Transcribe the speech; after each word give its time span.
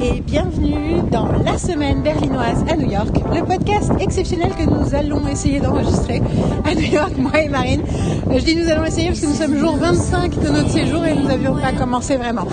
et 0.00 0.20
bienvenue 0.20 1.02
dans 1.10 1.28
la 1.44 1.58
semaine 1.58 2.02
berlinoise 2.02 2.64
à 2.68 2.76
New 2.76 2.90
York, 2.90 3.08
le 3.34 3.42
podcast 3.44 3.90
exceptionnel 4.00 4.50
que 4.58 4.64
nous 4.64 4.94
allons 4.94 5.26
essayer 5.26 5.60
d'enregistrer 5.60 6.22
à 6.64 6.74
New 6.74 6.92
York, 6.92 7.12
moi 7.18 7.40
et 7.40 7.48
Marine. 7.48 7.82
Euh, 8.30 8.38
Je 8.38 8.44
dis 8.44 8.56
nous 8.56 8.68
allons 8.70 8.84
essayer 8.84 9.08
parce 9.08 9.20
que 9.20 9.26
nous 9.26 9.34
sommes 9.34 9.56
jour 9.56 9.76
25 9.76 10.38
de 10.40 10.48
notre 10.48 10.70
séjour 10.70 11.04
et 11.04 11.14
nous 11.14 11.26
n'avions 11.26 11.54
pas 11.56 11.72
commencé 11.72 12.16
vraiment. 12.16 12.46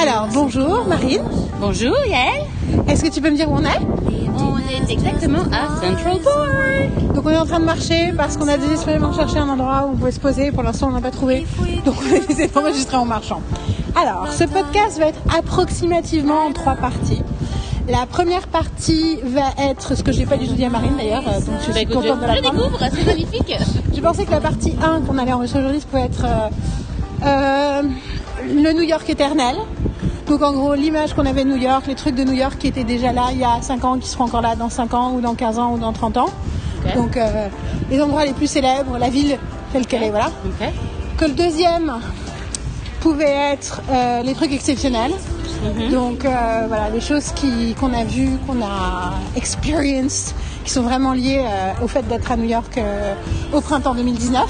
Alors 0.00 0.28
bonjour 0.32 0.86
Marine, 0.88 1.22
Bonjour 1.60 1.96
Yael, 2.08 2.44
est-ce 2.88 3.04
que 3.04 3.10
tu 3.10 3.20
peux 3.20 3.30
me 3.30 3.36
dire 3.36 3.50
où 3.50 3.54
on 3.56 3.64
est? 3.64 3.80
On 4.38 4.58
est 4.58 4.92
exactement 4.92 5.42
à 5.52 5.80
Central 5.80 6.18
Park. 6.22 7.14
Donc 7.14 7.24
on 7.26 7.30
est 7.30 7.36
en 7.36 7.46
train 7.46 7.60
de 7.60 7.64
marcher 7.64 8.12
parce 8.16 8.36
qu'on 8.36 8.48
a 8.48 8.56
désespérément 8.58 9.12
cherché 9.12 9.38
un 9.38 9.48
endroit 9.48 9.86
où 9.88 9.92
on 9.94 9.96
pouvait 9.96 10.12
se 10.12 10.20
poser. 10.20 10.52
Pour 10.52 10.62
l'instant 10.62 10.88
on 10.88 10.92
n'a 10.92 11.00
pas 11.00 11.10
trouvé. 11.10 11.46
Donc 11.84 11.94
on 12.06 12.14
a 12.14 12.18
essayé 12.30 12.48
d'enregistrer 12.48 12.96
en 12.96 13.06
marchant. 13.06 13.40
Alors 13.96 14.28
ce 14.32 14.44
podcast 14.44 14.98
va 14.98 15.06
être 15.06 15.20
approximativement 15.36 16.44
en 16.46 16.52
trois 16.52 16.74
parties. 16.74 17.22
La 17.88 18.04
première 18.06 18.48
partie 18.48 19.18
va 19.24 19.44
être 19.70 19.94
ce 19.96 20.02
que 20.02 20.10
je 20.12 20.18
n'ai 20.18 20.26
pas 20.26 20.36
du 20.36 20.48
tout 20.48 20.54
dit 20.54 20.64
à 20.64 20.70
Marine 20.70 20.96
d'ailleurs, 20.98 21.22
euh, 21.28 21.40
donc 21.40 21.54
je 21.62 21.68
Bah, 21.68 21.72
suis 21.74 21.82
écoute, 21.82 21.94
contente 21.94 22.20
de 22.20 22.26
je 22.26 22.32
l'apprendre. 22.32 22.62
découvre, 22.64 22.78
c'est 22.92 23.06
magnifique. 23.06 23.54
Je 23.94 24.00
pensais 24.02 24.26
que 24.26 24.30
la 24.30 24.40
partie 24.40 24.74
1 24.82 25.00
qu'on 25.02 25.16
allait 25.16 25.32
enregistrer 25.32 25.60
aujourd'hui, 25.60 25.80
ça 25.80 25.86
pouvait 25.86 26.02
être 26.02 26.24
euh, 26.24 26.48
euh, 27.24 27.82
le 28.54 28.72
New 28.74 28.82
York 28.82 29.08
éternel. 29.08 29.56
Donc 30.28 30.42
en 30.42 30.52
gros, 30.52 30.74
l'image 30.74 31.14
qu'on 31.14 31.24
avait 31.24 31.44
de 31.44 31.48
New 31.50 31.56
York, 31.56 31.84
les 31.86 31.94
trucs 31.94 32.14
de 32.16 32.24
New 32.24 32.32
York 32.34 32.56
qui 32.58 32.66
étaient 32.66 32.84
déjà 32.84 33.12
là 33.12 33.28
il 33.32 33.38
y 33.38 33.44
a 33.44 33.62
5 33.62 33.84
ans, 33.84 33.98
qui 33.98 34.08
seront 34.08 34.24
encore 34.24 34.42
là 34.42 34.54
dans 34.56 34.68
5 34.68 34.92
ans, 34.94 35.12
ou 35.12 35.20
dans 35.22 35.34
15 35.34 35.58
ans, 35.58 35.72
ou 35.72 35.78
dans 35.78 35.92
30 35.92 36.16
ans. 36.18 36.28
Donc 36.94 37.16
euh, 37.16 37.48
les 37.90 38.02
endroits 38.02 38.24
les 38.26 38.32
plus 38.34 38.46
célèbres, 38.48 38.98
la 38.98 39.08
ville 39.08 39.38
telle 39.72 39.86
qu'elle 39.86 40.02
est, 40.02 40.10
voilà. 40.10 40.30
Que 41.16 41.24
le 41.24 41.32
deuxième 41.32 41.94
pouvait 43.06 43.52
être 43.54 43.82
euh, 43.90 44.22
les 44.24 44.34
trucs 44.34 44.52
exceptionnels. 44.52 45.12
Donc 45.92 46.24
euh, 46.24 46.64
voilà, 46.66 46.90
les 46.90 47.00
choses 47.00 47.30
qui- 47.36 47.72
qu'on 47.78 47.92
a 47.94 48.02
vues, 48.04 48.36
qu'on 48.46 48.60
a 48.62 49.14
experienced, 49.36 50.34
qui 50.64 50.72
sont 50.72 50.82
vraiment 50.82 51.12
liées 51.12 51.44
euh, 51.44 51.84
au 51.84 51.88
fait 51.88 52.02
d'être 52.08 52.32
à 52.32 52.36
New 52.36 52.48
York 52.48 52.80
au 53.52 53.60
printemps 53.60 53.94
2019. 53.94 54.42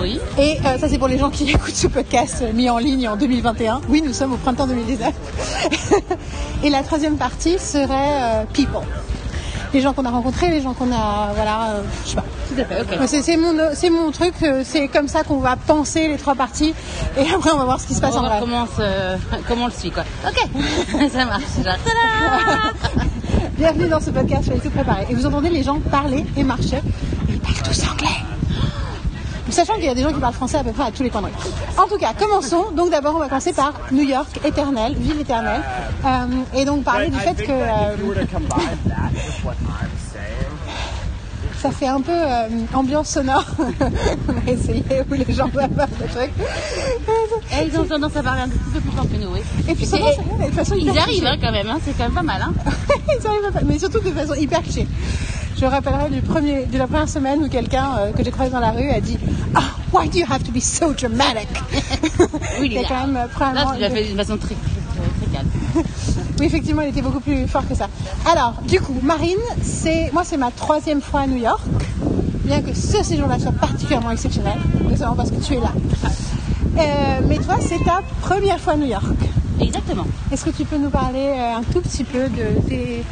Oui. 0.00 0.18
Et 0.38 0.56
ça 0.80 0.88
c'est 0.88 0.96
pour 0.98 1.08
les 1.08 1.18
gens 1.18 1.28
qui 1.28 1.44
écoutent 1.50 1.74
ce 1.74 1.86
podcast 1.86 2.42
mis 2.54 2.70
en 2.70 2.78
ligne 2.78 3.06
en 3.08 3.16
2021. 3.16 3.82
Oui, 3.90 4.02
nous 4.04 4.14
sommes 4.14 4.32
au 4.32 4.36
printemps 4.38 4.66
2019. 4.66 5.12
Et 6.64 6.70
la 6.70 6.82
troisième 6.82 7.16
partie 7.16 7.58
serait 7.58 8.46
people. 8.54 8.80
Les 9.74 9.80
gens 9.82 9.92
qu'on 9.92 10.06
a 10.06 10.10
rencontrés, 10.10 10.48
les 10.48 10.62
gens 10.62 10.72
qu'on 10.72 10.90
a, 10.92 11.32
voilà, 11.34 11.76
je 12.04 12.10
sais 12.10 12.16
pas. 12.16 12.24
Tout 12.54 12.60
à 12.60 12.64
fait, 12.64 12.80
ok. 12.82 13.00
Ouais, 13.00 13.06
C'est 13.06 13.22
c'est 13.22 13.36
mon, 13.36 13.54
c'est 13.74 13.90
mon 13.90 14.10
truc, 14.10 14.34
euh, 14.42 14.62
c'est 14.64 14.88
comme 14.88 15.08
ça 15.08 15.22
qu'on 15.22 15.38
va 15.38 15.56
penser 15.56 16.08
les 16.08 16.16
trois 16.16 16.34
parties 16.34 16.74
et 17.16 17.22
après 17.34 17.50
on 17.52 17.56
va 17.58 17.64
voir 17.64 17.80
ce 17.80 17.86
qui 17.86 17.94
se 17.94 18.00
passe 18.00 18.14
on 18.14 18.18
en 18.18 18.28
vrai. 18.28 18.38
comment, 18.40 18.66
se- 18.66 19.16
comment 19.48 19.64
on 19.64 19.66
le 19.68 19.72
suit 19.72 19.90
quoi. 19.90 20.04
Ok, 20.26 20.46
ça 21.12 21.24
marche. 21.24 21.42
Bienvenue 23.56 23.88
dans 23.88 24.00
ce 24.00 24.10
podcast, 24.10 24.44
je 24.46 24.52
vais 24.52 24.58
tout 24.60 24.70
préparer. 24.70 25.06
Et 25.10 25.14
vous 25.14 25.24
entendez 25.26 25.48
les 25.50 25.62
gens 25.62 25.78
parler 25.80 26.24
et 26.36 26.42
marcher, 26.42 26.80
ils 27.28 27.38
parlent 27.38 27.54
tous 27.64 27.82
anglais. 27.90 28.08
Sachant 29.50 29.74
qu'il 29.74 29.84
y 29.84 29.88
a 29.88 29.94
des 29.94 30.02
gens 30.02 30.12
qui 30.12 30.20
parlent 30.20 30.32
français 30.32 30.56
à 30.56 30.64
peu 30.64 30.72
près 30.72 30.84
à 30.84 30.90
tous 30.90 31.02
les 31.02 31.10
coins 31.10 31.20
de 31.20 31.26
rue. 31.26 31.32
En 31.76 31.86
tout 31.86 31.98
cas, 31.98 32.12
commençons. 32.18 32.70
Donc 32.74 32.90
d'abord, 32.90 33.16
on 33.16 33.18
va 33.18 33.28
commencer 33.28 33.52
par 33.52 33.74
New 33.90 34.02
York 34.02 34.40
éternelle, 34.46 34.94
ville 34.94 35.20
éternelle. 35.20 35.60
Euh, 36.06 36.08
et 36.58 36.64
donc 36.64 36.84
parler 36.84 37.08
du 37.10 37.18
fait 37.18 37.34
que 37.34 37.50
euh, 37.50 37.96
ça 41.62 41.70
fait 41.70 41.86
un 41.86 42.00
peu 42.00 42.10
euh, 42.12 42.48
ambiance 42.74 43.10
sonore. 43.10 43.44
on 43.58 44.48
a 44.48 44.50
essayé 44.52 44.82
où 45.08 45.14
les 45.14 45.32
gens 45.32 45.46
doivent 45.46 45.70
faire 45.76 45.86
des 45.86 46.06
trucs. 46.06 46.32
Eh, 47.52 47.68
ils 47.68 47.78
ont 47.78 47.84
tendance 47.84 48.16
à 48.16 48.22
parler 48.22 48.42
un 48.42 48.48
petit 48.48 48.58
peu 48.74 48.80
plus 48.80 48.90
fort 48.90 49.04
que 49.04 49.16
nous, 49.16 49.32
oui. 49.32 49.40
Et 49.68 49.74
puis 49.76 49.84
va, 49.86 49.98
de 50.48 50.52
façon 50.52 50.74
Ils 50.76 50.98
arrivent 50.98 51.24
hein, 51.24 51.36
quand 51.40 51.52
même, 51.52 51.68
hein, 51.68 51.78
c'est 51.84 51.96
quand 51.96 52.04
même 52.04 52.14
pas 52.14 52.22
mal. 52.24 52.42
Hein. 52.42 52.52
Ils 53.20 53.26
arrivent 53.26 53.44
à 53.48 53.52
faire- 53.52 53.64
mais 53.64 53.78
surtout 53.78 54.00
de 54.00 54.10
façon 54.10 54.34
hyper 54.34 54.60
cliché. 54.62 54.88
Je 55.56 55.64
me 55.64 55.70
rappellerai 55.70 56.10
du 56.10 56.20
premier, 56.22 56.64
de 56.66 56.76
la 56.78 56.88
première 56.88 57.08
semaine 57.08 57.44
où 57.44 57.48
quelqu'un 57.48 57.90
euh, 57.98 58.10
que 58.12 58.24
j'ai 58.24 58.32
croisé 58.32 58.50
dans 58.50 58.58
la 58.58 58.72
rue 58.72 58.90
a 58.90 59.00
dit 59.00 59.16
Ah, 59.54 59.60
why 59.92 60.08
do 60.08 60.18
you 60.18 60.26
have 60.28 60.42
to 60.42 60.50
be 60.50 60.60
so 60.60 60.92
dramatic 60.92 61.46
Oui, 62.60 62.70
Il 62.72 62.82
quand 62.88 63.06
même 63.06 63.16
euh, 63.16 63.54
Là, 63.54 63.72
tu 63.72 63.80
l'as 63.80 63.90
fait 63.90 64.04
d'une 64.04 64.16
façon 64.16 64.36
très, 64.36 64.56
très, 64.56 65.26
très 65.26 65.36
calme. 65.36 65.48
Oui, 66.42 66.48
effectivement, 66.48 66.82
il 66.82 66.88
était 66.88 67.02
beaucoup 67.02 67.20
plus 67.20 67.46
fort 67.46 67.62
que 67.68 67.74
ça. 67.76 67.86
Alors, 68.28 68.54
du 68.66 68.80
coup, 68.80 68.96
Marine, 69.00 69.38
c'est 69.62 70.10
moi, 70.12 70.22
c'est 70.24 70.36
ma 70.36 70.50
troisième 70.50 71.00
fois 71.00 71.20
à 71.20 71.26
New 71.28 71.36
York. 71.36 71.60
Bien 72.44 72.60
que 72.62 72.74
ce 72.74 73.00
séjour-là 73.04 73.38
soit 73.38 73.52
particulièrement 73.52 74.10
exceptionnel, 74.10 74.58
notamment 74.90 75.14
parce 75.14 75.30
que 75.30 75.36
tu 75.36 75.54
es 75.54 75.60
là. 75.60 75.70
Euh, 76.78 77.20
mais 77.28 77.36
toi, 77.38 77.54
c'est 77.60 77.78
ta 77.84 78.00
première 78.22 78.58
fois 78.58 78.72
à 78.72 78.76
New 78.76 78.86
York. 78.88 79.04
Exactement. 79.60 80.04
Est-ce 80.32 80.44
que 80.44 80.50
tu 80.50 80.64
peux 80.64 80.78
nous 80.78 80.90
parler 80.90 81.26
euh, 81.38 81.58
un 81.58 81.62
tout 81.72 81.80
petit 81.80 82.02
peu 82.02 82.24
de 82.28 82.60
tes, 82.68 83.04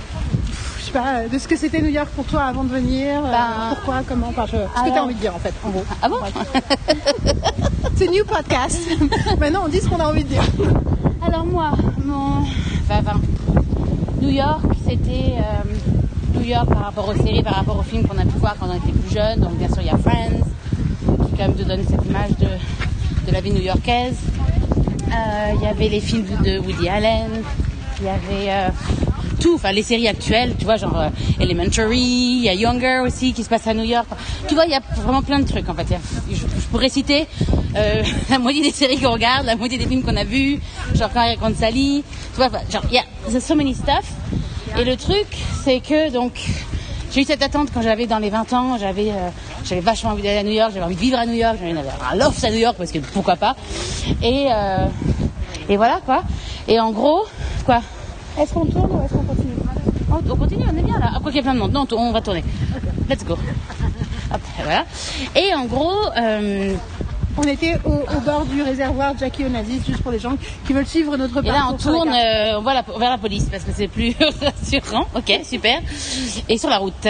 je 0.80 0.84
sais 0.86 0.90
pas, 0.90 1.28
de 1.32 1.38
ce 1.38 1.46
que 1.46 1.56
c'était 1.56 1.80
New 1.80 1.88
York 1.90 2.08
pour 2.16 2.24
toi 2.24 2.42
avant 2.42 2.64
de 2.64 2.70
venir, 2.72 3.20
euh, 3.24 3.30
Ben, 3.30 3.76
pourquoi, 3.76 4.00
comment, 4.08 4.26
enfin, 4.30 4.46
je- 4.46 4.56
ce 4.56 4.84
que 4.88 4.92
tu 4.92 4.98
as 4.98 5.04
envie 5.04 5.14
de 5.14 5.20
dire 5.20 5.36
en 5.36 5.38
fait, 5.38 5.54
en 5.64 5.70
gros. 5.70 5.84
Ah 6.02 6.08
bon 6.08 6.16
C'est 7.94 8.08
New 8.10 8.24
Podcast. 8.24 8.80
Maintenant, 9.38 9.62
on 9.66 9.68
dit 9.68 9.78
ce 9.78 9.88
qu'on 9.88 10.00
a 10.00 10.06
envie 10.08 10.24
de 10.24 10.30
dire. 10.30 10.42
Alors 11.24 11.46
moi, 11.46 11.70
mon... 12.04 12.42
New 14.20 14.30
York, 14.30 14.62
c'était 14.84 15.34
euh, 15.38 16.34
New 16.34 16.44
York 16.44 16.68
par 16.68 16.84
rapport 16.86 17.08
aux 17.08 17.14
séries, 17.14 17.42
par 17.42 17.54
rapport 17.54 17.78
aux 17.78 17.82
films 17.82 18.06
qu'on 18.06 18.18
a 18.18 18.24
pu 18.24 18.36
voir 18.38 18.56
quand 18.58 18.66
on 18.68 18.74
était 18.74 18.90
plus 18.90 19.14
jeune. 19.14 19.40
Donc 19.40 19.56
bien 19.58 19.68
sûr, 19.68 19.80
il 19.80 19.86
y 19.86 19.90
a 19.90 19.96
Friends, 19.96 20.44
qui 21.24 21.36
quand 21.36 21.46
même 21.48 21.54
te 21.54 21.62
donne 21.62 21.84
cette 21.88 22.04
image 22.04 22.30
de, 22.40 22.48
de 23.28 23.32
la 23.32 23.40
vie 23.40 23.52
new-yorkaise. 23.52 24.18
Euh, 25.08 25.52
Il 25.54 25.62
y 25.62 25.66
avait 25.66 25.88
les 25.88 26.00
films 26.00 26.26
de 26.44 26.58
Woody 26.58 26.88
Allen, 26.88 27.30
il 28.00 28.06
y 28.06 28.08
avait 28.08 28.50
euh, 28.50 28.68
tout, 29.40 29.54
enfin 29.54 29.72
les 29.72 29.82
séries 29.82 30.06
actuelles, 30.08 30.54
tu 30.58 30.64
vois, 30.64 30.76
genre 30.76 30.98
euh, 30.98 31.08
Elementary, 31.40 31.98
il 31.98 32.44
y 32.44 32.48
a 32.48 32.54
Younger 32.54 33.00
aussi 33.04 33.32
qui 33.32 33.42
se 33.42 33.48
passe 33.48 33.66
à 33.66 33.74
New 33.74 33.84
York. 33.84 34.06
Tu 34.46 34.54
vois, 34.54 34.66
il 34.66 34.70
y 34.70 34.74
a 34.74 34.80
vraiment 34.96 35.22
plein 35.22 35.40
de 35.40 35.48
trucs 35.48 35.68
en 35.68 35.74
fait. 35.74 35.86
Je, 36.30 36.44
pourrais 36.70 36.88
citer 36.88 37.26
euh, 37.76 38.02
la 38.30 38.38
moitié 38.38 38.62
des 38.62 38.70
séries 38.70 38.98
qu'on 38.98 39.12
regarde, 39.12 39.46
la 39.46 39.56
moitié 39.56 39.78
des 39.78 39.86
films 39.86 40.02
qu'on 40.02 40.16
a 40.16 40.24
vus, 40.24 40.60
genre 40.94 41.10
quand 41.12 41.22
il 41.24 41.30
raconte 41.30 41.56
Sally, 41.56 42.04
tu 42.32 42.36
vois, 42.36 42.50
genre 42.70 42.82
il 42.90 42.94
y 42.94 42.98
a 42.98 43.40
so 43.40 43.54
many 43.54 43.74
stuff. 43.74 44.12
Et 44.78 44.84
le 44.84 44.96
truc, 44.96 45.26
c'est 45.64 45.80
que 45.80 46.10
donc 46.12 46.32
j'ai 47.12 47.22
eu 47.22 47.24
cette 47.24 47.42
attente 47.42 47.70
quand 47.74 47.82
j'avais 47.82 48.06
dans 48.06 48.18
les 48.18 48.30
20 48.30 48.52
ans, 48.52 48.78
j'avais 48.78 49.10
euh, 49.10 49.30
j'avais 49.64 49.80
vachement 49.80 50.10
envie 50.10 50.22
d'aller 50.22 50.38
à 50.38 50.42
New 50.44 50.52
York, 50.52 50.70
j'avais 50.72 50.84
envie 50.84 50.94
de 50.94 51.00
vivre 51.00 51.18
à 51.18 51.26
New 51.26 51.34
York, 51.34 51.56
j'avais 51.60 51.74
un 51.76 52.14
loft 52.16 52.44
à 52.44 52.50
New 52.50 52.58
York 52.58 52.76
parce 52.78 52.92
que 52.92 52.98
pourquoi 52.98 53.36
pas. 53.36 53.56
Et 54.22 54.46
euh, 54.50 54.86
et 55.68 55.76
voilà 55.76 56.00
quoi. 56.04 56.22
Et 56.68 56.78
en 56.78 56.92
gros, 56.92 57.24
quoi 57.66 57.80
Est-ce 58.38 58.52
qu'on 58.54 58.66
tourne 58.66 58.90
ou 58.92 59.04
est-ce 59.04 59.12
qu'on 59.14 59.22
continue 59.24 59.52
on, 60.10 60.32
on 60.32 60.36
continue, 60.36 60.64
on 60.72 60.76
est 60.76 60.82
bien 60.82 60.98
là. 60.98 61.10
Après 61.16 61.30
qu'il 61.30 61.36
y 61.36 61.40
a 61.40 61.42
plein 61.42 61.54
de 61.54 61.58
monde. 61.60 61.72
Non, 61.72 61.86
on 61.92 62.12
va 62.12 62.20
tourner. 62.20 62.44
Let's 63.08 63.24
go. 63.24 63.34
Hop, 64.32 64.40
voilà. 64.62 64.84
Et 65.34 65.54
en 65.54 65.64
gros, 65.66 65.92
euh, 66.16 66.74
On 67.38 67.42
était 67.44 67.76
au, 67.84 67.90
au 67.92 68.20
bord 68.20 68.44
du 68.44 68.60
réservoir 68.62 69.16
Jackie 69.18 69.44
Onassis, 69.44 69.80
juste 69.86 70.02
pour 70.02 70.10
les 70.12 70.18
gens 70.18 70.36
qui 70.66 70.72
veulent 70.72 70.86
suivre 70.86 71.16
notre 71.16 71.42
et 71.44 71.48
là 71.48 71.64
on 71.68 71.72
parcours 71.72 71.78
tourne, 71.78 72.12
euh, 72.12 72.58
on 72.58 72.62
voit 72.62 72.74
la, 72.74 72.82
vers 72.82 73.10
la 73.10 73.18
police 73.18 73.46
parce 73.50 73.62
que 73.64 73.70
c'est 73.74 73.88
plus 73.88 74.14
rassurant. 74.42 75.06
Ok, 75.14 75.40
super. 75.44 75.80
Et 76.48 76.58
sur 76.58 76.68
la 76.68 76.78
route. 76.78 77.06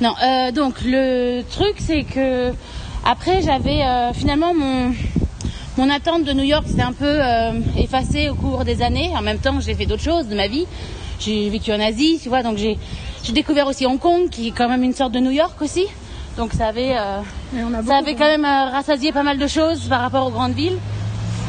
Non, 0.00 0.14
euh, 0.22 0.52
donc 0.52 0.74
le 0.84 1.42
truc 1.50 1.76
c'est 1.78 2.04
que 2.04 2.52
après 3.04 3.42
j'avais 3.42 3.82
euh, 3.82 4.12
finalement 4.12 4.54
mon 4.54 4.92
mon 5.80 5.88
attente 5.88 6.24
de 6.24 6.34
New 6.34 6.44
York 6.44 6.66
s'est 6.68 6.82
un 6.82 6.92
peu 6.92 7.06
euh, 7.06 7.52
effacée 7.78 8.28
au 8.28 8.34
cours 8.34 8.66
des 8.66 8.82
années. 8.82 9.10
En 9.16 9.22
même 9.22 9.38
temps, 9.38 9.60
j'ai 9.60 9.74
fait 9.74 9.86
d'autres 9.86 10.02
choses 10.02 10.28
de 10.28 10.36
ma 10.36 10.46
vie. 10.46 10.66
J'ai 11.18 11.48
vécu 11.48 11.72
en 11.72 11.80
Asie, 11.80 12.20
tu 12.22 12.28
vois, 12.28 12.42
donc 12.42 12.58
j'ai 12.58 12.76
découvert 13.32 13.66
aussi 13.66 13.86
Hong 13.86 13.98
Kong, 13.98 14.28
qui 14.30 14.48
est 14.48 14.50
quand 14.50 14.68
même 14.68 14.82
une 14.82 14.92
sorte 14.92 15.12
de 15.12 15.20
New 15.20 15.30
York 15.30 15.60
aussi. 15.62 15.86
Donc 16.36 16.52
ça 16.52 16.66
avait, 16.66 16.98
euh, 16.98 17.20
ça 17.86 17.96
avait 17.96 18.14
quand 18.14 18.26
même 18.26 18.44
euh, 18.44 18.70
rassasié 18.70 19.10
pas 19.10 19.22
mal 19.22 19.38
de 19.38 19.46
choses 19.46 19.88
par 19.88 20.02
rapport 20.02 20.26
aux 20.26 20.30
grandes 20.30 20.52
villes 20.52 20.78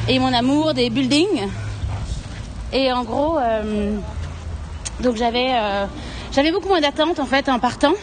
et 0.08 0.18
mon 0.18 0.34
amour 0.34 0.74
des 0.74 0.90
buildings. 0.90 1.50
Et 2.72 2.92
en 2.94 3.04
gros, 3.04 3.38
donc 5.02 5.18
j'avais 5.18 5.52
j'avais 6.32 6.52
beaucoup 6.54 6.70
moins 6.70 6.80
d'attentes 6.80 7.20
en 7.20 7.26
fait 7.26 7.50
en 7.50 7.60
partant. 7.60 7.94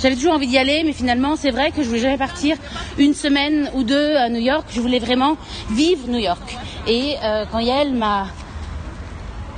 J'avais 0.00 0.14
toujours 0.14 0.34
envie 0.34 0.46
d'y 0.46 0.58
aller, 0.58 0.82
mais 0.84 0.92
finalement 0.92 1.34
c'est 1.36 1.50
vrai 1.50 1.70
que 1.72 1.82
je 1.82 1.88
voulais 1.88 2.00
jamais 2.00 2.18
partir 2.18 2.56
une 2.98 3.14
semaine 3.14 3.70
ou 3.74 3.82
deux 3.82 4.16
à 4.16 4.28
New 4.28 4.40
York. 4.40 4.64
Je 4.70 4.80
voulais 4.80 4.98
vraiment 5.00 5.36
vivre 5.70 6.08
New 6.08 6.18
York. 6.18 6.56
Et 6.86 7.16
euh, 7.22 7.44
quand 7.50 7.58
Yael 7.58 7.92
m'a 7.94 8.26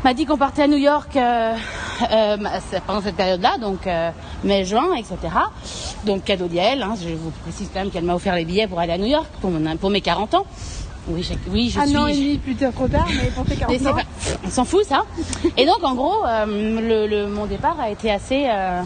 m'a 0.02 0.14
dit 0.14 0.25
qu'on 0.25 0.38
partait 0.38 0.62
à 0.62 0.66
New 0.66 0.78
York 0.78 1.14
euh, 1.16 1.52
euh, 2.10 2.37
c'est 2.70 2.82
pendant 2.84 3.02
cette 3.02 3.16
période-là, 3.16 3.58
donc 3.58 3.87
euh, 3.87 4.10
mai-juin, 4.44 4.94
etc. 4.94 5.16
Donc 6.06 6.25
cadeau 6.25 6.46
d'Yael, 6.46 6.82
hein, 6.82 6.94
je 6.98 7.10
vous 7.10 7.31
précise 7.42 7.69
quand 7.72 7.81
même 7.81 7.90
qu'elle 7.90 8.04
m'a 8.04 8.14
offert 8.14 8.34
les 8.34 8.46
billets 8.46 8.66
pour 8.66 8.78
aller 8.81 8.94
à 8.94 8.98
New 8.98 9.04
York 9.06 9.26
pour, 9.42 9.50
mon- 9.50 9.76
pour 9.76 9.90
mes 9.90 10.00
40 10.00 10.34
ans. 10.34 10.46
Oui, 11.08 11.22
je, 11.22 11.34
oui, 11.50 11.69
je 11.75 11.81
Un 11.81 11.87
suis. 11.87 11.96
an 11.98 12.06
et 12.06 12.14
demi 12.14 12.38
plus 12.38 12.54
tard, 12.54 12.72
trop 12.72 12.88
tard, 12.88 13.06
mais 13.08 13.31
pour 13.31 13.44
tes 13.46 13.56
40 13.56 13.72
Mais 13.72 13.78
c'est 13.78 13.88
ans. 13.90 13.94
pas- 13.94 14.38
on 14.46 14.50
s'en 14.50 14.64
fout 14.64 14.84
ça. 14.87 15.02
Et 15.58 15.66
donc 15.66 15.82
en 15.82 15.94
gros, 15.94 16.25
euh, 16.26 16.46
le, 16.46 17.06
le- 17.06 17.26
mon 17.28 17.44
départ 17.44 17.76
a 17.78 17.90
été 17.90 18.10
assez. 18.10 18.46
euh, 18.48 18.81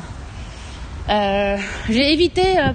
j'ai 1.08 2.12
évité. 2.12 2.58
euh, 2.58 2.72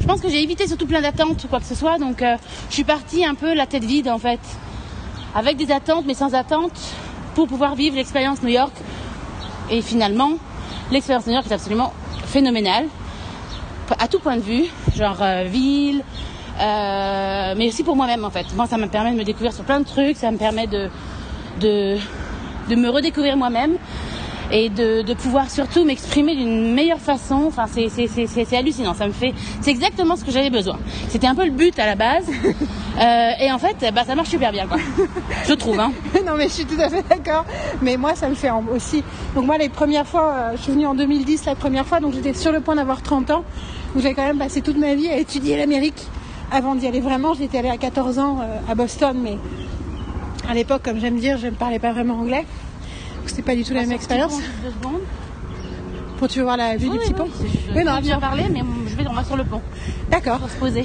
je 0.00 0.06
pense 0.06 0.20
que 0.20 0.28
j'ai 0.28 0.42
évité 0.42 0.66
surtout 0.66 0.86
plein 0.86 1.00
d'attentes 1.00 1.44
ou 1.44 1.48
quoi 1.48 1.60
que 1.60 1.66
ce 1.66 1.74
soit. 1.74 1.98
Donc 1.98 2.22
euh, 2.22 2.36
je 2.68 2.74
suis 2.74 2.84
partie 2.84 3.24
un 3.24 3.34
peu 3.34 3.54
la 3.54 3.66
tête 3.66 3.84
vide 3.84 4.08
en 4.08 4.18
fait, 4.18 4.40
avec 5.34 5.56
des 5.56 5.70
attentes 5.70 6.04
mais 6.06 6.14
sans 6.14 6.34
attente. 6.34 6.72
pour 7.34 7.46
pouvoir 7.48 7.74
vivre 7.74 7.96
l'expérience 7.96 8.42
New 8.42 8.50
York. 8.50 8.72
Et 9.70 9.80
finalement, 9.82 10.32
l'expérience 10.90 11.26
New 11.26 11.34
York 11.34 11.46
est 11.50 11.54
absolument 11.54 11.92
phénoménale 12.26 12.86
à 13.98 14.08
tout 14.08 14.20
point 14.20 14.36
de 14.36 14.42
vue, 14.42 14.64
genre 14.96 15.18
euh, 15.20 15.44
ville, 15.44 16.02
euh, 16.60 17.54
mais 17.56 17.68
aussi 17.68 17.84
pour 17.84 17.94
moi-même 17.94 18.24
en 18.24 18.30
fait. 18.30 18.46
Moi, 18.54 18.66
ça 18.66 18.78
me 18.78 18.86
permet 18.86 19.12
de 19.12 19.16
me 19.16 19.24
découvrir 19.24 19.52
sur 19.52 19.64
plein 19.64 19.80
de 19.80 19.84
trucs, 19.84 20.16
ça 20.16 20.30
me 20.30 20.38
permet 20.38 20.66
de, 20.66 20.88
de 21.60 22.74
me 22.74 22.88
redécouvrir 22.88 23.36
moi-même 23.36 23.76
et 24.52 24.68
de, 24.68 25.02
de 25.02 25.14
pouvoir 25.14 25.50
surtout 25.50 25.84
m'exprimer 25.84 26.36
d'une 26.36 26.74
meilleure 26.74 27.00
façon. 27.00 27.44
Enfin, 27.48 27.64
c'est, 27.72 27.88
c'est, 27.88 28.06
c'est, 28.06 28.26
c'est 28.26 28.56
hallucinant. 28.56 28.94
Ça 28.94 29.06
me 29.06 29.12
fait, 29.12 29.32
c'est 29.62 29.70
exactement 29.70 30.14
ce 30.14 30.24
que 30.24 30.30
j'avais 30.30 30.50
besoin. 30.50 30.78
C'était 31.08 31.26
un 31.26 31.34
peu 31.34 31.44
le 31.44 31.50
but 31.50 31.78
à 31.78 31.86
la 31.86 31.94
base, 31.94 32.26
euh, 33.00 33.30
et 33.40 33.50
en 33.50 33.58
fait, 33.58 33.76
bah, 33.94 34.02
ça 34.06 34.14
marche 34.14 34.28
super 34.28 34.52
bien, 34.52 34.66
quoi. 34.66 34.76
Je 35.48 35.54
trouve. 35.54 35.80
Hein. 35.80 35.92
non, 36.26 36.34
mais 36.36 36.48
je 36.48 36.52
suis 36.52 36.66
tout 36.66 36.80
à 36.80 36.88
fait 36.88 37.04
d'accord. 37.08 37.46
Mais 37.80 37.96
moi, 37.96 38.14
ça 38.14 38.28
me 38.28 38.34
fait 38.34 38.50
aussi. 38.72 39.02
Donc 39.34 39.46
moi, 39.46 39.56
les 39.56 39.70
premières 39.70 40.06
fois, 40.06 40.32
euh, 40.32 40.52
je 40.56 40.62
suis 40.62 40.72
venue 40.72 40.86
en 40.86 40.94
2010 40.94 41.46
la 41.46 41.54
première 41.54 41.86
fois, 41.86 42.00
donc 42.00 42.14
j'étais 42.14 42.34
sur 42.34 42.52
le 42.52 42.60
point 42.60 42.76
d'avoir 42.76 43.02
30 43.02 43.30
ans. 43.30 43.44
Donc 43.94 44.02
j'ai 44.02 44.14
quand 44.14 44.26
même 44.26 44.38
passé 44.38 44.60
toute 44.60 44.78
ma 44.78 44.94
vie 44.94 45.08
à 45.08 45.16
étudier 45.16 45.56
l'Amérique 45.56 46.06
avant 46.50 46.74
d'y 46.74 46.86
aller 46.86 47.00
vraiment. 47.00 47.34
J'étais 47.34 47.58
allée 47.58 47.70
à 47.70 47.78
14 47.78 48.18
ans 48.18 48.40
euh, 48.42 48.70
à 48.70 48.74
Boston, 48.74 49.18
mais 49.22 49.38
à 50.48 50.54
l'époque, 50.54 50.82
comme 50.84 51.00
j'aime 51.00 51.18
dire, 51.18 51.38
je 51.38 51.46
ne 51.46 51.52
parlais 51.52 51.78
pas 51.78 51.92
vraiment 51.92 52.16
anglais. 52.16 52.44
C'était 53.26 53.42
pas 53.42 53.54
du 53.54 53.64
tout 53.64 53.74
la 53.74 53.80
même 53.80 53.92
expérience. 53.92 54.38
Pour 56.18 56.28
tu 56.28 56.38
veux 56.38 56.44
voir 56.44 56.56
la 56.56 56.76
vue 56.76 56.88
du 56.88 56.98
petit 56.98 57.14
pont 57.14 57.28
Oui, 57.74 57.84
non, 57.84 58.00
bien 58.00 58.20
parler, 58.20 58.44
mais 58.50 58.60
je 58.86 58.94
vais 58.96 59.04
on 59.08 59.24
sur 59.24 59.36
le 59.36 59.44
pont. 59.44 59.60
D'accord. 60.10 60.38
Pour 60.38 60.50
se 60.50 60.56
poser. 60.56 60.84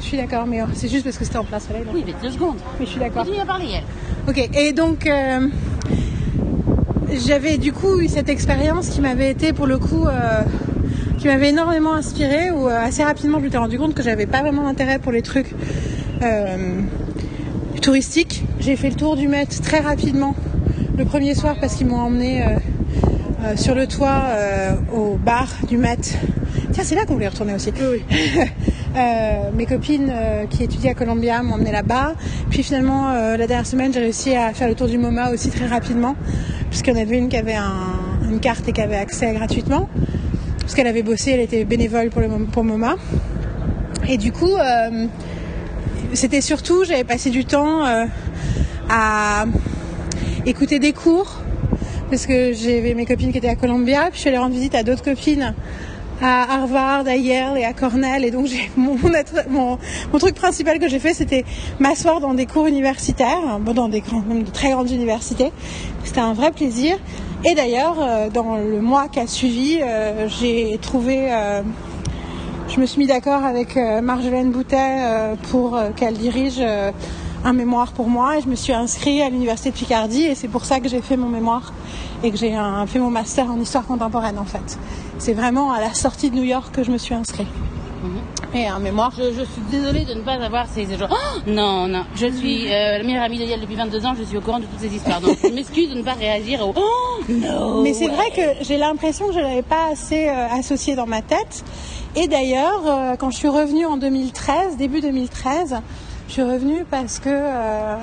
Je 0.00 0.04
suis 0.04 0.16
d'accord, 0.16 0.46
mais 0.46 0.60
euh, 0.60 0.66
c'est 0.74 0.88
juste 0.88 1.04
parce 1.04 1.18
que 1.18 1.24
c'était 1.24 1.38
en 1.38 1.44
place 1.44 1.66
soleil. 1.66 1.82
Oui, 1.92 2.04
mais 2.06 2.14
deux 2.22 2.30
secondes. 2.30 2.56
Mais 2.78 2.86
je 2.86 2.90
suis 2.90 3.00
d'accord. 3.00 3.24
Continue 3.24 3.40
à 3.40 3.46
parler, 3.46 3.66
elle. 3.74 3.84
Ok, 4.28 4.50
et 4.56 4.72
donc 4.72 5.06
euh, 5.06 5.48
j'avais 7.26 7.58
du 7.58 7.72
coup 7.72 8.00
eu 8.00 8.08
cette 8.08 8.28
expérience 8.28 8.90
qui 8.90 9.00
m'avait 9.00 9.30
été 9.30 9.52
pour 9.52 9.66
le 9.66 9.78
coup 9.78 10.06
euh, 10.06 10.42
qui 11.18 11.26
m'avait 11.26 11.48
énormément 11.48 11.94
inspiré 11.94 12.50
où 12.50 12.68
assez 12.68 13.02
rapidement 13.02 13.38
je 13.38 13.44
m'étais 13.44 13.58
rendu 13.58 13.78
compte 13.78 13.94
que 13.94 14.02
j'avais 14.02 14.26
pas 14.26 14.42
vraiment 14.42 14.64
d'intérêt 14.64 14.98
pour 14.98 15.12
les 15.12 15.22
trucs 15.22 15.52
touristiques. 17.82 18.44
J'ai 18.60 18.76
fait 18.76 18.90
le 18.90 18.96
tour 18.96 19.16
du 19.16 19.28
Met 19.28 19.46
très 19.46 19.80
rapidement 19.80 20.34
le 20.98 21.04
premier 21.04 21.36
soir 21.36 21.54
parce 21.60 21.76
qu'ils 21.76 21.86
m'ont 21.86 22.00
emmené 22.00 22.42
euh, 22.42 22.46
euh, 23.44 23.56
sur 23.56 23.76
le 23.76 23.86
toit 23.86 24.20
euh, 24.30 24.72
au 24.92 25.14
bar 25.14 25.46
du 25.68 25.76
Met. 25.76 25.96
Tiens, 26.72 26.82
c'est 26.82 26.96
là 26.96 27.04
qu'on 27.04 27.14
voulait 27.14 27.28
retourner 27.28 27.54
aussi. 27.54 27.72
Oui. 27.80 28.02
mes 29.54 29.66
copines 29.66 30.12
qui 30.50 30.64
étudient 30.64 30.90
à 30.90 30.94
Columbia 30.94 31.40
m'ont 31.42 31.54
emmené 31.54 31.70
là-bas. 31.70 32.14
Puis 32.50 32.64
finalement, 32.64 33.12
la 33.12 33.46
dernière 33.46 33.66
semaine, 33.66 33.92
j'ai 33.92 34.00
réussi 34.00 34.34
à 34.34 34.52
faire 34.52 34.68
le 34.68 34.74
tour 34.74 34.88
du 34.88 34.98
MoMA 34.98 35.30
aussi 35.30 35.50
très 35.50 35.66
rapidement, 35.66 36.16
puisqu'il 36.68 36.94
y 36.94 36.98
en 36.98 37.00
avait 37.00 37.16
une 37.16 37.28
qui 37.28 37.36
avait 37.36 37.56
une 38.28 38.40
carte 38.40 38.66
et 38.68 38.72
qui 38.72 38.80
avait 38.80 38.96
accès 38.96 39.32
gratuitement, 39.34 39.88
parce 40.60 40.74
qu'elle 40.74 40.88
avait 40.88 41.04
bossé, 41.04 41.30
elle 41.30 41.40
était 41.40 41.64
bénévole 41.64 42.10
pour, 42.10 42.20
le, 42.20 42.28
pour 42.28 42.64
MoMA. 42.64 42.96
Et 44.08 44.16
du 44.16 44.32
coup, 44.32 44.56
c'était 46.12 46.40
surtout, 46.40 46.82
j'avais 46.84 47.04
passé 47.04 47.30
du 47.30 47.44
temps 47.44 47.84
à 48.90 49.44
écouter 50.48 50.78
des 50.78 50.92
cours 50.92 51.36
parce 52.08 52.26
que 52.26 52.54
j'avais 52.54 52.94
mes 52.94 53.04
copines 53.04 53.32
qui 53.32 53.38
étaient 53.38 53.50
à 53.50 53.56
Columbia, 53.56 54.04
puis 54.04 54.14
je 54.14 54.20
suis 54.20 54.28
allée 54.28 54.38
rendre 54.38 54.54
visite 54.54 54.74
à 54.74 54.82
d'autres 54.82 55.04
copines 55.04 55.54
à 56.22 56.54
Harvard, 56.54 57.06
à 57.06 57.16
Yale 57.16 57.58
et 57.58 57.64
à 57.64 57.74
Cornell. 57.74 58.24
Et 58.24 58.30
donc 58.30 58.48
mon, 58.76 59.78
truc 60.18 60.34
principal 60.34 60.78
que 60.78 60.88
j'ai 60.88 60.98
fait, 60.98 61.12
c'était 61.12 61.44
m'asseoir 61.78 62.20
dans 62.20 62.32
des 62.32 62.46
cours 62.46 62.66
universitaires, 62.66 63.60
dans 63.74 63.88
des 63.88 64.02
même 64.26 64.42
de 64.42 64.50
très 64.50 64.70
grandes 64.70 64.90
universités. 64.90 65.52
C'était 66.02 66.20
un 66.20 66.32
vrai 66.32 66.50
plaisir. 66.50 66.96
Et 67.44 67.54
d'ailleurs, 67.54 67.96
euh, 68.00 68.30
dans 68.30 68.56
le 68.56 68.80
mois 68.80 69.08
qui 69.08 69.20
a 69.20 69.26
suivi, 69.26 69.78
euh, 69.82 70.28
j'ai 70.28 70.78
trouvé, 70.80 71.28
euh, 71.30 71.62
je 72.68 72.80
me 72.80 72.86
suis 72.86 72.98
mis 72.98 73.06
d'accord 73.06 73.44
avec 73.44 73.76
Marjolaine 73.76 74.50
Boutet 74.50 74.96
pour 75.50 75.78
qu'elle 75.96 76.14
dirige 76.14 76.60
un 77.44 77.52
mémoire 77.52 77.92
pour 77.92 78.08
moi 78.08 78.38
et 78.38 78.42
je 78.42 78.48
me 78.48 78.54
suis 78.54 78.72
inscrite 78.72 79.22
à 79.22 79.30
l'université 79.30 79.70
de 79.70 79.76
Picardie 79.76 80.22
et 80.22 80.34
c'est 80.34 80.48
pour 80.48 80.64
ça 80.64 80.80
que 80.80 80.88
j'ai 80.88 81.00
fait 81.00 81.16
mon 81.16 81.28
mémoire 81.28 81.72
et 82.22 82.30
que 82.30 82.36
j'ai 82.36 82.56
fait 82.86 82.98
mon 82.98 83.10
master 83.10 83.50
en 83.50 83.60
histoire 83.60 83.86
contemporaine 83.86 84.38
en 84.38 84.44
fait. 84.44 84.78
C'est 85.18 85.34
vraiment 85.34 85.72
à 85.72 85.80
la 85.80 85.94
sortie 85.94 86.30
de 86.30 86.36
New 86.36 86.44
York 86.44 86.74
que 86.74 86.82
je 86.82 86.90
me 86.90 86.98
suis 86.98 87.14
inscrite. 87.14 87.48
Mhm. 88.02 88.20
Et 88.54 88.66
un 88.66 88.78
mémoire. 88.78 89.12
Je, 89.16 89.42
suis 89.44 89.62
désolée 89.70 90.04
de 90.04 90.14
ne 90.14 90.22
pas 90.22 90.34
avoir 90.34 90.66
ces. 90.68 90.86
Oh 91.02 91.14
non, 91.46 91.88
non. 91.88 92.04
Je 92.14 92.26
suis 92.26 92.66
euh, 92.66 92.98
la 92.98 93.04
meilleure 93.04 93.24
amie 93.24 93.38
de 93.38 93.44
Yael 93.44 93.60
depuis 93.60 93.74
22 93.74 94.06
ans. 94.06 94.14
Je 94.18 94.24
suis 94.24 94.36
au 94.36 94.40
courant 94.40 94.60
de 94.60 94.64
toutes 94.64 94.80
ces 94.80 94.94
histoires. 94.94 95.20
Donc 95.20 95.36
je 95.42 95.48
m'excuse 95.48 95.90
de 95.90 95.94
ne 95.96 96.02
pas 96.02 96.14
réagir 96.14 96.66
au. 96.66 96.72
Oh 96.76 97.24
non. 97.28 97.82
Mais 97.82 97.92
c'est 97.92 98.08
vrai 98.08 98.30
que 98.34 98.64
j'ai 98.64 98.78
l'impression 98.78 99.26
que 99.26 99.34
je 99.34 99.40
l'avais 99.40 99.62
pas 99.62 99.88
assez 99.92 100.28
euh, 100.28 100.46
associé 100.58 100.94
dans 100.94 101.06
ma 101.06 101.22
tête. 101.22 101.64
Et 102.16 102.26
d'ailleurs, 102.26 102.82
euh, 102.86 103.16
quand 103.16 103.30
je 103.30 103.36
suis 103.36 103.48
revenue 103.48 103.84
en 103.84 103.96
2013, 103.96 104.76
début 104.76 105.00
2013, 105.00 105.80
je 106.28 106.34
suis 106.34 106.42
revenue 106.42 106.84
parce 106.88 107.18
que, 107.20 107.30
euh, 107.30 107.96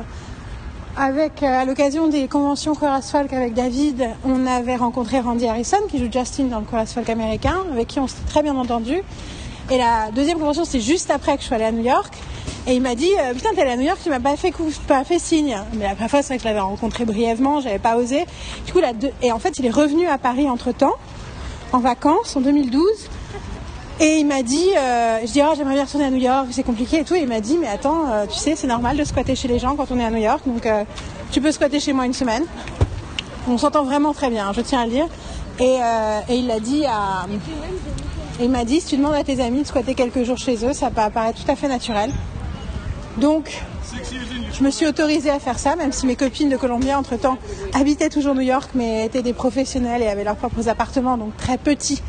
avec, 0.98 1.44
euh, 1.44 1.62
à 1.62 1.63
l'occasion 1.63 2.07
des 2.07 2.27
conventions 2.27 2.74
Chorus 2.74 3.06
Folk 3.12 3.31
avec 3.31 3.54
David, 3.54 4.04
on 4.25 4.48
avait 4.48 4.75
rencontré 4.75 5.19
Randy 5.19 5.48
Harrison, 5.48 5.77
qui 5.89 6.00
joue 6.00 6.12
Justin 6.12 6.45
dans 6.45 6.60
le 6.60 6.66
Chorus 6.66 6.92
Folk 6.92 7.07
américain, 7.07 7.56
avec 7.72 7.88
qui 7.88 8.00
on 8.00 8.07
s'était 8.07 8.27
très 8.27 8.42
bien 8.42 8.56
entendu. 8.56 8.95
Et 9.69 9.77
la 9.77 10.10
deuxième 10.12 10.39
convention, 10.39 10.66
c'est 10.66 10.80
juste 10.80 11.12
après 11.12 11.36
que 11.36 11.42
je 11.42 11.45
suis 11.45 11.56
allée 11.56 11.66
à 11.66 11.72
New 11.72 11.83
York. 11.83 12.16
Et 12.68 12.74
il 12.74 12.81
m'a 12.81 12.95
dit, 12.95 13.12
euh, 13.19 13.36
putain, 13.36 13.50
t'es 13.54 13.62
allée 13.62 13.72
à 13.72 13.77
New 13.77 13.86
York, 13.86 14.00
tu 14.04 14.10
m'as 14.10 14.19
pas 14.19 14.36
fait 14.36 15.19
signe. 15.19 15.56
Mais 15.74 15.83
la 15.83 15.92
première 15.92 16.10
fois, 16.10 16.21
c'est 16.24 16.30
vrai 16.30 16.38
que 16.38 16.44
je 16.44 16.48
l'avais 16.48 16.62
rencontré 16.62 17.06
brièvement, 17.06 17.62
j'avais 17.62 17.80
pas 17.80 17.95
osé. 17.95 18.25
Du 18.66 18.74
coup, 18.74 18.80
et 19.21 19.31
en 19.31 19.39
fait, 19.39 19.60
il 19.60 19.68
est 19.68 19.71
revenu 19.71 20.07
à 20.07 20.18
Paris 20.18 20.50
entre 20.50 20.71
temps, 20.71 20.95
en 21.74 21.80
vacances, 21.80 22.36
en 22.36 22.42
2012. 22.42 22.81
Et 24.00 24.18
il 24.18 24.27
m'a 24.27 24.44
dit, 24.44 24.71
euh, 24.77 25.19
je 25.21 25.31
dis, 25.31 25.42
oh, 25.42 25.53
j'aimerais 25.56 25.75
bien 25.75 25.86
retourner 25.86 26.06
à 26.06 26.09
New 26.09 26.18
York, 26.18 26.47
c'est 26.51 26.63
compliqué 26.63 27.00
et 27.00 27.03
tout. 27.06 27.15
Et 27.15 27.21
il 27.21 27.27
m'a 27.27 27.39
dit, 27.39 27.57
mais 27.57 27.68
attends, 27.68 28.12
euh, 28.12 28.25
tu 28.25 28.38
sais, 28.38 28.56
c'est 28.56 28.68
normal 28.68 28.97
de 28.97 29.03
squatter 29.06 29.36
chez 29.36 29.47
les 29.47 29.57
gens 29.57 29.75
quand 29.75 29.89
on 29.89 30.00
est 30.00 30.03
à 30.03 30.12
New 30.12 30.21
York, 30.21 30.42
donc 30.45 30.65
euh, 30.65 30.83
tu 31.31 31.39
peux 31.39 31.51
squatter 31.51 31.80
chez 31.80 31.94
moi 31.94 32.06
une 32.06 32.13
semaine. 32.13 32.44
On 33.47 33.57
s'entend 33.57 33.86
vraiment 33.86 34.13
très 34.13 34.30
bien, 34.30 34.51
je 34.53 34.62
tiens 34.62 34.81
à 34.81 34.86
le 34.86 34.92
dire. 34.92 35.07
Et, 35.59 35.77
et 36.27 36.36
il 36.36 36.47
l'a 36.47 36.59
dit 36.59 36.83
à. 36.86 37.25
il 38.42 38.50
m'a 38.50 38.65
dit, 38.65 38.81
si 38.81 38.88
tu 38.88 38.97
demandes 38.97 39.13
à 39.13 39.24
tes 39.24 39.39
amis 39.39 39.62
de 39.62 39.68
squatter 39.68 39.94
quelques 39.94 40.24
jours 40.24 40.38
chez 40.38 40.65
eux, 40.65 40.74
ça 40.74 40.89
peut 40.89 41.00
apparaître 41.00 41.42
tout 41.42 41.50
à 41.50 41.56
fait 41.56 41.69
naturel. 41.69 42.12
Donc, 43.18 43.63
je 44.52 44.64
me 44.64 44.71
suis 44.71 44.85
autorisée 44.85 45.30
à 45.30 45.40
faire 45.40 45.57
ça, 45.57 45.78
même 45.78 45.94
si 45.94 46.06
mes 46.07 46.18
copines 46.18 46.49
de 46.49 46.57
Colombie, 46.57 46.94
entre-temps, 46.94 47.37
habitaient 47.73 48.09
toujours 48.09 48.35
New 48.35 48.42
York, 48.42 48.71
mais 48.75 49.06
étaient 49.06 49.21
des 49.21 49.31
professionnels 49.31 50.02
et 50.02 50.07
avaient 50.07 50.25
leurs 50.25 50.35
propres 50.35 50.68
appartements, 50.68 51.18
donc 51.18 51.37
très 51.37 51.57
petits 51.57 52.02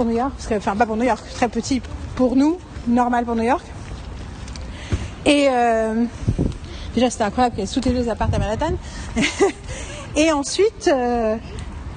pour 0.00 0.06
New 0.06 0.16
York, 0.16 0.32
parce 0.34 0.46
que, 0.46 0.54
enfin 0.54 0.74
pas 0.76 0.86
pour 0.86 0.96
New 0.96 1.04
York, 1.04 1.22
très 1.34 1.48
petit 1.50 1.82
pour 2.14 2.34
nous, 2.34 2.56
normal 2.88 3.26
pour 3.26 3.36
New 3.36 3.42
York. 3.42 3.62
Et 5.26 5.46
euh, 5.50 6.06
déjà 6.94 7.10
c'était 7.10 7.24
incroyable 7.24 7.54
qu'il 7.54 7.66
y 7.66 7.68
ait 7.68 7.80
tous 7.82 7.86
les 7.86 8.08
appartements 8.08 8.46
à 8.46 8.48
Manhattan. 8.48 8.76
et 10.16 10.32
ensuite, 10.32 10.88
euh, 10.88 11.36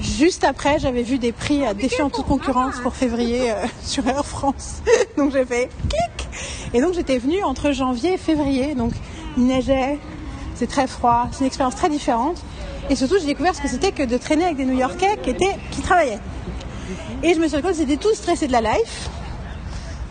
juste 0.01 0.43
après, 0.43 0.79
j'avais 0.79 1.03
vu 1.03 1.17
des 1.17 1.31
prix 1.31 1.65
à 1.65 1.73
défiant 1.73 2.09
toute 2.09 2.25
concurrence 2.25 2.77
pour 2.81 2.93
février 2.93 3.51
euh, 3.51 3.55
sur 3.81 4.05
Air 4.05 4.25
France. 4.25 4.81
donc 5.17 5.31
j'ai 5.31 5.45
fait 5.45 5.69
clic. 5.87 6.29
Et 6.73 6.81
donc 6.81 6.95
j'étais 6.95 7.19
venue 7.19 7.41
entre 7.45 7.71
janvier 7.71 8.15
et 8.15 8.17
février. 8.17 8.75
Donc 8.75 8.91
il 9.37 9.45
neigeait, 9.45 9.97
c'est 10.55 10.67
très 10.67 10.87
froid, 10.87 11.29
c'est 11.31 11.39
une 11.39 11.47
expérience 11.47 11.77
très 11.77 11.87
différente. 11.87 12.43
Et 12.89 12.97
surtout, 12.97 13.15
j'ai 13.17 13.27
découvert 13.27 13.55
ce 13.55 13.61
que 13.61 13.69
c'était 13.69 13.93
que 13.93 14.03
de 14.03 14.17
traîner 14.17 14.43
avec 14.43 14.57
des 14.57 14.65
New-Yorkais 14.65 15.19
qui 15.23 15.29
étaient, 15.29 15.55
qui 15.71 15.79
travaillaient. 15.79 16.19
Et 17.23 17.33
je 17.33 17.39
me 17.39 17.47
suis 17.47 17.55
rendu 17.55 17.67
compte 17.67 17.75
qu'ils 17.75 17.89
étaient 17.89 18.03
tous 18.03 18.15
stressés 18.15 18.47
de 18.47 18.51
la 18.51 18.61
life. 18.61 19.09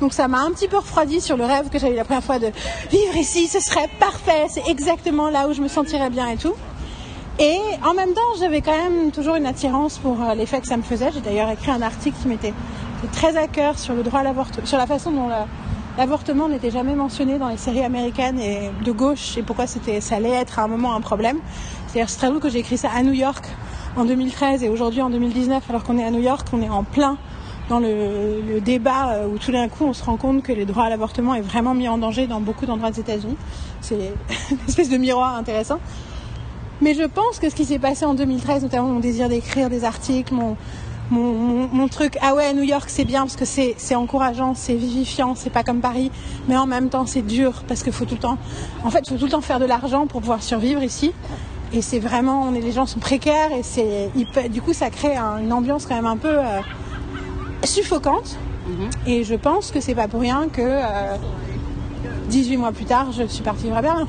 Donc 0.01 0.15
ça 0.15 0.29
m'a 0.29 0.41
un 0.41 0.51
petit 0.51 0.67
peu 0.67 0.79
refroidi 0.79 1.21
sur 1.21 1.37
le 1.37 1.45
rêve 1.45 1.69
que 1.69 1.79
j'avais 1.79 1.95
la 1.95 2.05
première 2.05 2.25
fois 2.25 2.39
de 2.39 2.51
vivre 2.91 3.17
ici, 3.17 3.47
ce 3.47 3.61
serait 3.61 3.89
parfait, 4.01 4.47
c'est 4.49 4.67
exactement 4.67 5.31
là 5.31 5.47
où 5.47 5.53
je 5.53 5.61
me 5.61 5.69
sentirais 5.69 6.11
bien 6.11 6.29
et 6.29 6.37
tout. 6.37 6.55
Et 7.39 7.59
en 7.85 7.95
même 7.95 8.13
temps, 8.13 8.21
j'avais 8.41 8.63
quand 8.63 8.77
même 8.77 9.11
toujours 9.13 9.37
une 9.37 9.47
attirance 9.47 9.99
pour 9.99 10.21
euh, 10.23 10.35
l'effet 10.35 10.61
que 10.61 10.67
ça 10.67 10.77
me 10.77 10.83
faisait. 10.83 11.11
J'ai 11.13 11.21
d'ailleurs 11.21 11.51
écrit 11.51 11.71
un 11.71 11.83
article 11.83 12.17
qui 12.21 12.29
m'était 12.29 12.53
très 13.13 13.37
à 13.37 13.47
cœur 13.47 13.79
sur 13.79 13.95
le 13.95 14.03
droit 14.03 14.21
à 14.21 14.23
l'avortement, 14.23 14.67
sur 14.67 14.79
la 14.79 14.87
façon 14.87 15.11
dont 15.11 15.29
l'avortement 15.99 16.49
n'était 16.49 16.71
jamais 16.71 16.95
mentionné 16.95 17.39
dans 17.39 17.49
les 17.49 17.57
séries 17.57 17.85
américaines 17.85 18.41
et 18.41 18.71
de 18.85 18.93
gauche 18.93 19.37
et 19.37 19.43
pourquoi 19.43 19.67
ça 19.67 19.81
allait 20.17 20.31
être 20.31 20.59
à 20.59 20.65
un 20.65 20.69
moment 20.69 20.95
un 20.95 21.01
problème. 21.01 21.39
C'est-à-dire, 21.87 22.09
c'est 22.09 22.19
très 22.19 22.29
drôle 22.29 22.41
que 22.41 22.49
j'ai 22.49 22.61
écrit 22.61 22.79
ça 22.79 22.89
à 22.95 23.03
New 23.03 23.13
York 23.13 23.45
en 23.97 24.05
2013 24.05 24.63
et 24.65 24.69
aujourd'hui 24.69 25.03
en 25.03 25.11
2019, 25.11 25.69
alors 25.69 25.85
qu'on 25.85 25.99
est 25.99 26.05
à 26.05 26.11
New 26.11 26.21
York, 26.21 26.47
on 26.53 26.63
est 26.63 26.69
en 26.69 26.85
plein 26.85 27.19
dans 27.69 27.79
le, 27.79 28.61
débat 28.61 29.13
euh, 29.13 29.29
où 29.29 29.39
tout 29.39 29.53
d'un 29.53 29.69
coup 29.69 29.85
on 29.85 29.93
se 29.93 30.05
rend 30.05 30.17
compte 30.17 30.43
que 30.43 30.53
les 30.53 30.65
droits 30.65 30.85
à 30.85 30.91
l'avortement 30.91 31.35
est 31.35 31.41
vraiment 31.41 31.75
mis 31.75 31.89
en 31.89 31.99
danger 31.99 32.27
dans 32.27 32.41
beaucoup 32.41 32.67
d'endroits 32.67 32.91
des 32.91 33.01
États-Unis. 33.01 33.37
C'est 33.81 33.97
une 34.51 34.59
espèce 34.69 34.89
de 34.89 34.97
miroir 34.97 35.37
intéressant. 35.37 35.79
Mais 36.81 36.95
je 36.95 37.05
pense 37.05 37.39
que 37.39 37.49
ce 37.49 37.55
qui 37.55 37.65
s'est 37.65 37.79
passé 37.79 38.05
en 38.05 38.15
2013, 38.15 38.63
notamment 38.65 38.89
mon 38.89 39.01
désir 39.01 39.29
d'écrire 39.29 39.71
des 39.71 39.85
articles, 39.85 40.35
mon, 41.11 41.89
truc, 41.89 42.17
ah 42.23 42.35
ouais, 42.35 42.55
New 42.55 42.63
York 42.63 42.85
c'est 42.89 43.05
bien 43.05 43.21
parce 43.21 43.37
que 43.37 43.45
c'est 43.45 43.95
encourageant, 43.95 44.55
c'est 44.55 44.75
vivifiant, 44.75 45.35
c'est 45.35 45.51
pas 45.51 45.63
comme 45.63 45.81
Paris, 45.81 46.11
mais 46.49 46.57
en 46.57 46.67
même 46.67 46.89
temps 46.89 47.07
c'est 47.07 47.23
dur 47.23 47.63
parce 47.69 47.83
qu'il 47.83 47.93
faut 47.93 48.07
tout 48.07 48.15
le 48.15 48.21
temps, 48.21 48.39
en 48.83 48.91
fait, 48.91 49.07
faut 49.09 49.17
tout 49.17 49.27
le 49.27 49.31
temps 49.31 49.43
faire 49.43 49.61
de 49.61 49.67
l'argent 49.67 50.07
pour 50.07 50.21
pouvoir 50.21 50.43
survivre 50.43 50.83
ici. 50.83 51.13
Et 51.75 51.81
c'est 51.83 51.99
vraiment, 51.99 52.43
on 52.43 52.55
est, 52.55 52.61
les 52.61 52.73
gens 52.73 52.87
sont 52.87 52.99
précaires 53.01 53.51
et 53.53 53.63
c'est, 53.63 54.11
du 54.51 54.61
coup, 54.63 54.73
ça 54.75 54.91
crée 54.91 55.17
un- 55.17 55.39
une 55.39 55.53
ambiance 55.53 55.87
quand 55.87 55.95
même 55.95 56.07
un 56.07 56.17
peu 56.19 56.39
euh, 56.39 56.61
suffocante. 57.65 58.37
Mhm. 58.69 58.91
Et 59.07 59.25
je 59.25 59.35
pense 59.35 59.71
que 59.71 59.81
c'est 59.81 59.95
pas 59.95 60.09
pour 60.09 60.21
rien 60.21 60.49
que 60.53 60.61
euh, 60.63 61.17
18 62.29 62.57
mois 62.59 62.73
plus 62.73 62.85
tard, 62.85 63.13
je 63.13 63.25
suis 63.27 63.43
partie 63.43 63.65
vivre 63.65 63.77
à 63.77 63.83
Berlin. 63.83 64.07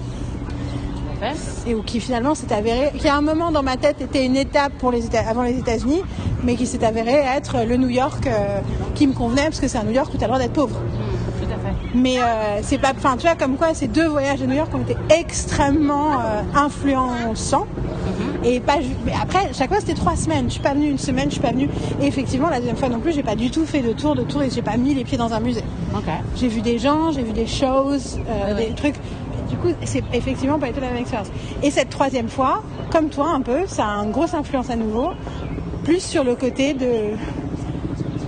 Et 1.66 1.74
où 1.74 1.82
qui 1.84 2.02
finalement 2.02 2.36
s'est 2.36 2.52
avéré, 2.54 2.92
qui 3.00 3.08
à 3.08 3.16
un 3.16 3.22
moment 3.22 3.52
dans 3.52 3.64
ma 3.64 3.78
tête 3.78 4.02
était 4.02 4.26
une 4.26 4.36
étape 4.36 4.74
pour 4.78 4.92
les 4.92 5.08
Éta- 5.08 5.26
avant 5.26 5.44
les 5.44 5.58
États-Unis, 5.58 6.02
mais 6.44 6.56
qui 6.56 6.68
s'est 6.68 6.84
avéré 6.84 7.12
être 7.14 7.64
le 7.66 7.78
New 7.78 7.88
York 7.88 8.28
euh, 8.28 8.60
qui 8.94 9.08
me 9.08 9.14
convenait 9.14 9.44
parce 9.46 9.62
que 9.62 9.70
c'est 9.70 9.78
un 9.78 9.84
New 9.84 9.92
York 9.94 10.14
où 10.14 10.18
tu 10.18 10.24
as 10.24 10.28
le 10.28 10.34
droit 10.34 10.40
d'être 10.40 10.52
pauvre. 10.54 10.76
Mm, 10.80 10.82
fait. 10.82 11.23
Mais 11.94 12.18
euh, 12.20 12.60
c'est 12.64 12.80
pas, 12.80 12.94
enfin 12.96 13.18
tu 13.18 13.28
vois 13.28 13.36
comme 13.36 13.56
quoi 13.56 13.74
ces 13.74 13.88
deux 13.88 14.08
voyages 14.08 14.42
à 14.42 14.46
New 14.46 14.56
York 14.56 14.74
ont 14.74 14.82
été 14.82 14.96
extrêmement 15.10 16.14
euh, 16.14 16.42
influençants. 16.56 17.68
Et 18.44 18.60
pas 18.60 18.78
mais 19.06 19.14
après 19.22 19.54
chaque 19.54 19.70
fois 19.70 19.80
c'était 19.80 19.94
trois 19.94 20.16
semaines. 20.16 20.46
Je 20.48 20.54
suis 20.54 20.62
pas 20.62 20.74
venue 20.74 20.90
une 20.90 20.98
semaine, 20.98 21.26
je 21.26 21.34
suis 21.34 21.42
pas 21.42 21.52
venue. 21.52 21.70
Et 22.02 22.08
effectivement 22.08 22.50
la 22.50 22.60
deuxième 22.60 22.78
fois 22.78 22.90
non 22.90 23.00
plus 23.00 23.14
j'ai 23.14 23.24
pas 23.24 23.36
du 23.36 23.52
tout 23.52 23.66
fait 23.66 23.82
de 23.82 23.94
tour 23.94 24.16
de 24.16 24.24
tour 24.24 24.42
et 24.42 24.50
j'ai 24.50 24.62
pas 24.62 24.78
mis 24.78 24.94
les 24.96 25.04
pieds 25.04 25.18
dans 25.18 25.34
un 25.34 25.40
musée. 25.40 25.64
Ok. 25.96 26.10
J'ai 26.36 26.48
vu 26.48 26.62
des 26.62 26.80
gens, 26.80 27.12
j'ai 27.12 27.22
vu 27.22 27.32
des 27.32 27.48
choses, 27.48 28.20
euh, 28.28 28.56
des 28.56 28.74
trucs. 28.74 28.96
Du 29.50 29.56
coup, 29.58 29.68
c'est 29.84 30.04
effectivement 30.14 30.58
pas 30.58 30.70
tout 30.70 30.82
la 30.82 30.88
même 30.88 30.98
expérience. 30.98 31.28
Et 31.62 31.70
cette 31.70 31.92
troisième 31.92 32.28
fois, 32.28 32.64
comme 32.92 33.10
toi 33.10 33.30
un 33.30 33.42
peu, 33.42 33.68
ça 33.68 33.86
a 33.86 34.04
une 34.04 34.12
grosse 34.12 34.34
influence 34.34 34.72
à 34.72 34.76
nouveau, 34.76 35.10
plus 35.84 36.02
sur 36.02 36.24
le 36.24 36.36
côté 36.36 36.74
de 36.74 37.16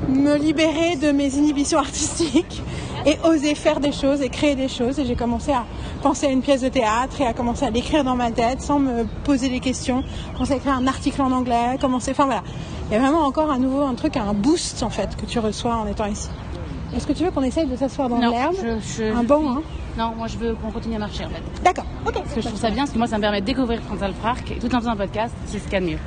me 0.07 0.38
libérer 0.38 0.98
de 0.98 1.12
mes 1.12 1.36
inhibitions 1.36 1.79
artistiques 1.88 2.62
et 3.05 3.17
oser 3.24 3.55
faire 3.55 3.79
des 3.79 3.91
choses 3.91 4.21
et 4.21 4.29
créer 4.29 4.55
des 4.55 4.67
choses. 4.67 5.00
Et 5.00 5.05
j'ai 5.05 5.15
commencé 5.15 5.51
à 5.51 5.65
penser 6.01 6.27
à 6.27 6.29
une 6.31 6.41
pièce 6.41 6.62
de 6.62 6.69
théâtre 6.69 7.21
et 7.21 7.25
à 7.25 7.33
commencer 7.33 7.65
à 7.65 7.69
l'écrire 7.69 8.03
dans 8.03 8.15
ma 8.15 8.31
tête 8.31 8.62
sans 8.62 8.79
me 8.79 9.05
poser 9.24 9.50
des 9.50 9.59
questions. 9.59 10.03
Commencer 10.33 10.53
à 10.53 10.57
écrire 10.57 10.74
un 10.74 10.88
article 10.88 11.21
en 11.21 11.31
anglais, 11.31 11.77
commencer, 11.79 12.12
enfin 12.12 12.25
voilà. 12.25 12.43
Il 12.89 12.93
y 12.93 12.95
a 12.97 13.00
vraiment 13.00 13.25
encore 13.25 13.51
à 13.51 13.57
nouveau 13.57 13.81
un 13.81 13.95
truc, 13.95 14.17
un 14.17 14.33
boost 14.33 14.83
en 14.83 14.89
fait 14.89 15.15
que 15.15 15.25
tu 15.25 15.39
reçois 15.39 15.75
en 15.75 15.88
étant 15.88 16.05
ici. 16.05 16.29
Est-ce 16.95 17.07
que 17.07 17.13
tu 17.13 17.24
veux 17.24 17.31
qu'on 17.31 17.41
essaye 17.41 17.65
de 17.65 17.75
s'asseoir 17.75 18.09
dans 18.09 18.19
l'herbe 18.19 18.55
Un 19.00 19.24
banc, 19.24 19.41
hein 19.50 19.62
Non, 19.97 20.13
moi 20.15 20.27
je 20.27 20.38
veux 20.38 20.55
qu'on 20.55 20.71
continue 20.71 20.95
à 20.95 21.00
marcher 21.00 21.25
en 21.25 21.29
fait. 21.29 21.41
D'accord, 21.63 21.85
ok. 22.05 22.13
Parce 22.13 22.33
que 22.33 22.41
je 22.41 22.47
trouve 22.47 22.59
ça 22.59 22.69
bien, 22.69 22.83
parce 22.83 22.91
que 22.91 22.97
moi 22.97 23.07
ça 23.07 23.17
me 23.17 23.21
permet 23.21 23.41
de 23.41 23.45
découvrir 23.45 23.81
Central 23.89 24.13
Park 24.21 24.51
et 24.51 24.59
tout 24.59 24.74
en 24.74 24.79
faisant 24.79 24.91
un 24.91 24.95
podcast, 24.95 25.33
c'est 25.47 25.57
ce 25.59 25.63
qu'il 25.63 25.74
y 25.74 25.77
a 25.77 25.79
de 25.81 25.85
mieux. 25.88 25.97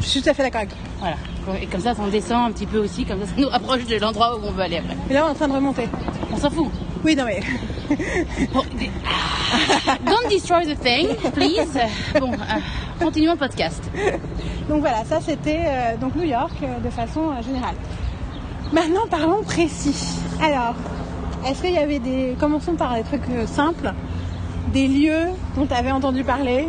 Je 0.00 0.06
suis 0.06 0.22
tout 0.22 0.28
à 0.30 0.34
fait 0.34 0.42
d'accord 0.42 0.60
avec 0.62 0.70
toi. 0.70 0.78
Voilà. 1.00 1.60
Et 1.62 1.66
comme 1.66 1.80
ça, 1.80 1.92
on 1.98 2.06
descend 2.08 2.48
un 2.50 2.52
petit 2.52 2.66
peu 2.66 2.78
aussi, 2.78 3.04
comme 3.04 3.20
ça, 3.20 3.26
ça 3.26 3.32
nous 3.36 3.48
rapproche 3.48 3.84
de 3.86 3.96
l'endroit 3.96 4.36
où 4.36 4.40
on 4.44 4.52
veut 4.52 4.62
aller 4.62 4.78
après. 4.78 4.96
Et 5.10 5.14
là, 5.14 5.24
on 5.24 5.28
est 5.28 5.30
en 5.32 5.34
train 5.34 5.48
de 5.48 5.52
remonter. 5.54 5.88
On 6.32 6.36
s'en 6.36 6.50
fout. 6.50 6.68
Oui, 7.04 7.16
non 7.16 7.24
mais. 7.24 7.40
Bon, 8.52 8.62
des- 8.78 8.90
Don't 10.06 10.28
destroy 10.30 10.64
the 10.64 10.78
thing, 10.78 11.08
please. 11.32 11.76
Bon, 12.20 12.32
euh, 12.32 12.36
continuons 13.00 13.32
le 13.32 13.38
podcast. 13.38 13.82
Donc 14.68 14.80
voilà, 14.80 15.04
ça 15.04 15.18
c'était 15.20 15.60
euh, 15.66 15.96
donc 15.96 16.14
New 16.14 16.22
York 16.24 16.52
euh, 16.62 16.78
de 16.78 16.90
façon 16.90 17.30
générale. 17.42 17.74
Maintenant, 18.72 19.06
parlons 19.10 19.42
précis. 19.42 20.18
Alors, 20.40 20.74
est-ce 21.46 21.62
qu'il 21.62 21.72
y 21.72 21.78
avait 21.78 21.98
des. 21.98 22.36
Commençons 22.38 22.74
par 22.74 22.94
des 22.94 23.02
trucs 23.02 23.24
simples. 23.46 23.92
Des 24.72 24.86
lieux 24.86 25.26
dont 25.56 25.66
tu 25.66 25.74
avais 25.74 25.90
entendu 25.90 26.22
parler 26.22 26.68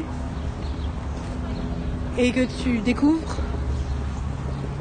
et 2.17 2.31
que 2.31 2.45
tu 2.63 2.79
découvres. 2.79 3.37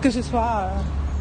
Que 0.01 0.11
ce 0.11 0.23
soit. 0.23 0.41
euh, 0.63 0.69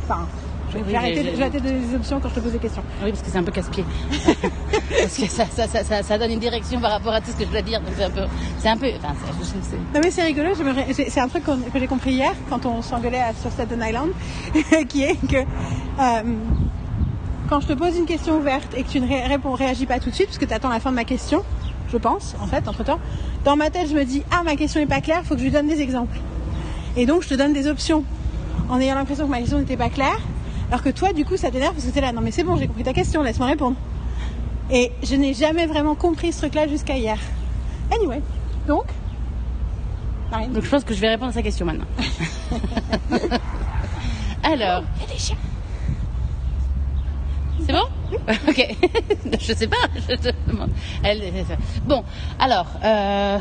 Enfin. 0.04 0.28
je 0.72 0.78
vais 0.78 0.84
Oui, 0.88 0.96
arrêter 0.96 1.24
j'ai- 1.24 1.50
de- 1.50 1.60
donner 1.60 1.80
des 1.80 1.96
options 1.96 2.20
quand 2.20 2.30
je 2.30 2.36
te 2.36 2.40
pose 2.40 2.52
des 2.54 2.58
questions. 2.60 2.82
Oui, 3.04 3.12
parce 3.12 3.22
que 3.24 3.30
c'est 3.30 3.38
un 3.38 3.44
peu 3.44 3.52
casse-pied. 3.52 3.84
parce 5.02 5.18
que 5.18 5.28
ça, 5.28 5.46
ça, 5.46 5.68
ça, 5.68 6.02
ça, 6.04 6.18
donne 6.18 6.32
une 6.32 6.40
direction 6.40 6.80
par 6.80 6.92
rapport 6.92 7.14
à 7.14 7.22
tout 7.22 7.32
ce 7.32 7.36
que 7.38 7.46
je 7.46 7.50
dois 7.52 7.62
dire. 7.62 7.80
Donc 7.82 7.92
c'est 7.98 8.04
un 8.06 8.10
peu. 8.10 8.22
C'est 8.60 8.70
un 8.70 8.78
peu. 8.78 8.88
Enfin, 8.98 9.14
je- 9.42 9.76
Non 9.96 10.02
mais 10.04 10.10
c'est 10.12 10.24
rigolo, 10.24 10.50
c'est 10.94 11.20
un 11.20 11.28
truc 11.28 11.44
que 11.46 11.80
j'ai 11.80 11.88
compris 11.88 12.14
hier 12.14 12.34
quand 12.50 12.66
on 12.66 12.82
s'engueulait 12.82 13.22
sur 13.42 13.52
Staten 13.52 13.84
Island, 13.86 14.10
qui 14.88 15.04
est 15.04 15.16
que 15.28 15.38
euh, 15.38 16.22
quand 17.50 17.60
je 17.60 17.68
te 17.68 17.74
pose 17.74 17.98
une 17.98 18.06
question 18.06 18.38
ouverte 18.38 18.74
et 18.76 18.84
que 18.84 18.90
tu 18.90 19.00
ne 19.02 19.08
ré- 19.08 19.26
réponds, 19.28 19.54
réagis 19.54 19.86
pas 19.86 20.00
tout 20.00 20.10
de 20.10 20.16
suite, 20.16 20.28
parce 20.28 20.38
que 20.40 20.46
tu 20.46 20.54
attends 20.54 20.70
la 20.70 20.80
fin 20.80 20.92
de 20.92 20.96
ma 20.96 21.04
question, 21.04 21.44
je 21.92 21.98
pense, 21.98 22.36
en 22.42 22.48
fait, 22.48 22.68
entre 22.68 22.84
temps, 22.84 23.00
dans 23.44 23.56
ma 23.56 23.70
tête 23.70 23.90
je 23.90 23.96
me 23.96 24.04
dis 24.06 24.24
ah 24.32 24.44
ma 24.44 24.56
question 24.56 24.80
n'est 24.80 24.88
pas 24.88 25.02
claire, 25.02 25.24
faut 25.24 25.34
que 25.34 25.40
je 25.40 25.46
lui 25.46 25.52
donne 25.52 25.68
des 25.68 25.82
exemples. 25.82 26.20
Et 26.98 27.06
donc 27.06 27.24
je 27.24 27.30
te 27.30 27.34
donne 27.36 27.54
des 27.54 27.68
options 27.68 28.04
en 28.70 28.80
ayant 28.80 28.96
l'impression 28.96 29.26
que 29.26 29.32
ma 29.32 29.40
question 29.40 29.60
n'était 29.60 29.78
pas 29.78 29.90
claire, 29.90 30.20
alors 30.70 30.84
que 30.84 30.90
toi 30.90 31.14
du 31.14 31.26
coup 31.26 31.38
ça 31.38 31.50
t'énerve 31.50 31.74
parce 31.74 31.86
que 31.86 31.92
t'es 31.92 32.02
là 32.02 32.12
non 32.12 32.22
mais 32.22 32.32
c'est 32.32 32.44
bon 32.44 32.58
j'ai 32.58 32.68
compris 32.68 32.84
ta 32.84 32.94
question, 32.94 33.24
laisse-moi 33.24 33.48
répondre. 33.48 33.76
Et 34.72 34.92
je 35.02 35.16
n'ai 35.16 35.34
jamais 35.34 35.66
vraiment 35.66 35.96
compris 35.96 36.32
ce 36.32 36.40
truc-là 36.40 36.68
jusqu'à 36.68 36.96
hier. 36.96 37.18
Anyway, 37.92 38.22
donc. 38.68 38.86
Marine. 40.30 40.54
Donc 40.54 40.64
je 40.64 40.70
pense 40.70 40.84
que 40.84 40.94
je 40.94 41.02
vais 41.02 41.10
répondre 41.10 41.32
à 41.32 41.34
sa 41.34 41.42
question 41.42 41.66
maintenant. 41.66 41.88
Alors. 44.44 44.84
Il 44.98 45.02
y 45.02 45.06
a 45.06 45.14
des 45.14 45.18
chiens. 45.18 45.38
C'est 47.66 47.74
bon? 47.74 47.88
Ok. 48.48 48.76
je 49.40 49.54
sais 49.54 49.68
pas. 49.68 49.78
Je 50.10 50.16
te 50.16 50.30
demande. 50.48 50.70
Elle-. 51.04 51.22
Bon, 51.86 52.04
alors, 52.40 52.68
euh, 52.84 53.38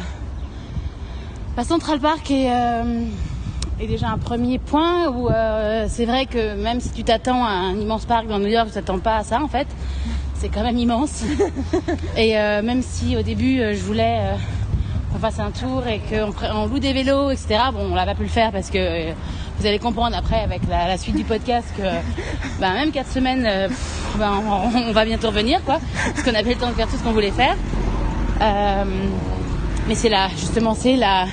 la 1.56 1.64
Central 1.64 2.00
Park 2.00 2.30
est, 2.30 2.50
euh, 2.50 3.04
est 3.80 3.86
déjà 3.86 4.08
un 4.08 4.18
premier 4.18 4.58
point 4.58 5.08
où 5.08 5.28
euh, 5.28 5.86
c'est 5.88 6.04
vrai 6.04 6.26
que 6.26 6.54
même 6.54 6.80
si 6.80 6.90
tu 6.90 7.04
t'attends 7.04 7.44
à 7.44 7.50
un 7.50 7.76
immense 7.76 8.06
parc 8.06 8.26
dans 8.26 8.38
New 8.38 8.48
York, 8.48 8.68
tu 8.68 8.74
t'attends 8.74 8.98
pas 8.98 9.16
à 9.16 9.24
ça 9.24 9.42
en 9.42 9.48
fait. 9.48 9.66
C'est 10.34 10.48
quand 10.48 10.62
même 10.62 10.78
immense. 10.78 11.24
et 12.16 12.34
même 12.34 12.82
si 12.82 13.16
au 13.16 13.22
début 13.22 13.58
je 13.74 13.82
voulais 13.82 14.20
qu'on 15.12 15.18
fasse 15.18 15.40
un 15.40 15.50
tour 15.50 15.84
et 15.88 16.00
qu'on 16.00 16.32
on 16.54 16.66
loue 16.66 16.78
des 16.78 16.92
vélos, 16.92 17.30
etc. 17.30 17.58
Bon, 17.72 17.90
on 17.90 17.94
l'a 17.96 18.06
pas 18.06 18.14
pu 18.14 18.22
le 18.22 18.28
faire 18.28 18.52
parce 18.52 18.70
que 18.70 19.12
vous 19.58 19.66
allez 19.66 19.78
comprendre 19.78 20.16
après 20.16 20.40
avec 20.40 20.60
la, 20.68 20.86
la 20.86 20.96
suite 20.98 21.16
du 21.16 21.24
podcast 21.24 21.66
que 21.76 21.82
bah, 22.60 22.72
même 22.74 22.90
quatre 22.92 23.10
semaines, 23.10 23.44
euh, 23.46 23.68
ben, 24.18 24.32
on, 24.46 24.78
on 24.88 24.92
va 24.92 25.04
bientôt 25.04 25.28
revenir 25.28 25.62
quoi, 25.64 25.78
parce 26.14 26.22
qu'on 26.22 26.34
avait 26.34 26.54
le 26.54 26.60
temps 26.60 26.68
de 26.68 26.74
faire 26.74 26.86
tout 26.88 26.96
ce 26.96 27.02
qu'on 27.02 27.12
voulait 27.12 27.30
faire. 27.32 27.56
Euh, 28.40 28.84
mais 29.88 29.94
c'est 29.94 30.08
là, 30.08 30.28
justement, 30.36 30.74
c'est 30.74 30.96
la, 30.96 31.26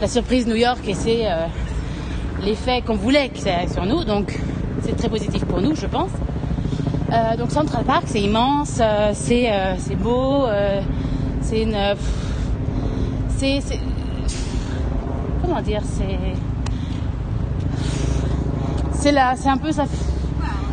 la 0.00 0.08
surprise 0.08 0.46
New 0.46 0.56
York 0.56 0.80
et 0.86 0.94
c'est 0.94 1.26
euh, 1.30 1.46
l'effet 2.44 2.82
qu'on 2.82 2.96
voulait 2.96 3.28
que 3.30 3.38
ça 3.38 3.62
ait 3.62 3.68
sur 3.68 3.84
nous. 3.86 4.04
Donc, 4.04 4.38
c'est 4.82 4.96
très 4.96 5.08
positif 5.08 5.44
pour 5.46 5.60
nous, 5.60 5.74
je 5.74 5.86
pense. 5.86 6.10
Donc 7.38 7.50
Central 7.50 7.82
Park, 7.82 8.04
c'est 8.06 8.20
immense, 8.20 8.80
c'est 9.14 9.96
beau, 9.96 10.44
c'est 11.40 11.62
une, 11.62 11.76
c'est- 13.36 13.60
comment 15.42 15.60
dire, 15.60 15.82
c'est 15.84 16.16
c'est 19.00 19.12
là, 19.12 19.34
c'est 19.36 19.48
un 19.48 19.56
peu 19.56 19.72
ça, 19.72 19.84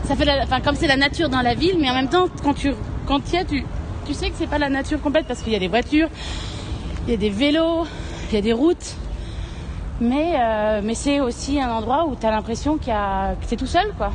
ça 0.04 0.16
fait, 0.16 0.26
la- 0.26 0.44
enfin 0.44 0.60
comme 0.62 0.76
c'est 0.76 0.88
la 0.88 0.98
nature 0.98 1.30
dans 1.30 1.42
la 1.42 1.54
ville, 1.54 1.78
mais 1.80 1.90
en 1.90 1.94
même 1.94 2.10
temps 2.10 2.28
quand 2.44 2.54
tu 2.54 2.74
quand 3.06 3.32
y 3.32 3.38
es, 3.38 3.46
tu 3.46 3.64
tu 4.06 4.14
sais 4.14 4.30
que 4.30 4.36
c'est 4.38 4.48
pas 4.48 4.58
la 4.58 4.70
nature 4.70 5.02
complète 5.02 5.26
parce 5.28 5.42
qu'il 5.42 5.54
y 5.54 5.56
a 5.56 5.60
des 5.60 5.68
voitures, 5.68 6.10
il 7.08 7.12
y 7.12 7.14
a 7.14 7.18
des 7.18 7.30
vélos, 7.30 7.86
il 8.30 8.36
y 8.36 8.38
a 8.38 8.42
des 8.42 8.54
routes. 8.54 8.96
Mais, 10.00 10.36
euh, 10.40 10.82
mais 10.84 10.94
c'est 10.94 11.20
aussi 11.20 11.60
un 11.60 11.72
endroit 11.72 12.06
où 12.06 12.16
tu 12.16 12.26
as 12.26 12.30
l'impression 12.32 12.78
qu'il 12.78 12.94
a, 12.94 13.34
que 13.34 13.46
tu 13.48 13.56
es 13.56 13.58
tout 13.58 13.66
seul. 13.66 13.88
Quoi. 13.98 14.12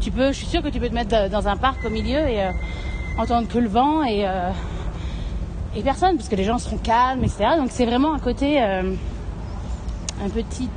Tu 0.00 0.10
peux, 0.10 0.28
je 0.28 0.38
suis 0.38 0.46
sûre 0.46 0.62
que 0.62 0.68
tu 0.68 0.80
peux 0.80 0.88
te 0.88 0.94
mettre 0.94 1.28
dans 1.30 1.46
un 1.48 1.56
parc 1.56 1.84
au 1.84 1.90
milieu 1.90 2.26
et 2.26 2.42
euh, 2.44 2.50
entendre 3.18 3.46
que 3.46 3.58
le 3.58 3.68
vent 3.68 4.02
et, 4.04 4.26
euh, 4.26 4.50
et 5.76 5.82
personne, 5.82 6.16
parce 6.16 6.28
que 6.30 6.34
les 6.36 6.44
gens 6.44 6.56
seront 6.58 6.78
calmes, 6.78 7.22
etc. 7.22 7.50
Donc 7.58 7.68
c'est 7.70 7.84
vraiment 7.84 8.14
un 8.14 8.18
côté, 8.18 8.58
un 8.60 10.28
petit 10.32 10.70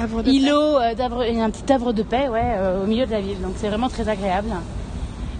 Havre 0.00 0.22
de 0.22 0.30
îlot, 0.30 0.78
euh, 0.78 0.94
d'havre- 0.94 1.22
un 1.22 1.50
petit 1.50 1.72
havre 1.72 1.92
de 1.92 2.02
paix 2.02 2.28
ouais, 2.28 2.40
euh, 2.56 2.82
au 2.82 2.86
milieu 2.86 3.06
de 3.06 3.10
la 3.12 3.20
ville. 3.20 3.40
Donc 3.40 3.52
c'est 3.56 3.68
vraiment 3.68 3.88
très 3.88 4.08
agréable. 4.08 4.48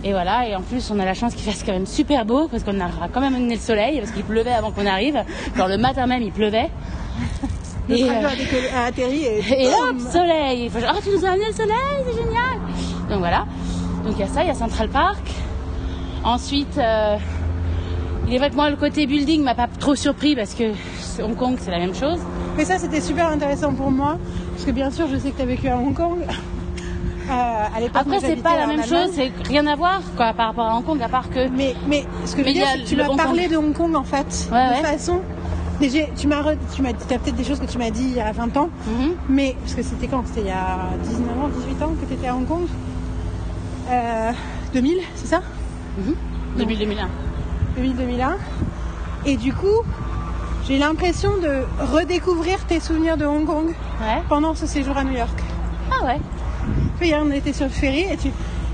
Et 0.04 0.12
voilà, 0.12 0.46
et 0.46 0.54
en 0.54 0.60
plus 0.60 0.90
on 0.94 0.98
a 1.00 1.04
la 1.04 1.14
chance 1.14 1.34
qu'il 1.34 1.50
fasse 1.50 1.62
quand 1.64 1.72
même 1.72 1.86
super 1.86 2.24
beau 2.26 2.46
parce 2.48 2.62
qu'on 2.62 2.78
a 2.80 2.88
quand 3.12 3.20
même 3.20 3.34
amené 3.34 3.54
le 3.54 3.60
soleil 3.60 3.98
parce 4.00 4.10
qu'il 4.12 4.22
pleuvait 4.24 4.52
avant 4.52 4.70
qu'on 4.70 4.86
arrive. 4.86 5.18
Genre 5.56 5.68
le 5.68 5.78
matin 5.78 6.06
même 6.06 6.22
il 6.22 6.32
pleuvait. 6.32 6.70
Le 7.86 7.96
Et, 7.96 8.06
train 8.06 8.14
euh, 8.14 8.28
a, 8.74 8.80
a 8.80 8.84
atterri 8.86 9.24
et, 9.24 9.40
et 9.64 9.68
hop, 9.68 10.00
soleil 10.10 10.64
Il 10.64 10.70
faut 10.70 10.78
oh, 10.80 10.98
tu 11.04 11.10
nous 11.10 11.22
as 11.22 11.28
amené 11.28 11.44
le 11.48 11.52
soleil, 11.52 11.74
c'est 12.06 12.16
génial 12.16 12.58
Donc 13.10 13.18
voilà. 13.18 13.44
Donc 14.04 14.14
il 14.14 14.20
y 14.20 14.22
a 14.22 14.26
ça, 14.26 14.42
il 14.42 14.46
y 14.46 14.50
a 14.50 14.54
Central 14.54 14.88
Park. 14.88 15.20
Ensuite, 16.24 16.78
euh, 16.78 17.16
il 18.26 18.32
est 18.34 18.38
vrai 18.38 18.48
que 18.48 18.54
moi, 18.54 18.70
le 18.70 18.76
côté 18.76 19.06
building 19.06 19.42
m'a 19.44 19.54
pas 19.54 19.66
trop 19.78 19.94
surpris 19.94 20.34
parce 20.34 20.54
que 20.54 20.72
Hong 21.22 21.36
Kong, 21.36 21.56
c'est 21.60 21.70
la 21.70 21.78
même 21.78 21.94
chose. 21.94 22.18
Mais 22.56 22.64
ça, 22.64 22.78
c'était 22.78 23.02
super 23.02 23.28
intéressant 23.28 23.74
pour 23.74 23.90
moi. 23.90 24.16
Parce 24.54 24.64
que 24.64 24.70
bien 24.70 24.90
sûr, 24.90 25.06
je 25.08 25.16
sais 25.18 25.30
que 25.32 25.36
tu 25.36 25.42
as 25.42 25.46
vécu 25.46 25.68
à 25.68 25.76
Hong 25.76 25.94
Kong. 25.94 26.18
Euh, 27.26 27.32
à 27.74 27.80
l'époque, 27.80 28.02
Après, 28.02 28.20
c'est 28.20 28.36
pas 28.36 28.54
la 28.54 28.66
même 28.66 28.80
Allemagne. 28.80 28.86
chose, 29.06 29.10
c'est 29.14 29.32
rien 29.48 29.66
à 29.66 29.76
voir 29.76 30.02
quoi, 30.14 30.34
par 30.34 30.48
rapport 30.48 30.66
à 30.66 30.76
Hong 30.76 30.84
Kong, 30.84 31.00
à 31.02 31.08
part 31.08 31.30
que. 31.30 31.48
Mais, 31.48 31.74
mais 31.86 32.04
ce 32.26 32.36
que 32.36 32.42
je 32.42 32.46
veux 32.48 32.52
dire, 32.52 32.66
c'est 32.70 32.82
que 32.82 32.86
tu 32.86 32.96
m'as 32.96 33.16
parlé 33.16 33.48
de 33.48 33.56
Hong 33.56 33.72
Kong 33.72 33.96
en 33.96 34.04
fait. 34.04 34.50
Ouais, 34.52 34.68
de 34.68 34.72
ouais. 34.74 34.82
façon. 34.82 35.20
Déjà, 35.80 36.00
tu 36.14 36.26
m'as 36.26 36.42
re- 36.42 36.58
tu 36.76 36.82
m'as 36.82 36.92
dit, 36.92 37.02
t'as 37.08 37.18
peut-être 37.18 37.36
des 37.36 37.44
choses 37.44 37.58
que 37.60 37.64
tu 37.64 37.78
m'as 37.78 37.88
dit 37.88 38.02
il 38.04 38.12
y 38.12 38.20
a 38.20 38.30
20 38.30 38.54
ans. 38.58 38.68
Mhm. 38.86 39.12
Mais, 39.30 39.56
parce 39.58 39.72
que 39.72 39.82
c'était 39.82 40.06
quand? 40.06 40.22
C'était 40.26 40.42
il 40.42 40.46
y 40.48 40.50
a 40.50 40.76
19 41.02 41.30
ans, 41.40 41.48
18 41.48 41.82
ans 41.82 41.92
que 41.98 42.04
tu 42.04 42.12
étais 42.12 42.28
à 42.28 42.36
Hong 42.36 42.46
Kong? 42.46 42.64
Euh, 43.90 44.32
2000, 44.74 44.92
c'est 45.14 45.26
ça? 45.28 45.40
Mhm. 45.96 46.14
Depuis 46.58 46.76
2001. 46.76 47.08
2000-2001. 47.78 48.32
Et 49.24 49.38
du 49.38 49.54
coup, 49.54 49.80
J'ai 50.66 50.76
eu 50.76 50.78
l'impression 50.78 51.30
de 51.36 51.64
redécouvrir 51.92 52.64
tes 52.66 52.80
souvenirs 52.80 53.16
de 53.16 53.24
Hong 53.26 53.44
Kong 53.44 53.66
Ouais. 54.00 54.22
pendant 54.28 54.54
ce 54.54 54.66
séjour 54.66 54.96
à 54.96 55.04
New 55.04 55.12
York. 55.16 55.38
Ah 55.90 56.06
ouais. 56.06 56.18
Puis 56.98 57.08
hier, 57.08 57.22
on 57.24 57.30
était 57.30 57.52
sur 57.52 57.66
le 57.66 57.70
ferry 57.70 58.06
et 58.10 58.16
tu, 58.16 58.28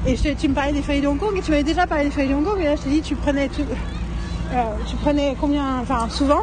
et 0.06 0.14
je 0.16 0.22
te- 0.22 0.40
tu 0.40 0.48
me 0.48 0.54
parlais 0.54 0.72
des 0.72 0.82
ferries 0.82 1.00
de 1.00 1.08
Hong 1.08 1.18
Kong 1.18 1.32
et 1.36 1.42
tu 1.42 1.50
m'avais 1.50 1.64
déjà 1.64 1.86
parlé 1.86 2.04
des 2.04 2.10
ferries 2.10 2.28
de 2.28 2.34
Hong 2.34 2.44
Kong 2.44 2.58
et 2.60 2.64
là 2.64 2.76
je 2.76 2.82
t'ai 2.82 2.90
dit 2.90 3.00
tu 3.02 3.16
prenais 3.16 3.48
tout, 3.48 3.62
euh, 4.52 4.62
tu 4.86 4.96
prenais 4.96 5.34
combien, 5.40 5.80
enfin 5.80 6.08
souvent? 6.10 6.42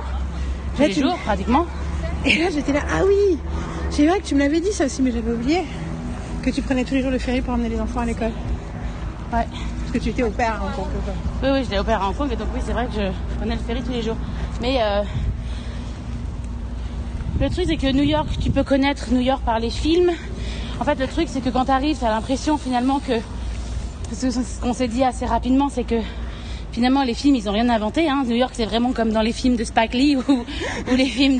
Tous 0.76 0.82
les 0.84 0.90
tu- 0.94 1.02
jours, 1.02 1.18
pratiquement. 1.26 1.66
Et 2.26 2.36
là 2.38 2.50
j'étais 2.54 2.74
là, 2.74 2.82
ah 2.92 3.02
oui, 3.06 3.38
c'est 3.90 4.06
vrai 4.06 4.20
que 4.20 4.26
tu 4.26 4.36
me 4.36 4.40
l'avais 4.42 4.60
dit 4.60 4.74
ça 4.74 4.86
aussi 4.86 5.02
mais 5.02 5.12
j'avais 5.12 5.32
oublié 5.32 5.64
que 6.44 6.50
tu 6.50 6.62
prenais 6.62 6.84
tous 6.84 6.94
les 6.96 7.02
jours 7.02 7.12
le 7.12 7.20
ferry 7.20 7.42
pour 7.42 7.54
emmener 7.54 7.70
les 7.70 7.80
enfants 7.80 8.02
à 8.02 8.06
l'école. 8.06 8.32
Ouais. 9.34 9.46
Parce 9.50 9.92
que 9.94 9.98
tu 10.00 10.10
étais 10.10 10.24
au 10.24 10.30
père 10.30 10.62
en 10.62 10.76
tant 10.76 10.84
que 10.84 10.98
quoi. 11.06 11.14
Oui, 11.44 11.50
oui, 11.54 11.60
j'étais 11.64 11.80
au 11.80 11.84
Père 11.86 12.04
à 12.04 12.10
Hong 12.10 12.16
Kong, 12.18 12.30
et 12.32 12.36
donc 12.36 12.50
oui, 12.54 12.60
c'est 12.66 12.74
vrai 12.74 12.88
que 12.88 12.94
je 12.94 13.38
prenais 13.38 13.56
le 13.56 13.62
ferry 13.62 13.82
tous 13.82 13.92
les 13.94 14.02
jours. 14.02 14.18
Mais 14.62 14.80
euh, 14.82 15.04
le 17.40 17.50
truc, 17.50 17.66
c'est 17.68 17.78
que 17.78 17.92
New 17.92 18.04
York, 18.04 18.28
tu 18.42 18.50
peux 18.50 18.64
connaître 18.64 19.12
New 19.12 19.22
York 19.22 19.42
par 19.46 19.60
les 19.60 19.70
films. 19.70 20.12
En 20.80 20.84
fait, 20.84 20.96
le 21.00 21.08
truc, 21.08 21.28
c'est 21.30 21.42
que 21.42 21.50
quand 21.50 21.66
tu 21.66 21.72
arrives, 21.72 21.98
tu 21.98 22.06
as 22.06 22.10
l'impression 22.10 22.58
finalement 22.58 23.00
que. 23.00 23.14
Ce 24.14 24.62
qu'on 24.62 24.72
s'est 24.74 24.88
dit 24.88 25.04
assez 25.04 25.26
rapidement, 25.26 25.68
c'est 25.70 25.84
que 25.84 26.00
finalement, 26.72 27.04
les 27.04 27.14
films, 27.14 27.36
ils 27.36 27.50
ont 27.50 27.52
rien 27.52 27.68
inventé. 27.70 28.10
Hein. 28.10 28.24
New 28.26 28.36
York, 28.36 28.54
c'est 28.56 28.66
vraiment 28.66 28.94
comme 28.94 29.12
dans 29.12 29.22
les 29.22 29.34
films 29.34 29.58
de 29.58 29.64
Spike 29.66 29.94
Lee 29.94 30.16
ou, 30.16 30.46
les 30.96 31.06
films 31.06 31.40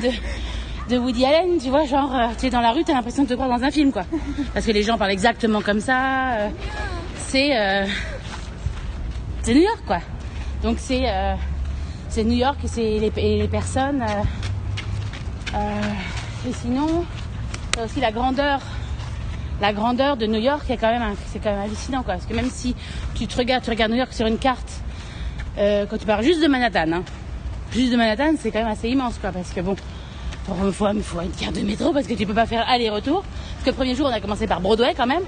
de, 0.90 0.98
Woody 0.98 1.24
Allen, 1.24 1.58
tu 1.62 1.70
vois, 1.70 1.84
genre, 1.86 2.14
euh, 2.14 2.26
tu 2.38 2.46
es 2.46 2.50
dans 2.50 2.60
la 2.60 2.72
rue, 2.72 2.84
tu 2.84 2.90
as 2.90 2.94
l'impression 2.94 3.22
de 3.22 3.28
te 3.28 3.34
croire 3.34 3.48
dans 3.48 3.64
un 3.64 3.70
film, 3.70 3.90
quoi. 3.90 4.04
Parce 4.54 4.66
que 4.66 4.72
les 4.72 4.82
gens 4.82 4.98
parlent 4.98 5.12
exactement 5.12 5.62
comme 5.62 5.80
ça. 5.80 6.32
euh, 6.32 6.48
c'est. 7.16 7.56
euh, 7.56 7.86
c'est 9.42 9.54
New 9.54 9.62
York 9.62 9.82
quoi. 9.86 10.00
Donc 10.62 10.76
c'est 10.78 11.04
c'est 12.10 12.24
New 12.24 12.36
York 12.36 12.58
et 12.64 12.68
c'est 12.68 12.98
les, 12.98 13.12
et 13.16 13.38
les 13.38 13.48
personnes. 13.48 14.04
Euh, 15.54 16.48
et 16.48 16.52
sinon, 16.52 17.04
t'as 17.72 17.84
aussi 17.84 18.00
la 18.00 18.12
grandeur, 18.12 18.60
la 19.60 19.72
grandeur 19.72 20.16
de 20.16 20.26
New 20.26 20.40
York 20.40 20.68
est 20.70 20.76
quand 20.76 20.90
même 20.90 21.14
c'est 21.32 21.38
quand 21.38 21.50
même 21.50 21.62
hallucinant 21.62 22.02
quoi. 22.02 22.14
Parce 22.14 22.26
que 22.26 22.34
même 22.34 22.50
si 22.50 22.74
tu 23.14 23.26
te 23.26 23.36
regardes, 23.36 23.64
tu 23.64 23.70
regardes 23.70 23.92
New 23.92 23.98
York 23.98 24.12
sur 24.12 24.26
une 24.26 24.38
carte, 24.38 24.82
euh, 25.58 25.86
quand 25.86 25.98
tu 25.98 26.06
pars 26.06 26.22
juste 26.22 26.42
de 26.42 26.48
Manhattan, 26.48 26.92
hein, 26.92 27.02
juste 27.72 27.92
de 27.92 27.96
Manhattan, 27.96 28.34
c'est 28.38 28.50
quand 28.50 28.60
même 28.60 28.68
assez 28.68 28.88
immense 28.88 29.18
quoi. 29.18 29.30
Parce 29.32 29.50
que 29.50 29.60
bon, 29.60 29.76
pour 30.46 30.64
une 30.64 30.72
fois, 30.72 30.92
il 30.94 31.02
faut 31.02 31.20
une 31.20 31.30
carte 31.30 31.54
de 31.56 31.60
métro 31.60 31.92
parce 31.92 32.06
que 32.06 32.14
tu 32.14 32.26
peux 32.26 32.34
pas 32.34 32.46
faire 32.46 32.66
aller-retour. 32.68 33.22
Parce 33.22 33.64
que 33.64 33.70
le 33.70 33.76
premier 33.76 33.94
jour, 33.94 34.06
on 34.06 34.12
a 34.12 34.20
commencé 34.20 34.46
par 34.46 34.60
Broadway 34.60 34.94
quand 34.96 35.06
même, 35.06 35.22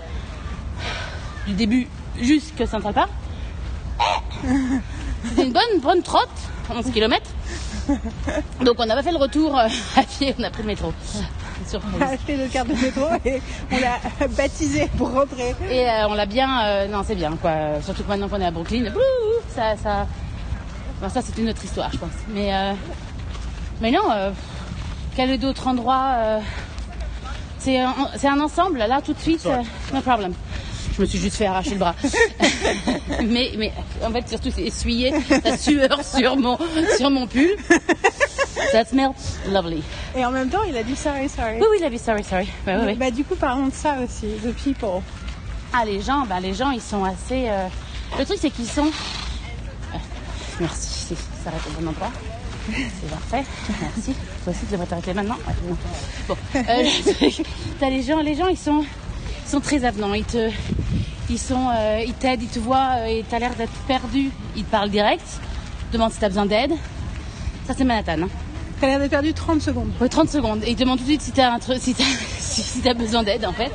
du 1.47 1.55
début 1.55 1.89
jusqu'à 2.21 2.67
Central 2.67 2.95
Park. 2.95 3.11
C'était 5.25 5.45
une 5.45 5.53
bonne, 5.53 5.81
bonne 5.83 6.03
trotte, 6.03 6.29
11 6.71 6.91
km. 6.93 7.23
Donc 8.65 8.77
on 8.79 8.87
n'a 8.87 8.95
pas 8.95 9.03
fait 9.03 9.11
le 9.13 9.19
retour 9.19 9.59
euh, 9.59 9.67
à 9.97 10.03
pied, 10.03 10.35
on 10.39 10.43
a 10.45 10.51
pris 10.51 10.63
le 10.63 10.69
métro. 10.69 10.93
Surprise. 11.67 11.93
On 11.99 12.03
a 12.03 12.07
acheté 12.09 12.37
notre 12.37 12.53
carte 12.53 12.69
de 12.69 12.75
métro 12.75 13.07
et 13.25 13.41
on 13.71 13.77
l'a 13.79 14.27
baptisé 14.29 14.89
pour 14.97 15.13
rentrer. 15.13 15.55
Et 15.71 15.89
euh, 15.89 16.09
on 16.09 16.15
l'a 16.15 16.27
bien, 16.27 16.65
euh, 16.65 16.89
non 16.89 17.03
c'est 17.07 17.15
bien 17.15 17.37
quoi. 17.41 17.53
Surtout 17.85 18.03
que 18.05 18.09
maintenant 18.09 18.29
qu'on 18.29 18.41
est 18.41 18.47
à 18.47 18.51
Brooklyn, 18.51 18.85
ça, 19.55 19.77
ça, 19.83 20.07
bon, 21.01 21.09
ça 21.09 21.21
c'est 21.23 21.37
une 21.39 21.49
autre 21.51 21.65
histoire 21.65 21.91
je 21.93 21.99
pense. 21.99 22.11
Mais, 22.29 22.55
euh, 22.55 22.73
mais 23.81 23.91
non, 23.91 24.11
euh, 24.13 24.31
quel 25.17 25.31
est 25.31 25.39
d'autre 25.39 25.67
endroit 25.69 26.15
euh, 26.17 26.39
C'est 27.59 27.79
un, 27.79 27.95
c'est 28.17 28.29
un 28.29 28.41
ensemble 28.41 28.79
là 28.79 29.01
tout 29.05 29.13
de 29.13 29.21
suite. 29.21 29.45
euh, 29.47 29.63
no 29.93 30.01
problem. 30.01 30.33
Je 31.01 31.05
me 31.07 31.09
suis 31.09 31.19
juste 31.19 31.37
fait 31.37 31.47
arracher 31.47 31.71
le 31.71 31.77
bras. 31.79 31.95
mais, 33.25 33.53
mais 33.57 33.73
en 34.05 34.11
fait 34.11 34.29
surtout 34.29 34.51
c'est 34.55 34.65
essuyer 34.65 35.15
la 35.43 35.57
sueur 35.57 36.05
sur 36.05 36.37
mon, 36.37 36.59
sur 36.99 37.09
mon 37.09 37.27
pull. 37.27 37.57
That 38.73 38.85
smells 38.85 39.15
lovely. 39.49 39.83
Et 40.15 40.23
en 40.27 40.31
même 40.31 40.51
temps, 40.51 40.63
il 40.69 40.77
a 40.77 40.83
dit 40.83 40.95
sorry, 40.95 41.27
sorry. 41.31 41.55
Oui 41.59 41.67
oui 41.71 41.79
la 41.81 41.89
vie, 41.89 41.99
sorry 41.99 42.23
sorry. 42.23 42.47
Ouais, 42.67 42.77
ouais, 42.77 42.85
ouais. 42.85 42.95
Bah 42.97 43.11
du 43.11 43.25
coup, 43.25 43.35
parlons 43.35 43.69
de 43.69 43.73
ça 43.73 43.97
aussi, 44.05 44.27
the 44.45 44.53
people. 44.63 45.01
Ah 45.73 45.87
les 45.87 46.03
gens, 46.03 46.27
bah 46.29 46.39
les 46.39 46.53
gens 46.53 46.71
ils 46.71 46.83
sont 46.83 47.03
assez. 47.05 47.49
euh, 47.49 47.67
Le 48.19 48.25
truc 48.27 48.37
c'est 48.39 48.51
qu'ils 48.51 48.69
sont. 48.69 48.89
Euh, 49.95 49.99
Merci, 50.61 51.17
ça 51.43 51.49
reste 51.51 51.67
au 51.69 51.81
bon 51.81 51.89
endroit. 51.89 52.11
C'est 52.69 53.09
parfait. 53.11 53.45
Merci. 53.81 54.13
Toi 54.45 54.53
aussi 54.53 54.67
tu 54.67 54.73
devrais 54.73 54.87
t'arrêter 54.87 55.15
maintenant. 55.15 55.39
Ouais. 55.49 55.75
Bon, 56.29 56.37
euh, 56.57 56.61
t'as 57.81 57.89
les 57.89 58.03
gens, 58.03 58.21
les 58.21 58.35
gens 58.35 58.49
ils 58.49 58.59
sont, 58.59 58.85
ils 59.51 59.55
sont 59.55 59.61
très 59.61 59.85
avenants. 59.85 60.15
Ils 60.15 60.25
te, 60.25 60.49
ils 61.29 61.39
sont, 61.39 61.71
euh, 61.75 62.05
ils 62.07 62.15
t'aident, 62.15 62.43
ils 62.43 62.49
te 62.49 62.61
voient 62.61 62.91
euh, 62.99 63.07
et 63.07 63.25
t'as 63.29 63.41
l'air 63.41 63.53
d'être 63.57 63.73
perdu. 63.89 64.31
Ils 64.57 64.63
te 64.63 64.71
parlent 64.71 64.91
direct. 64.91 65.25
Demandent 65.93 66.13
si 66.13 66.21
t'as 66.21 66.29
besoin 66.29 66.47
d'aide. 66.47 66.71
Ça 67.67 67.75
c'est 67.77 67.83
Manhattan. 67.83 68.23
Hein. 68.23 68.29
T'as 68.81 68.87
l'air 68.87 69.01
d'être 69.01 69.11
perdu 69.11 69.35
30 69.35 69.61
secondes. 69.61 69.91
Ouais, 70.01 70.09
30 70.09 70.29
secondes. 70.29 70.63
Et 70.65 70.71
ils 70.71 70.77
te 70.77 70.81
demandent 70.81 70.99
tout 70.99 71.05
de 71.05 71.09
suite 71.09 71.23
si 71.23 71.33
t'as 71.33 71.51
un 71.51 71.59
truc, 71.59 71.79
si 71.81 71.95
t'as, 71.95 72.05
si, 72.39 72.63
si 72.63 72.81
t'as 72.81 72.95
besoin 72.95 73.25
d'aide, 73.25 73.45
en 73.45 73.53
fait. 73.53 73.73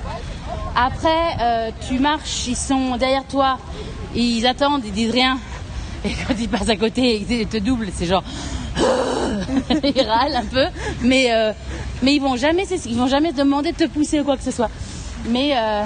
Après, 0.78 1.36
euh, 1.42 1.72
tu 1.90 2.00
marches, 2.00 2.48
ils 2.48 2.56
sont 2.56 2.96
derrière 2.96 3.26
toi, 3.26 3.60
ils 4.16 4.48
attendent, 4.48 4.84
ils 4.86 4.94
disent 4.94 5.12
rien. 5.12 5.40
Et 6.06 6.12
quand 6.12 6.36
ils 6.40 6.48
passent 6.48 6.70
à 6.70 6.78
côté, 6.78 7.18
ils 7.30 7.48
te 7.48 7.58
doublent, 7.58 7.90
c'est 7.94 8.06
genre, 8.06 8.24
ils 8.78 10.02
râlent 10.08 10.36
un 10.36 10.46
peu, 10.46 10.68
mais 11.02 11.34
euh, 11.34 11.52
mais 12.02 12.16
ils 12.16 12.22
vont 12.22 12.38
jamais, 12.38 12.64
ils 12.86 12.96
vont 12.96 13.08
jamais 13.08 13.32
te 13.32 13.38
demander 13.38 13.74
de 13.74 13.78
te 13.78 13.88
pousser 13.90 14.22
ou 14.22 14.24
quoi 14.24 14.38
que 14.38 14.44
ce 14.44 14.52
soit. 14.52 14.70
Mais 15.30 15.56
euh, 15.56 15.84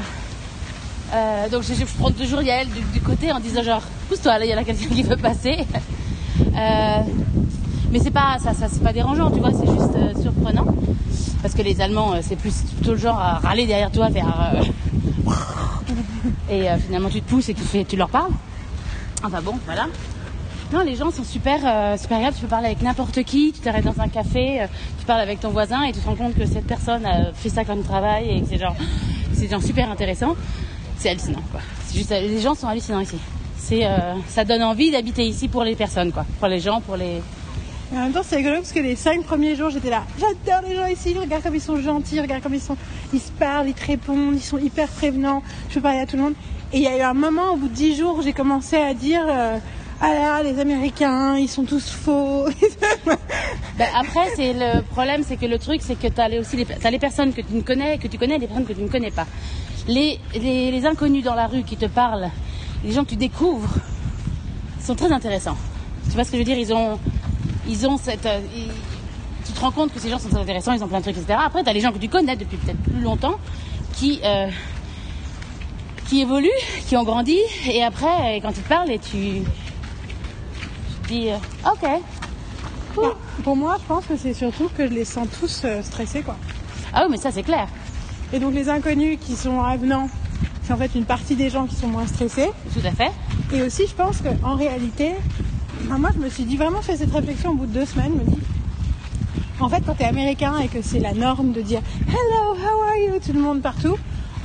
euh, 1.14 1.50
donc 1.50 1.64
je, 1.64 1.74
je 1.74 1.86
prends 1.98 2.12
toujours 2.12 2.42
Yael 2.42 2.68
du, 2.70 2.82
du 2.82 3.02
côté 3.02 3.32
en 3.32 3.40
disant 3.40 3.64
genre, 3.64 3.82
pousse-toi, 4.08 4.38
là 4.38 4.46
il 4.46 4.52
y 4.52 4.54
en 4.54 4.58
a 4.58 4.64
quelqu'un 4.64 4.88
qui 4.88 5.04
veut 5.04 5.18
passer. 5.18 5.58
Euh, 6.56 7.02
mais 7.92 8.00
c'est 8.00 8.12
pas 8.12 8.38
ça, 8.40 8.54
ça 8.54 8.68
c'est 8.70 8.82
pas 8.84 8.94
dérangeant, 8.94 9.30
tu 9.32 9.40
vois, 9.40 9.52
c'est 9.52 9.68
juste 9.68 9.96
euh, 9.96 10.22
surprenant. 10.22 10.66
Parce 11.42 11.54
que 11.54 11.62
les 11.62 11.82
Allemands, 11.82 12.14
euh, 12.14 12.20
c'est 12.22 12.36
plus 12.36 12.64
plutôt 12.76 12.92
le 12.92 12.98
genre 12.98 13.20
à 13.20 13.40
râler 13.40 13.66
derrière 13.66 13.92
toi, 13.92 14.10
faire. 14.10 14.54
et 16.50 16.68
finalement, 16.86 17.10
tu 17.10 17.22
te 17.22 17.30
pousses 17.30 17.50
et 17.50 17.54
tu, 17.54 17.86
tu 17.86 17.96
leur 17.98 18.10
parles. 18.10 18.32
Enfin 19.24 19.42
bon, 19.42 19.56
voilà. 19.66 19.88
Non, 20.72 20.82
les 20.82 20.96
gens 20.96 21.12
sont 21.12 21.24
super, 21.24 21.60
super 21.98 22.18
agréables. 22.18 22.36
Tu 22.36 22.42
peux 22.42 22.48
parler 22.48 22.68
avec 22.68 22.82
n'importe 22.82 23.24
qui. 23.24 23.52
Tu 23.54 23.60
t'arrêtes 23.60 23.86
dans 23.86 24.00
un 24.00 24.08
café, 24.08 24.66
tu 25.00 25.06
parles 25.06 25.22
avec 25.22 25.40
ton 25.40 25.50
voisin 25.50 25.84
et 25.84 25.92
tu 25.92 26.00
te 26.00 26.06
rends 26.06 26.16
compte 26.16 26.36
que 26.36 26.46
cette 26.46 26.68
personne 26.68 27.08
fait 27.34 27.50
ça 27.50 27.66
comme 27.66 27.84
travail 27.84 28.30
et 28.30 28.42
que 28.42 28.48
c'est 28.50 28.60
genre, 28.60 28.76
c'est 29.34 29.50
genre 29.50 29.62
super 29.62 29.90
intéressant. 29.90 30.36
C'est 30.98 31.10
hallucinant, 31.10 31.44
quoi. 31.52 31.62
Juste, 31.94 32.12
les 32.12 32.42
gens 32.42 32.56
sont 32.56 32.68
hallucinants 32.68 33.00
ici. 33.00 33.18
C'est, 33.58 33.86
euh, 33.86 34.16
ça 34.28 34.44
donne 34.46 34.64
envie 34.64 34.92
d'habiter 34.92 35.26
ici 35.26 35.48
pour 35.48 35.64
les 35.64 35.76
personnes, 35.76 36.12
quoi. 36.12 36.26
Pour 36.40 36.48
les 36.48 36.60
gens, 36.60 36.82
pour 36.82 36.98
les. 36.98 37.22
Et 37.92 37.98
en 37.98 38.04
même 38.04 38.12
temps, 38.12 38.22
c'est 38.24 38.36
rigolo 38.36 38.58
parce 38.58 38.72
que 38.72 38.80
les 38.80 38.96
5 38.96 39.24
premiers 39.24 39.56
jours, 39.56 39.70
j'étais 39.70 39.90
là. 39.90 40.04
J'adore 40.20 40.70
les 40.70 40.76
gens 40.76 40.86
ici. 40.86 41.16
Regarde 41.18 41.42
comme 41.42 41.56
ils 41.56 41.62
sont 41.62 41.82
gentils. 41.82 42.20
Regarde 42.20 42.44
comme 42.44 42.54
ils 42.54 42.62
sont. 42.62 42.78
Ils 43.14 43.20
se 43.20 43.32
parlent, 43.32 43.68
ils 43.68 43.74
te 43.74 43.86
répondent. 43.86 44.36
Ils 44.36 44.42
sont 44.42 44.60
hyper 44.60 44.88
prévenants. 44.88 45.42
Je 45.70 45.76
peux 45.76 45.82
parler 45.82 46.00
à 46.00 46.06
tout 46.06 46.18
le 46.18 46.24
monde. 46.24 46.34
Et 46.72 46.78
il 46.78 46.84
y 46.84 46.88
a 46.88 46.98
eu 46.98 47.02
un 47.02 47.16
moment, 47.16 47.54
au 47.54 47.56
bout 47.56 47.68
de 47.68 47.74
10 47.74 47.98
jours, 47.98 48.22
j'ai 48.22 48.34
commencé 48.34 48.76
à 48.76 48.94
dire 48.94 49.26
euh, 49.28 49.58
Ah 50.02 50.14
là, 50.14 50.44
les 50.44 50.60
Américains, 50.60 51.38
ils 51.38 51.50
sont 51.50 51.64
tous 51.64 51.90
faux. 51.90 52.46
Ben, 53.78 53.88
après, 53.96 54.30
c'est 54.36 54.52
le 54.52 54.82
problème, 54.82 55.24
c'est 55.26 55.38
que 55.38 55.46
le 55.46 55.58
truc, 55.58 55.80
c'est 55.82 55.98
que 55.98 56.08
tu 56.08 56.20
as 56.20 56.28
aussi 56.38 56.58
les, 56.58 56.66
les 56.92 57.00
personnes 57.00 57.32
que 57.32 57.40
tu 57.40 57.54
ne 57.54 57.62
connais, 57.62 57.98
que 57.98 58.10
tu 58.10 58.18
connais, 58.18 58.36
et 58.36 58.40
les 58.40 58.48
personnes 58.48 58.66
que 58.66 58.74
tu 58.74 58.82
ne 58.82 58.90
connais 58.90 59.10
pas. 59.10 59.26
Les, 59.88 60.20
les, 60.34 60.70
les 60.70 60.86
inconnus 60.86 61.24
dans 61.24 61.34
la 61.34 61.48
rue 61.48 61.64
qui 61.64 61.78
te 61.78 61.86
parlent, 61.86 62.30
les 62.84 62.92
gens 62.92 63.06
que 63.06 63.12
tu 63.12 63.16
découvres, 63.16 63.74
sont 64.84 64.96
très 64.96 65.14
intéressants. 65.14 65.56
Tu 66.10 66.12
vois 66.12 66.26
ce 66.26 66.32
que 66.32 66.36
je 66.36 66.42
veux 66.42 66.46
dire? 66.46 66.58
Ils 66.58 66.74
ont, 66.74 67.00
ils 67.70 67.88
ont 67.88 67.96
cette, 67.98 68.26
euh, 68.26 68.42
tu 69.46 69.54
te 69.54 69.60
rends 69.62 69.72
compte 69.72 69.94
que 69.94 70.00
ces 70.02 70.10
gens 70.10 70.20
sont 70.20 70.28
très 70.28 70.42
intéressants, 70.42 70.74
ils 70.74 70.84
ont 70.84 70.90
plein 70.90 71.00
de 71.00 71.04
trucs, 71.04 71.18
etc. 71.18 71.40
Après, 71.42 71.64
tu 71.64 71.70
as 71.70 71.74
les 71.74 71.80
gens 71.80 71.94
que 71.94 72.00
tu 72.00 72.10
connais 72.10 72.36
depuis 72.36 72.58
peut-être 72.58 72.82
plus 72.84 73.00
longtemps, 73.00 73.36
qui, 73.94 74.20
euh, 74.26 74.50
qui 76.10 76.20
évoluent, 76.20 76.50
qui 76.86 76.98
ont 76.98 77.04
grandi, 77.04 77.38
et 77.72 77.82
après, 77.82 78.42
quand 78.42 78.52
ils 78.52 78.62
te 78.62 78.68
parlent, 78.68 78.92
et 78.92 79.00
tu, 79.00 79.44
euh, 81.12 81.38
ok, 81.66 83.04
Pour 83.44 83.56
moi, 83.56 83.78
je 83.80 83.86
pense 83.86 84.06
que 84.06 84.18
c'est 84.18 84.34
surtout 84.34 84.70
que 84.76 84.88
je 84.88 84.94
les 84.94 85.06
sens 85.06 85.28
tous 85.40 85.62
euh, 85.66 85.82
stressés, 85.82 86.22
quoi. 86.22 86.36
ah 86.94 87.04
oui, 87.04 87.08
mais 87.12 87.18
ça 87.18 87.32
c'est 87.32 87.44
clair. 87.44 87.68
Et 88.34 88.40
donc, 88.40 88.54
les 88.54 88.70
inconnus 88.70 89.18
qui 89.20 89.36
sont 89.36 89.62
avenants, 89.64 90.10
c'est 90.64 90.74
en 90.74 90.78
fait 90.78 90.94
une 90.96 91.06
partie 91.06 91.36
des 91.36 91.50
gens 91.50 91.66
qui 91.66 91.76
sont 91.76 91.88
moins 91.88 92.06
stressés. 92.08 92.52
Tout 92.74 92.86
à 92.86 92.92
fait. 92.92 93.12
Et 93.54 93.62
aussi, 93.64 93.88
je 93.88 93.96
pense 93.96 94.18
qu'en 94.22 94.56
réalité, 94.56 95.14
enfin, 95.86 95.98
moi, 95.98 96.12
je 96.14 96.20
me 96.20 96.30
suis 96.30 96.44
dit 96.44 96.58
vraiment 96.58 96.82
fait 96.82 96.98
cette 96.98 97.12
réflexion 97.12 97.52
au 97.52 97.56
bout 97.56 97.66
de 97.66 97.74
deux 97.74 97.86
semaines. 97.86 98.12
Je 98.16 98.20
me 98.32 98.36
dis, 98.36 98.42
en 99.60 99.68
fait, 99.70 99.82
quand 99.86 99.96
tu 99.96 100.04
es 100.04 100.06
américain 100.06 100.60
et 100.60 100.68
que 100.68 100.82
c'est 100.82 101.00
la 101.00 101.14
norme 101.14 101.52
de 101.54 101.62
dire 101.62 101.82
Hello, 102.08 102.54
how 102.56 102.88
are 102.88 102.98
you? 102.98 103.20
Tout 103.26 103.34
le 103.34 103.42
monde 103.42 103.62
partout, 103.62 103.96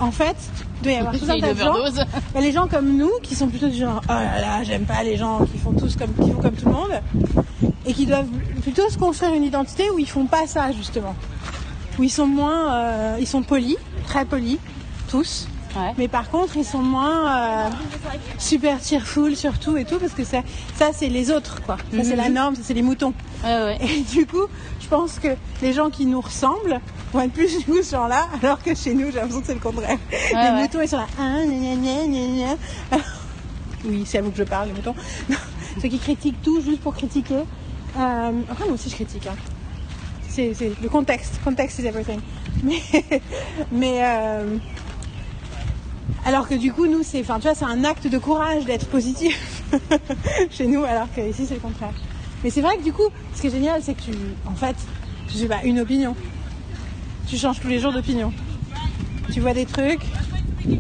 en 0.01 0.11
fait, 0.11 0.37
il 0.81 0.83
doit 0.85 0.93
y 0.93 0.97
avoir 0.97 1.15
tout 1.19 1.25
un 1.29 1.39
tas 1.41 1.55
de 1.55 1.59
gens. 1.59 1.71
overdose. 1.75 2.05
Il 2.35 2.35
y 2.37 2.39
a 2.39 2.47
les 2.47 2.53
gens 2.53 2.67
comme 2.69 2.97
nous 2.97 3.11
qui 3.23 3.35
sont 3.35 3.49
plutôt 3.49 3.69
du 3.69 3.77
genre 3.79 4.01
Oh 4.09 4.13
là 4.13 4.41
là, 4.41 4.63
j'aime 4.65 4.85
pas 4.85 5.03
les 5.03 5.17
gens 5.17 5.41
qui 5.51 5.59
font 5.59 5.73
tous 5.73 5.97
comme, 5.97 6.13
qui 6.15 6.31
font 6.31 6.41
comme 6.41 6.55
tout 6.55 6.67
le 6.67 6.73
monde. 6.73 6.91
Et 7.87 7.93
qui 7.93 8.07
doivent 8.07 8.27
plutôt 8.63 8.89
se 8.89 8.97
construire 8.99 9.35
une 9.35 9.45
identité 9.45 9.91
où 9.91 9.99
ils 9.99 10.09
font 10.09 10.27
pas 10.27 10.47
ça, 10.47 10.73
justement. 10.73 11.15
Où 11.99 12.03
ils 12.03 12.11
sont 12.11 12.27
moins. 12.27 12.75
euh, 12.75 13.17
ils 13.21 13.27
sont 13.27 13.43
polis, 13.43 13.77
très 14.07 14.25
polis, 14.25 14.59
tous. 15.09 15.49
Ouais. 15.77 15.93
Mais 15.99 16.09
par 16.09 16.31
contre, 16.31 16.57
ils 16.57 16.65
sont 16.65 16.83
moins 16.83 17.67
euh, 17.67 17.71
super 18.39 18.83
cheerful 18.83 19.37
sur 19.37 19.59
tout 19.59 19.77
et 19.77 19.85
tout, 19.85 19.99
parce 19.99 20.13
que 20.13 20.25
ça, 20.25 20.43
ça 20.77 20.91
c'est 20.93 21.09
les 21.09 21.31
autres, 21.31 21.63
quoi. 21.63 21.77
Ça, 21.93 22.05
c'est 22.05 22.17
la 22.17 22.29
norme, 22.29 22.55
ça, 22.55 22.63
c'est 22.65 22.75
les 22.75 22.83
moutons. 22.83 23.13
Ouais, 23.43 23.51
ouais. 23.51 23.79
Et 23.83 24.01
du 24.03 24.27
coup, 24.27 24.47
je 24.81 24.87
pense 24.87 25.19
que 25.19 25.29
les 25.63 25.73
gens 25.73 25.91
qui 25.91 26.07
nous 26.07 26.21
ressemblent 26.21 26.81
vont 27.13 27.21
être 27.21 27.33
plus 27.33 27.65
coup 27.65 27.83
ce 27.83 27.93
genre-là, 27.93 28.27
alors 28.43 28.63
que 28.63 28.75
chez 28.75 28.95
nous, 28.95 29.07
j'ai 29.07 29.19
l'impression 29.19 29.41
que 29.41 29.47
c'est 29.47 29.55
le 29.55 29.61
contraire. 29.61 29.99
les 30.11 30.63
moutons, 30.63 30.81
ils 30.81 30.89
sont 30.89 30.99
là. 30.99 31.07
Gna. 31.19 32.57
Oui, 33.87 34.05
c'est 34.07 34.17
à 34.17 34.23
vous 34.23 34.31
que 34.31 34.39
je 34.39 34.45
parle, 34.45 34.69
les 34.69 34.73
moutons. 34.73 34.95
Ceux 35.83 35.89
qui 35.89 35.99
critiquent 35.99 36.41
tout 36.43 36.63
juste 36.63 36.81
pour 36.81 36.95
critiquer. 36.95 37.35
Euh, 37.99 38.33
enfin, 38.51 38.65
moi 38.65 38.75
aussi, 38.75 38.89
je 38.89 38.95
critique. 38.95 39.27
Hein. 39.27 39.37
C'est, 40.29 40.55
c'est 40.55 40.73
le 40.83 40.89
contexte. 40.89 41.39
Context 41.45 41.81
is 41.81 41.87
everything. 41.87 42.21
Mais, 42.63 42.81
mais 43.71 44.01
euh, 44.03 44.57
alors 46.25 46.49
que 46.49 46.55
du 46.55 46.73
coup, 46.73 46.87
nous, 46.87 47.03
c'est, 47.03 47.21
enfin, 47.21 47.39
tu 47.39 47.49
vois, 47.49 47.69
un 47.69 47.85
acte 47.85 48.07
de 48.07 48.19
courage 48.19 48.65
d'être 48.65 48.87
positif 48.87 49.63
chez 50.51 50.67
nous, 50.67 50.83
alors 50.85 51.07
que 51.15 51.21
ici, 51.21 51.45
c'est 51.47 51.55
le 51.55 51.61
contraire. 51.61 51.93
Mais 52.43 52.51
c'est 52.51 52.63
vrai 52.63 52.77
que 52.79 52.83
du 52.83 52.93
coup, 52.93 53.03
ce 53.35 53.43
qui 53.43 53.49
est 53.49 53.51
génial, 53.51 53.83
c'est 53.83 53.95
que 53.95 54.03
tu, 54.03 54.13
en 54.47 54.55
fait, 54.55 54.77
tu 55.29 55.37
sais 55.37 55.47
pas, 55.47 55.63
une 55.65 55.81
opinion. 55.81 56.15
Tu 57.27 57.37
changes 57.37 57.61
tous 57.61 57.69
les 57.69 57.79
jours 57.79 57.93
d'opinion. 57.93 58.33
Tu 59.33 59.41
vois 59.41 59.55
des 59.55 59.67
trucs. 59.67 60.03
Tu 60.63 60.77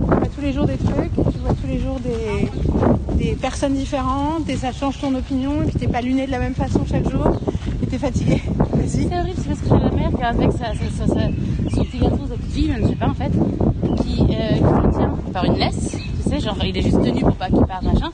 vois 0.00 0.26
tous 0.34 0.40
les 0.40 0.52
jours 0.52 0.66
des 0.66 0.76
trucs. 0.76 1.12
Tu 1.14 1.38
vois 1.40 1.54
tous 1.54 1.66
les 1.66 1.80
jours 1.80 1.98
des, 2.00 2.50
des 3.16 3.32
personnes 3.34 3.74
différentes 3.74 4.48
et 4.48 4.56
ça 4.56 4.72
change 4.72 4.98
ton 4.98 5.14
opinion. 5.14 5.62
Et 5.62 5.66
puis 5.66 5.76
t'es 5.76 5.88
pas 5.88 6.00
luné 6.00 6.26
de 6.26 6.30
la 6.30 6.38
même 6.38 6.54
façon 6.54 6.84
chaque 6.88 7.10
jour. 7.10 7.26
Et 7.82 7.86
t'es 7.86 7.98
fatigué. 7.98 8.42
C'est 8.88 9.04
horrible, 9.18 9.36
c'est 9.36 9.48
parce 9.48 9.60
que 9.60 9.68
j'ai 9.68 9.84
la 9.84 9.90
mère 9.90 10.10
qui 10.16 10.22
avec 10.22 10.52
sa, 10.52 10.58
sa, 10.74 10.74
sa, 10.74 11.06
sa- 11.06 11.74
son 11.74 11.84
petit 11.84 11.98
sa 11.98 12.08
petite 12.08 12.52
fille, 12.52 12.72
je 12.76 12.82
ne 12.82 12.88
sais 12.88 12.94
pas 12.96 13.06
en 13.08 13.14
fait, 13.14 13.30
qui, 14.02 14.20
euh, 14.22 14.54
qui 14.54 14.86
le 14.86 14.92
tient 14.96 15.14
par 15.32 15.44
une 15.44 15.56
laisse, 15.56 15.96
tu 16.24 16.30
sais, 16.30 16.40
genre 16.40 16.56
il 16.64 16.76
est 16.76 16.82
juste 16.82 17.02
tenu 17.02 17.20
pour 17.20 17.34
pas 17.36 17.48
qu'il 17.48 17.64
parte, 17.66 17.82
machin. 17.82 18.10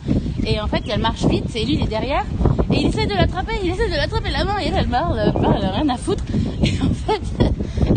Et 0.46 0.60
en 0.60 0.66
fait, 0.66 0.82
elle 0.92 1.00
marche 1.00 1.24
vite, 1.26 1.54
et 1.56 1.64
lui 1.64 1.74
il 1.74 1.84
est 1.84 1.88
derrière, 1.88 2.24
et 2.72 2.76
il 2.80 2.86
essaie 2.88 3.06
de 3.06 3.14
l'attraper, 3.14 3.54
il 3.62 3.70
essaie 3.70 3.88
de 3.88 3.94
l'attraper 3.96 4.30
la 4.30 4.44
main, 4.44 4.58
et 4.60 4.66
elle, 4.66 4.74
elle 4.78 4.88
marche, 4.88 5.14
elle, 5.18 5.32
elle 5.58 5.64
a 5.64 5.70
rien 5.70 5.88
à 5.88 5.96
foutre. 5.96 6.24
Et 6.62 6.72
en 6.82 7.12
fait, 7.12 7.22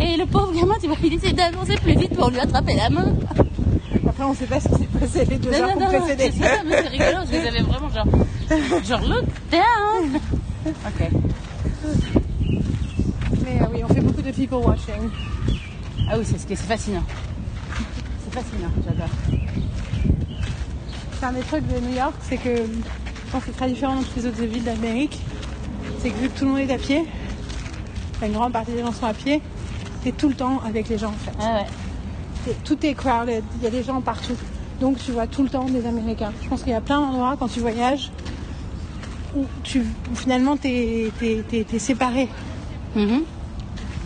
et 0.00 0.16
le 0.16 0.26
pauvre 0.26 0.52
gamin, 0.54 0.74
tu 0.80 0.86
vois, 0.86 0.96
il 1.04 1.14
essaie 1.14 1.32
d'avancer 1.32 1.74
plus 1.82 1.94
vite 1.96 2.14
pour 2.14 2.30
lui 2.30 2.38
attraper 2.38 2.74
la 2.76 2.88
main. 2.90 3.12
Après, 4.06 4.24
on 4.24 4.34
sait 4.34 4.46
pas 4.46 4.60
ce 4.60 4.68
qui 4.68 4.74
s'est 4.76 4.88
passé 4.98 5.24
les 5.28 5.36
deux 5.36 5.50
Non, 5.50 5.58
heures 5.58 5.76
non, 5.78 5.92
non, 5.92 6.04
c'est 6.06 6.30
ça, 6.32 6.62
mais 6.66 6.76
c'est 6.82 6.88
rigolo, 6.88 7.12
parce 7.18 7.30
que 7.30 7.36
j'avais 7.42 7.62
vraiment 7.62 7.88
genre, 7.90 8.06
genre 8.84 9.00
look 9.08 9.24
down. 9.50 10.20
Ok. 10.86 11.08
Mais 13.44 13.62
euh, 13.62 13.64
oui, 13.72 13.80
on 13.88 13.94
fait 13.94 14.00
beaucoup 14.00 14.22
de 14.22 14.27
people 14.38 14.58
watching. 14.58 15.10
Ah 16.08 16.14
oui, 16.16 16.24
c'est 16.24 16.38
ce 16.38 16.46
qui 16.46 16.52
est 16.52 16.56
c'est 16.56 16.68
fascinant. 16.68 17.02
C'est 18.24 18.32
fascinant, 18.32 18.70
j'adore. 18.86 19.08
C'est 21.18 21.26
un 21.26 21.32
des 21.32 21.40
trucs 21.40 21.66
de 21.66 21.80
New 21.80 21.96
York, 21.96 22.14
c'est 22.22 22.36
que 22.36 22.56
je 22.56 23.32
pense 23.32 23.42
que 23.42 23.50
c'est 23.50 23.56
très 23.56 23.68
différent 23.68 23.96
de 23.96 24.04
toutes 24.04 24.16
les 24.16 24.26
autres 24.26 24.44
villes 24.44 24.62
d'Amérique. 24.62 25.18
C'est 25.98 26.10
que 26.10 26.18
vu 26.18 26.28
que 26.28 26.38
tout 26.38 26.44
le 26.44 26.52
monde 26.52 26.60
est 26.60 26.72
à 26.72 26.78
pied, 26.78 27.04
une 28.22 28.32
grande 28.32 28.52
partie 28.52 28.70
des 28.70 28.82
gens 28.82 28.92
sont 28.92 29.06
à 29.06 29.14
pied, 29.14 29.42
t'es 30.04 30.12
tout 30.12 30.28
le 30.28 30.34
temps 30.34 30.60
avec 30.64 30.88
les 30.88 30.98
gens 30.98 31.08
en 31.08 31.12
fait. 31.12 31.32
Ah 31.40 31.62
ouais. 32.46 32.54
Tout 32.64 32.86
est 32.86 32.94
crowded, 32.94 33.42
il 33.58 33.64
y 33.64 33.66
a 33.66 33.70
des 33.70 33.82
gens 33.82 34.00
partout. 34.00 34.36
Donc 34.80 34.98
tu 34.98 35.10
vois 35.10 35.26
tout 35.26 35.42
le 35.42 35.48
temps 35.48 35.64
des 35.64 35.84
Américains. 35.84 36.32
Je 36.42 36.48
pense 36.48 36.62
qu'il 36.62 36.70
y 36.70 36.76
a 36.76 36.80
plein 36.80 37.00
d'endroits 37.00 37.34
quand 37.36 37.48
tu 37.48 37.58
voyages 37.58 38.12
où, 39.34 39.44
tu, 39.64 39.80
où 39.80 40.14
finalement 40.14 40.56
t'es 40.56 41.10
es, 41.20 41.78
séparé. 41.80 42.28
Mhm. 42.94 43.24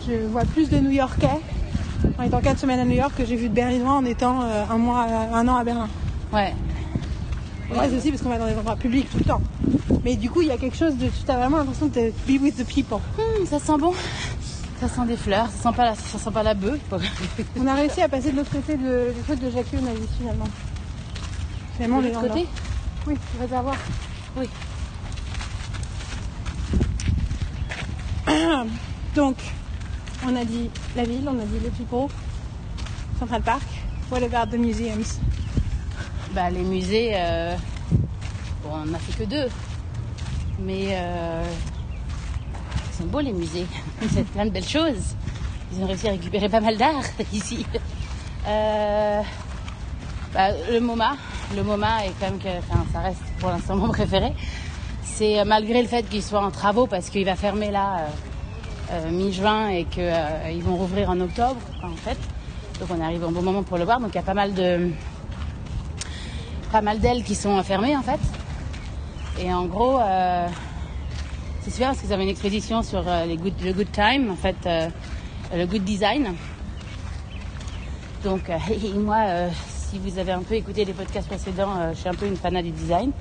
Je 0.07 0.25
vois 0.27 0.43
plus 0.43 0.69
de 0.69 0.77
New 0.79 0.91
Yorkais 0.91 1.39
en 2.17 2.23
étant 2.23 2.41
quatre 2.41 2.59
semaines 2.59 2.79
à 2.79 2.85
New 2.85 2.95
York 2.95 3.13
que 3.17 3.25
j'ai 3.25 3.35
vu 3.35 3.47
de 3.47 3.53
Berlinois 3.53 3.93
en 3.93 4.05
étant 4.05 4.41
euh, 4.41 4.65
un 4.69 4.77
mois, 4.77 5.05
un 5.05 5.47
an 5.47 5.55
à 5.55 5.63
Berlin. 5.63 5.87
Ouais. 6.33 6.53
Ouais, 7.71 7.89
c'est 7.89 7.97
aussi 7.97 8.11
parce 8.11 8.21
qu'on 8.21 8.29
va 8.29 8.37
dans 8.37 8.47
des 8.47 8.55
endroits 8.55 8.75
publics 8.75 9.09
tout 9.09 9.19
le 9.19 9.25
temps. 9.25 9.41
Mais 10.03 10.15
du 10.15 10.29
coup, 10.29 10.41
il 10.41 10.49
y 10.49 10.51
a 10.51 10.57
quelque 10.57 10.75
chose 10.75 10.97
de. 10.97 11.07
Tu 11.07 11.31
as 11.31 11.37
vraiment 11.37 11.57
l'impression 11.57 11.87
de 11.87 12.11
be 12.27 12.41
with 12.41 12.57
the 12.57 12.65
people. 12.65 12.99
Hum, 13.17 13.45
ça 13.45 13.59
sent 13.59 13.77
bon. 13.79 13.93
Ça 14.79 14.89
sent 14.89 15.05
des 15.07 15.15
fleurs, 15.15 15.47
ça 15.47 15.69
sent 15.69 15.75
pas 15.75 15.85
la, 15.85 15.95
ça 15.95 16.17
sent 16.17 16.31
pas 16.31 16.43
la 16.43 16.53
bœuf. 16.53 16.79
On 17.59 17.65
a 17.67 17.73
réussi 17.73 18.01
à 18.01 18.09
passer 18.09 18.31
de 18.31 18.37
l'autre 18.37 18.51
côté 18.51 18.75
de, 18.75 19.13
du 19.15 19.21
truc 19.21 19.39
de 19.39 19.49
Jacques 19.49 19.71
Nazi 19.71 20.07
finalement. 20.17 20.47
Finalement, 21.75 22.01
De 22.01 22.07
l'autre 22.07 22.21
côté 22.21 22.45
Oui, 23.07 23.15
le 23.35 23.41
réservoir. 23.41 23.75
Oui. 24.37 24.49
Donc, 29.15 29.37
on 30.25 30.35
a 30.35 30.45
dit 30.45 30.69
la 30.95 31.03
ville, 31.03 31.27
on 31.27 31.39
a 31.39 31.45
dit 31.45 31.59
les 31.61 31.69
people, 31.69 32.07
Central 33.19 33.41
Park. 33.41 33.63
What 34.11 34.23
about 34.23 34.51
the 34.51 34.59
museums? 34.59 35.19
Bah 36.33 36.49
les 36.49 36.61
musées, 36.61 37.11
euh, 37.13 37.55
on 38.69 38.89
en 38.89 38.93
a 38.93 38.97
fait 38.99 39.23
que 39.23 39.29
deux. 39.29 39.47
Mais 40.59 40.89
euh, 40.91 41.43
ils 42.89 42.97
sont 42.97 43.05
beaux 43.05 43.21
les 43.21 43.33
musées. 43.33 43.65
C'est 44.11 44.25
plein 44.27 44.45
de 44.45 44.51
belles 44.51 44.67
choses. 44.67 45.15
Ils 45.71 45.83
ont 45.83 45.87
réussi 45.87 46.07
à 46.07 46.11
récupérer 46.11 46.49
pas 46.49 46.61
mal 46.61 46.77
d'art 46.77 47.03
ici. 47.33 47.65
Euh, 48.47 49.21
bah, 50.33 50.49
le 50.71 50.79
MoMA, 50.79 51.15
le 51.55 51.63
MoMA 51.63 52.05
est 52.05 52.13
quand 52.19 52.29
même 52.29 52.39
que, 52.39 52.49
ça 52.91 52.99
reste 52.99 53.21
pour 53.39 53.49
l'instant 53.49 53.75
mon 53.75 53.87
préféré. 53.89 54.33
C'est 55.03 55.43
malgré 55.45 55.81
le 55.81 55.87
fait 55.87 56.03
qu'il 56.09 56.23
soit 56.23 56.43
en 56.43 56.51
travaux 56.51 56.87
parce 56.87 57.09
qu'il 57.09 57.25
va 57.25 57.35
fermer 57.35 57.71
là 57.71 58.07
mi-juin 59.11 59.69
et 59.69 59.85
qu'ils 59.85 60.63
vont 60.63 60.75
rouvrir 60.75 61.09
en 61.09 61.19
octobre 61.19 61.61
en 61.81 61.95
fait. 61.95 62.17
Donc 62.79 62.89
on 62.91 63.01
arrive 63.01 63.23
au 63.23 63.29
bon 63.29 63.41
moment 63.41 63.63
pour 63.63 63.77
le 63.77 63.85
voir. 63.85 63.99
Donc 63.99 64.09
il 64.13 64.15
y 64.15 64.19
a 64.19 64.23
pas 64.23 64.33
mal 64.33 64.53
de 64.53 64.91
pas 66.71 66.81
mal 66.81 66.99
d'ailes 66.99 67.23
qui 67.23 67.35
sont 67.35 67.61
fermées 67.63 67.95
en 67.95 68.01
fait. 68.01 68.19
Et 69.39 69.51
en 69.53 69.65
gros, 69.65 69.99
euh, 69.99 70.47
c'est 71.61 71.71
super 71.71 71.89
parce 71.89 72.01
qu'ils 72.01 72.13
avaient 72.13 72.23
une 72.23 72.29
exposition 72.29 72.83
sur 72.83 73.03
euh, 73.07 73.25
le 73.25 73.35
good 73.73 73.91
time, 73.91 74.29
en 74.31 74.35
fait, 74.35 74.55
euh, 74.65 74.89
le 75.55 75.65
good 75.65 75.83
design. 75.83 76.33
Donc, 78.23 78.49
euh, 78.49 78.57
moi, 78.95 79.23
euh, 79.25 79.49
si 79.89 79.97
vous 79.97 80.19
avez 80.19 80.31
un 80.31 80.43
peu 80.43 80.55
écouté 80.55 80.85
les 80.85 80.93
podcasts 80.93 81.27
précédents, 81.27 81.75
euh, 81.77 81.93
je 81.93 81.99
suis 81.99 82.09
un 82.09 82.13
peu 82.13 82.27
une 82.27 82.37
fanat 82.37 82.61
du 82.61 82.71
design. 82.71 83.11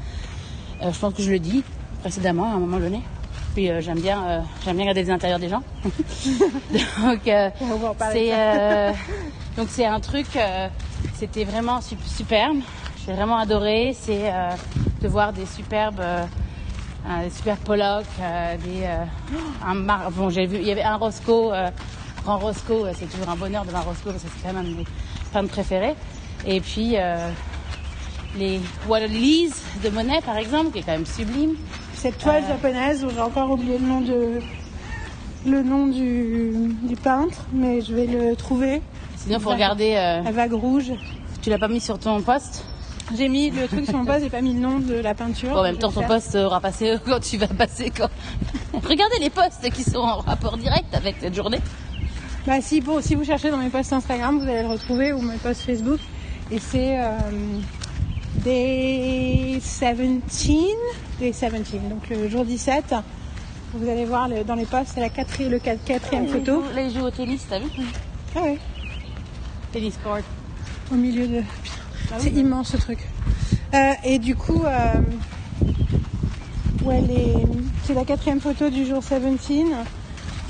Euh, 0.82 0.92
je 0.92 0.98
pense 0.98 1.14
que 1.14 1.22
je 1.22 1.30
le 1.30 1.38
dis 1.38 1.64
précédemment 2.00 2.50
à 2.50 2.54
un 2.54 2.58
moment 2.58 2.78
donné. 2.78 3.00
Puis 3.54 3.68
euh, 3.70 3.80
j'aime 3.80 4.00
bien, 4.00 4.22
euh, 4.24 4.40
j'aime 4.64 4.76
bien 4.76 4.84
regarder 4.84 5.02
les 5.02 5.10
intérieurs 5.10 5.38
des 5.38 5.48
gens. 5.48 5.62
donc 5.84 7.26
euh, 7.28 7.50
c'est 8.12 8.30
donc 9.56 9.68
c'est 9.70 9.84
un 9.86 10.00
truc, 10.00 10.26
c'était 11.14 11.44
vraiment 11.44 11.80
su- 11.80 11.96
superbe. 12.06 12.56
J'ai 13.04 13.12
vraiment 13.12 13.36
adoré. 13.38 13.94
C'est 13.98 14.30
de 15.02 15.08
voir 15.08 15.32
des 15.32 15.44
superbes, 15.46 16.00
des 17.24 17.30
Pollock, 17.64 18.04
des 18.64 18.86
un 19.66 19.74
mar- 19.74 20.10
bon 20.12 20.30
j'ai 20.30 20.46
vu, 20.46 20.56
il 20.58 20.66
y 20.66 20.70
avait 20.70 20.84
un 20.84 20.96
Roscoe, 20.96 21.52
grand 22.24 22.38
Roscoe. 22.38 22.86
C'est 22.94 23.10
toujours 23.10 23.28
un 23.28 23.36
bonheur 23.36 23.64
de 23.64 23.70
voir 23.70 23.82
un 23.82 23.90
Roscoe 23.90 24.12
parce 24.12 24.22
que 24.22 24.28
c'est 24.34 24.46
quand 24.46 24.54
même 24.54 24.64
un 24.64 24.70
de 24.70 24.74
mes 24.76 24.84
peintres 25.32 25.50
préférés. 25.50 25.94
Et 26.46 26.60
puis 26.60 26.96
les 28.38 28.60
Water 28.88 29.08
Lilies 29.08 29.52
de 29.84 29.90
Monet 29.90 30.20
par 30.22 30.36
exemple, 30.38 30.70
qui 30.72 30.78
est 30.78 30.82
quand 30.82 30.92
même 30.92 31.04
sublime. 31.06 31.56
Cette 32.02 32.18
toile 32.18 32.42
japonaise, 32.48 33.02
dont 33.02 33.10
j'ai 33.10 33.20
encore 33.20 33.50
oublié 33.52 33.78
le 33.78 33.86
nom 33.86 34.00
de 34.00 34.40
le 35.46 35.62
nom 35.62 35.86
du, 35.88 36.74
du 36.82 36.94
peintre, 36.96 37.46
mais 37.52 37.80
je 37.80 37.94
vais 37.94 38.06
le 38.06 38.34
trouver. 38.36 38.80
Sinon, 39.16 39.38
faut 39.40 39.50
regarder. 39.50 39.94
euh, 39.96 40.22
La 40.22 40.30
vague 40.32 40.52
rouge. 40.52 40.92
tu 41.42 41.50
l'as 41.50 41.58
pas 41.58 41.68
mis 41.68 41.80
sur 41.80 41.98
ton 41.98 42.20
poste? 42.22 42.64
J'ai 43.16 43.28
mis 43.28 43.50
le 43.50 43.66
truc 43.68 43.84
sur 43.84 43.98
mon 43.98 44.04
poste, 44.04 44.22
j'ai 44.22 44.30
pas 44.30 44.40
mis 44.40 44.54
le 44.54 44.60
nom 44.60 44.78
de 44.78 44.94
la 44.94 45.14
peinture. 45.14 45.50
Bon, 45.50 45.58
en 45.58 45.62
même 45.64 45.74
Je 45.76 45.80
temps, 45.80 45.88
vais 45.88 45.94
ton 45.94 46.00
faire. 46.00 46.08
poste 46.08 46.34
aura 46.36 46.60
passé 46.60 46.96
quand 47.06 47.20
tu 47.20 47.36
vas 47.38 47.46
passer. 47.48 47.90
Quand... 47.90 48.08
Regardez 48.74 49.18
les 49.20 49.30
posts 49.30 49.68
qui 49.72 49.82
sont 49.84 49.98
en 49.98 50.18
rapport 50.18 50.56
direct 50.56 50.92
avec 50.94 51.16
cette 51.20 51.34
journée. 51.34 51.60
Bah 52.46 52.60
si, 52.60 52.80
bon, 52.80 53.00
si 53.00 53.14
vous 53.14 53.24
cherchez 53.24 53.50
dans 53.50 53.58
mes 53.58 53.68
posts 53.68 53.92
Instagram, 53.92 54.38
vous 54.40 54.48
allez 54.48 54.62
le 54.62 54.68
retrouver, 54.68 55.12
ou 55.12 55.20
mes 55.22 55.36
posts 55.36 55.62
Facebook. 55.62 56.00
Et 56.50 56.58
c'est 56.58 56.98
euh, 57.00 57.10
Day 58.36 59.58
17, 59.60 59.96
Day 61.20 61.30
17, 61.32 61.88
donc 61.88 62.08
le 62.10 62.28
jour 62.28 62.44
17. 62.44 62.94
Vous 63.74 63.88
allez 63.88 64.04
voir 64.04 64.28
le- 64.28 64.44
dans 64.44 64.54
les 64.54 64.64
posts, 64.66 64.92
c'est 64.94 65.00
la 65.00 65.08
quatrième, 65.08 65.50
le 65.50 65.58
quat- 65.58 65.78
quatrième 65.84 66.26
photo. 66.28 66.62
Là, 66.74 66.88
jouent 66.90 67.06
au 67.06 67.10
tennis, 67.10 67.46
t'as 67.48 67.58
vu 67.58 67.66
Ah 68.36 68.42
ouais, 68.42 68.58
Tennis 69.72 69.94
court. 70.02 70.18
au 70.90 70.94
milieu 70.94 71.26
de... 71.26 71.42
Ah 72.10 72.16
C'est 72.18 72.30
immense 72.32 72.72
ce 72.72 72.76
truc. 72.78 72.98
Euh, 73.74 73.92
et 74.04 74.18
du 74.18 74.34
coup, 74.36 74.62
euh, 74.64 74.92
ouais, 76.84 77.00
les- 77.00 77.34
c'est 77.84 77.94
la 77.94 78.04
quatrième 78.04 78.40
photo 78.40 78.68
du 78.68 78.84
jour 78.84 79.00
17. 79.00 79.22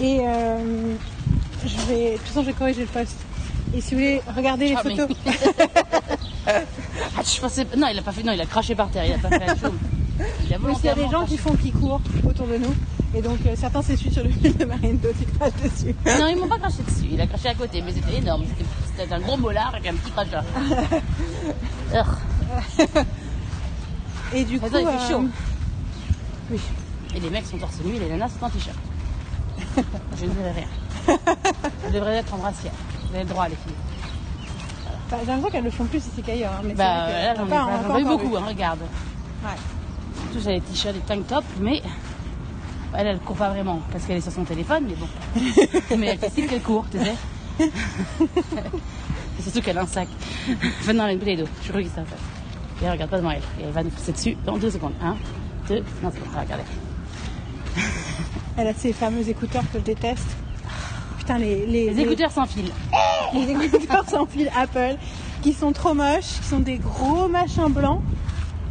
Et 0.00 0.20
euh, 0.26 0.94
je 1.64 1.76
vais, 1.88 2.12
de 2.12 2.16
toute 2.16 2.26
façon, 2.28 2.40
je 2.42 2.46
vais 2.46 2.52
corriger 2.54 2.80
le 2.80 2.86
post. 2.88 3.16
Et 3.76 3.80
si 3.80 3.94
vous 3.94 4.00
voulez 4.00 4.20
regarder 4.36 4.70
les 4.70 4.74
Ah, 4.76 4.82
photos, 4.82 5.08
Ah, 6.46 7.22
je 7.24 7.40
pensais. 7.40 7.66
Non, 7.76 7.88
il 7.92 7.98
a 7.98 8.02
pas 8.02 8.12
fait. 8.12 8.22
Non, 8.22 8.32
il 8.32 8.40
a 8.40 8.46
craché 8.46 8.74
par 8.74 8.88
terre. 8.90 9.04
Il 9.06 9.12
a 9.12 9.18
pas 9.18 9.28
fait 9.28 9.46
la 9.46 9.56
chose. 9.56 9.72
Il 10.46 10.54
a 10.54 10.58
Parce 10.62 10.76
qu'il 10.80 10.86
y 10.86 10.88
a 10.88 10.94
des 10.94 11.00
volontairement 11.02 11.10
gens 11.10 11.26
qui 11.26 11.36
font 11.38 11.54
qui 11.54 11.70
courent 11.72 12.00
autour 12.26 12.46
de 12.46 12.56
nous. 12.56 12.74
Et 13.14 13.20
donc 13.20 13.38
euh, 13.46 13.54
certains 13.56 13.82
s'essuient 13.82 14.12
sur 14.12 14.24
le 14.24 14.30
fil 14.30 14.56
de 14.56 14.64
Marindo 14.64 15.08
qui 15.18 15.26
crache 15.26 15.52
dessus. 15.62 15.94
craché. 16.04 16.18
Non, 16.20 16.28
ils 16.28 16.36
m'ont 16.36 16.48
pas 16.48 16.58
craché 16.58 16.82
dessus. 16.82 17.08
Il 17.12 17.20
a 17.20 17.26
craché 17.26 17.48
à 17.48 17.54
côté, 17.54 17.82
mais 17.82 17.92
c'était 17.92 18.16
énorme. 18.18 18.44
C'était- 18.46 19.12
un 19.12 19.20
gros 19.20 19.36
molar 19.36 19.68
avec 19.74 19.86
un 19.86 19.94
petit 19.94 20.10
crachat. 20.12 20.44
Et 24.34 24.44
du 24.44 24.58
coup, 24.60 24.66
Attends, 24.66 24.78
il 24.78 24.86
fait 24.86 24.92
euh, 24.92 25.08
chaud. 25.10 25.24
oui. 26.50 26.60
Et 27.14 27.20
les 27.20 27.28
mecs 27.30 27.44
sont 27.46 27.58
torse 27.58 27.78
nu 27.84 27.92
les 27.98 28.08
nanas 28.08 28.28
sont 28.30 28.44
en 28.46 28.48
t-shirt. 28.50 28.76
Je 30.18 30.24
ne 30.24 30.30
dirais 30.30 30.52
rien. 30.52 30.68
Vous 31.84 31.92
devriez 31.92 32.18
être 32.18 32.32
en 32.32 32.38
brassière. 32.38 32.72
Vous 33.08 33.14
avez 33.14 33.24
le 33.24 33.28
droit, 33.28 33.48
les 33.48 33.56
filles. 33.56 33.74
Bah, 35.12 35.18
j'ai 35.20 35.26
l'impression 35.26 35.50
qu'elles 35.50 35.64
le 35.64 35.70
font 35.70 35.84
plus 35.84 35.98
ici 35.98 36.22
qu'ailleurs. 36.24 36.52
hein, 36.52 36.60
mais 36.64 36.70
c'est 36.70 36.76
Bah, 36.76 37.06
vrai 37.06 37.12
que 37.12 37.26
là, 37.26 37.32
on 37.34 37.36
j'en 37.38 37.46
ai, 37.46 37.48
pas- 37.50 37.88
encore 38.08 38.18
beaucoup, 38.18 38.36
hein, 38.38 38.44
regarde. 38.48 38.80
Ouais. 38.80 39.50
Tous 40.32 40.40
j'ai 40.42 40.54
des 40.54 40.60
t-shirts, 40.62 40.94
des 40.94 41.00
tank 41.00 41.26
tops, 41.26 41.46
mais 41.60 41.82
elle, 42.96 43.06
elle 43.06 43.18
court 43.18 43.36
pas 43.36 43.50
vraiment 43.50 43.80
parce 43.92 44.04
qu'elle 44.06 44.16
est 44.16 44.20
sur 44.22 44.32
son 44.32 44.44
téléphone, 44.44 44.84
mais 44.88 44.94
bon. 44.94 45.08
mais 45.98 46.06
elle 46.06 46.18
fait 46.18 46.30
style 46.30 46.46
qu'elle 46.46 46.62
court, 46.62 46.86
tu 46.90 46.98
sais. 46.98 47.14
Et 49.38 49.42
surtout 49.42 49.60
qu'elle 49.60 49.76
a 49.78 49.82
un 49.82 49.86
sac. 49.86 50.08
Enfin, 50.80 50.92
non, 50.94 51.04
elle 51.04 51.10
a 51.10 51.12
une 51.12 51.18
bouteille 51.18 51.36
d'eau. 51.36 51.44
Je 51.58 51.62
suis 51.64 51.72
sûre 51.72 51.82
que 51.82 51.88
c'est 51.88 51.94
ça. 51.94 52.16
Et 52.80 52.84
elle 52.86 52.92
regarde 52.92 53.10
pas 53.10 53.18
devant 53.18 53.30
elle. 53.32 53.42
Et 53.60 53.64
elle 53.64 53.70
va 53.72 53.82
nous 53.82 53.90
pousser 53.90 54.12
dessus 54.12 54.36
dans 54.46 54.56
deux 54.56 54.70
secondes. 54.70 54.94
Un, 55.02 55.16
deux, 55.68 55.84
non, 56.02 56.10
c'est 56.12 56.20
bon, 56.20 56.26
ça 56.30 56.36
va 56.36 56.40
regarder. 56.42 56.64
Elle 58.56 58.66
a 58.68 58.74
ces 58.74 58.92
fameux 58.92 59.28
écouteurs 59.28 59.62
que 59.72 59.78
je 59.78 59.84
déteste. 59.84 60.26
Putain, 61.22 61.38
les, 61.38 61.66
les, 61.66 61.90
Les 61.90 62.02
écouteurs 62.02 62.32
sans 62.32 62.46
fil. 62.46 62.64
les 63.32 63.48
écouteurs 63.52 64.04
sans 64.08 64.26
fil 64.26 64.50
Apple 64.56 64.96
qui 65.40 65.52
sont 65.52 65.70
trop 65.70 65.94
moches, 65.94 66.40
qui 66.42 66.48
sont 66.48 66.58
des 66.58 66.78
gros 66.78 67.28
machins 67.28 67.68
blancs. 67.68 68.00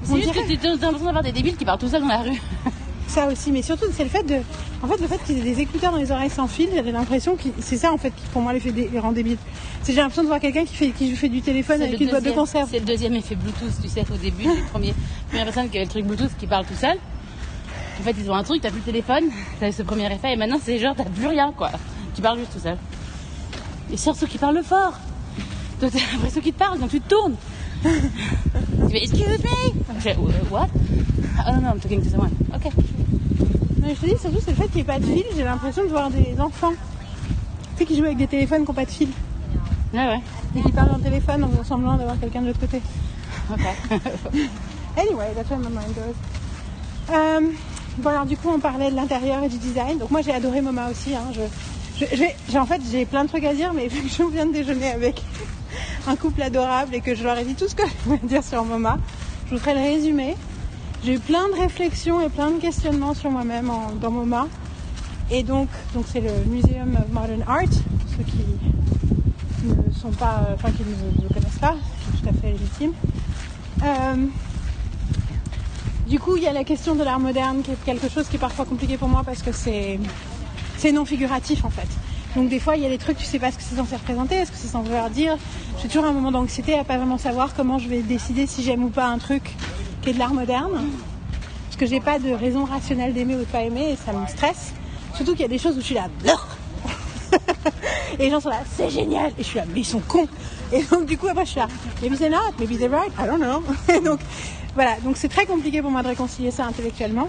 C'est 0.04 0.18
juste 0.18 0.34
dirait- 0.34 0.58
que 0.58 0.62
tu 0.62 0.68
as 0.68 0.72
l'impression 0.72 1.06
d'avoir 1.06 1.24
des 1.24 1.32
débiles 1.32 1.56
qui 1.56 1.64
parlent 1.64 1.80
tout 1.80 1.88
seuls 1.88 2.02
dans 2.02 2.08
la 2.10 2.18
rue. 2.24 2.42
Ça 3.08 3.28
aussi, 3.30 3.54
mais 3.54 3.62
surtout 3.62 3.86
c'est 3.94 4.04
le 4.04 4.10
fait 4.10 4.24
de, 4.24 4.36
en 4.82 4.88
fait 4.88 5.00
le 5.02 5.08
fait 5.08 5.18
qu'ils 5.26 5.38
aient 5.40 5.54
des 5.54 5.62
écouteurs 5.62 5.92
dans 5.92 5.98
les 5.98 6.12
oreilles 6.12 6.30
sans 6.30 6.48
fil, 6.48 6.70
j'avais 6.74 6.92
l'impression 6.94 7.36
que 7.36 7.44
c'est 7.60 7.76
ça 7.76 7.92
en 7.92 7.98
fait 7.98 8.12
qui 8.12 8.26
pour 8.32 8.42
moi 8.42 8.54
les 8.54 8.62
fait 8.62 8.72
des, 8.72 8.88
les 8.88 9.00
rend 9.00 9.12
débiles. 9.12 9.38
C'est 9.84 9.92
j'ai 9.94 10.00
l'impression 10.00 10.24
de 10.24 10.28
voir 10.28 10.40
quelqu'un 10.40 10.64
qui 10.64 10.76
fait 10.76 10.90
qui 10.92 11.14
fait 11.16 11.28
du 11.30 11.42
téléphone 11.42 11.82
avec 11.82 12.00
une 12.00 12.10
boîte 12.10 12.24
de 12.24 12.32
conserve. 12.32 12.70
C'est 12.72 12.80
le 12.80 12.86
deuxième 12.86 13.14
effet 13.16 13.36
Bluetooth, 13.36 13.82
tu 13.82 13.90
sais, 13.90 14.06
au 14.14 14.18
début, 14.18 14.44
les 14.44 14.62
premiers, 14.72 14.94
première 15.28 15.46
personne 15.46 15.70
qui 15.70 15.76
avait 15.78 15.86
le 15.86 15.92
truc 15.92 16.06
Bluetooth 16.06 16.32
qui 16.40 16.48
parle 16.48 16.66
tout 16.66 16.76
seul. 16.80 16.98
En 18.00 18.04
fait, 18.04 18.16
ils 18.18 18.32
ont 18.32 18.34
un 18.36 18.44
truc, 18.44 18.62
t'as 18.62 18.70
plus 18.72 18.80
le 18.80 18.86
téléphone, 18.86 19.26
t'as 19.60 19.72
ce 19.74 19.84
premier 19.84 20.06
effet, 20.12 20.32
et 20.34 20.36
maintenant 20.38 20.60
c'est 20.64 20.80
genre, 20.80 20.96
t'as 20.96 21.04
plus 21.04 21.28
rien, 21.28 21.52
quoi. 21.56 21.70
Tu 22.16 22.22
parles 22.22 22.40
juste 22.40 22.54
tout 22.54 22.60
seul. 22.60 22.78
Et 23.92 23.98
surtout 23.98 24.28
qu'ils 24.28 24.40
parlent 24.40 24.64
fort. 24.64 24.94
Toi, 25.80 25.90
t'as 25.92 26.00
l'impression 26.14 26.42
qu'ils 26.42 26.54
te 26.54 26.60
parlent, 26.60 26.80
donc 26.80 26.90
tu 26.90 27.02
te 27.02 27.10
tournes. 27.10 27.36
tu 27.84 27.90
fais, 28.92 29.04
excuse 29.04 29.28
me! 29.28 29.74
Je 29.96 30.00
fais, 30.02 30.16
"Euh, 30.16 30.50
what? 30.52 30.68
Oh 30.74 31.52
non, 31.54 31.62
non, 31.62 31.70
I'm 31.74 31.80
talking 31.80 32.02
to 32.04 32.10
someone. 32.10 32.32
Ok. 32.54 32.72
Mais 33.82 33.96
je 33.96 34.02
te 34.02 34.06
dis 34.06 34.22
surtout 34.22 34.38
c'est 34.44 34.52
le 34.52 34.58
fait 34.58 34.66
qu'il 34.68 34.76
n'y 34.76 34.82
ait 34.82 34.84
pas 34.84 35.00
de 35.00 35.06
fil, 35.06 35.24
j'ai 35.36 35.44
l'impression 35.44 35.84
de 35.84 35.88
voir 35.90 36.12
des 36.12 36.36
enfants. 36.40 36.72
Tu 36.72 37.80
sais 37.80 37.86
qui 37.86 37.98
jouent 37.98 38.06
avec 38.06 38.18
des 38.18 38.28
téléphones 38.28 38.62
qui 38.62 38.68
n'ont 38.68 38.76
pas 38.76 38.86
de 38.86 38.92
fil 38.92 39.10
Ouais, 39.94 40.00
ouais. 40.08 40.20
et 40.56 40.62
qui 40.62 40.72
parlent 40.72 40.92
le 40.98 41.02
téléphone 41.04 41.44
en 41.44 41.50
faisant 41.50 41.64
semblant 41.64 41.96
d'avoir 41.98 42.20
quelqu'un 42.20 42.42
de 42.42 42.48
l'autre 42.48 42.60
côté. 42.60 42.82
Ok. 43.52 43.60
Anyway, 44.98 45.34
that's 45.36 45.50
where 45.50 45.58
my 45.60 45.70
mind 45.70 45.96
goes. 45.96 47.16
Euh, 47.16 47.40
bon 47.98 48.10
alors 48.10 48.26
du 48.26 48.36
coup 48.38 48.50
on 48.54 48.60
parlait 48.60 48.92
de 48.92 48.96
l'intérieur 48.96 49.42
et 49.44 49.50
du 49.50 49.58
design. 49.58 49.98
Donc 49.98 50.12
moi 50.12 50.22
j'ai 50.22 50.34
adoré 50.34 50.62
MoMA 50.62 50.90
aussi. 50.92 51.16
hein. 51.16 51.24
Je, 51.34 51.40
j'ai 52.14 52.58
en 52.58 52.66
fait 52.66 52.82
j'ai 52.92 53.06
plein 53.06 53.24
de 53.24 53.30
trucs 53.30 53.44
à 53.44 53.54
dire, 53.54 53.74
mais 53.74 53.88
vu 53.88 54.02
que 54.02 54.10
je 54.10 54.24
viens 54.32 54.46
de 54.46 54.54
déjeuner 54.54 54.92
avec 54.92 55.22
un 56.08 56.16
couple 56.16 56.42
adorable 56.42 56.96
et 56.96 57.02
que 57.02 57.16
je 57.16 57.24
leur 57.24 57.38
ai 57.38 57.46
dit 57.46 57.56
tout 57.56 57.68
ce 57.68 57.76
que 57.76 57.84
je 58.06 58.10
voulais 58.10 58.20
dire 58.24 58.44
sur 58.44 58.64
MoMA, 58.64 58.98
je 59.48 59.56
vous 59.56 59.60
ferai 59.60 59.74
le 59.74 59.82
résumé. 59.82 60.36
J'ai 61.04 61.14
eu 61.14 61.20
plein 61.20 61.48
de 61.50 61.54
réflexions 61.54 62.22
et 62.22 62.30
plein 62.30 62.52
de 62.52 62.60
questionnements 62.60 63.16
sur 63.16 63.32
moi-même 63.32 63.72
dans 64.00 64.12
MoMA. 64.12 64.48
Et 65.32 65.44
donc 65.44 65.70
donc 65.94 66.06
c'est 66.12 66.22
le 66.22 66.32
Museum 66.48 66.98
of 66.98 67.12
Modern 67.12 67.44
Art, 67.48 67.64
pour 67.64 68.10
ceux 68.18 68.24
qui 68.24 68.46
ne 69.64 69.94
sont 69.94 70.12
pas, 70.12 70.46
euh, 70.48 70.56
enfin 70.56 70.72
qui 70.72 70.84
ne 70.84 71.28
connaissent 71.34 71.60
pas, 71.60 71.76
c'est 72.06 72.22
tout 72.22 72.30
à 72.30 72.34
fait 72.34 72.52
légitime. 72.52 72.94
Euh, 73.84 74.28
du 76.08 76.20
coup, 76.20 76.36
il 76.36 76.44
y 76.44 76.48
a 76.48 76.54
la 76.54 76.66
question 76.66 76.96
de 76.96 77.04
l'art 77.04 77.20
moderne 77.20 77.62
qui 77.62 77.72
est 77.72 77.84
quelque 77.86 78.10
chose 78.10 78.28
qui 78.28 78.36
est 78.36 78.40
parfois 78.40 78.66
compliqué 78.66 78.98
pour 78.98 79.08
moi 79.08 79.24
parce 79.26 79.42
que 79.42 79.54
c'est 79.54 79.98
c'est 80.82 80.92
non 80.92 81.06
figuratif 81.06 81.64
en 81.64 81.70
fait. 81.70 81.88
Donc 82.36 82.50
des 82.50 82.60
fois, 82.60 82.76
il 82.76 82.82
y 82.82 82.86
a 82.88 82.90
des 82.90 82.98
trucs, 82.98 83.18
tu 83.18 83.26
sais 83.26 83.38
pas 83.38 83.52
ce 83.52 83.58
que 83.58 83.64
c'est 83.64 83.76
censé 83.76 83.96
représenter, 83.96 84.36
est-ce 84.36 84.52
que 84.52 84.58
c'est 84.58 84.68
censé 84.68 84.88
vouloir 84.88 85.12
dire. 85.12 85.38
J'ai 85.80 85.88
toujours 85.88 86.06
un 86.06 86.12
moment 86.12 86.32
d'anxiété 86.32 86.74
à 86.74 86.84
pas 86.84 86.98
vraiment 86.98 87.20
savoir 87.20 87.54
comment 87.54 87.78
je 87.78 87.88
vais 87.88 88.02
décider 88.02 88.48
si 88.48 88.64
j'aime 88.64 88.84
ou 88.84 88.90
pas 88.90 89.06
un 89.06 89.20
truc 89.20 89.44
qui 90.02 90.10
est 90.10 90.14
de 90.14 90.20
l'art 90.20 90.34
moderne. 90.34 90.88
Parce 91.66 91.78
que 91.78 91.86
j'ai 91.86 92.00
pas 92.00 92.18
de 92.18 92.32
raison 92.32 92.66
rationnelle 92.66 93.14
d'aimer 93.14 93.36
ou 93.36 93.40
de 93.40 93.44
pas 93.44 93.62
aimer 93.62 93.92
et 93.92 93.96
ça 93.96 94.12
me 94.12 94.26
stresse. 94.26 94.74
Surtout 95.14 95.34
qu'il 95.34 95.42
y 95.42 95.46
a 95.46 95.50
des 95.50 95.60
choses 95.60 95.78
où 95.78 95.82
je 95.82 95.86
suis 95.86 95.96
là, 95.96 96.08
et 98.18 98.24
les 98.24 98.32
gens 98.32 98.40
sont 98.40 98.50
là, 98.50 98.62
c'est 98.76 98.90
génial. 98.90 99.32
Et 99.38 99.44
je 99.44 99.48
suis 99.48 99.60
là, 99.60 99.66
mais 99.72 99.82
ils 99.82 99.86
sont 99.86 100.02
cons. 100.08 100.28
Et 100.72 100.82
donc, 100.82 101.06
du 101.06 101.16
coup, 101.18 101.28
après, 101.28 101.46
je 101.46 101.52
suis 101.52 101.60
là, 101.60 101.68
maybe 102.02 102.18
they're 102.18 102.32
not, 102.32 102.54
maybe 102.60 102.78
they're 102.80 102.90
right, 102.90 103.12
I 103.20 103.28
don't 103.28 103.40
know. 103.40 103.62
Donc, 104.04 104.20
voilà. 104.74 104.96
Donc, 105.04 105.18
c'est 105.18 105.28
très 105.28 105.46
compliqué 105.46 105.82
pour 105.82 105.92
moi 105.92 106.02
de 106.02 106.08
réconcilier 106.08 106.50
ça 106.50 106.66
intellectuellement. 106.66 107.28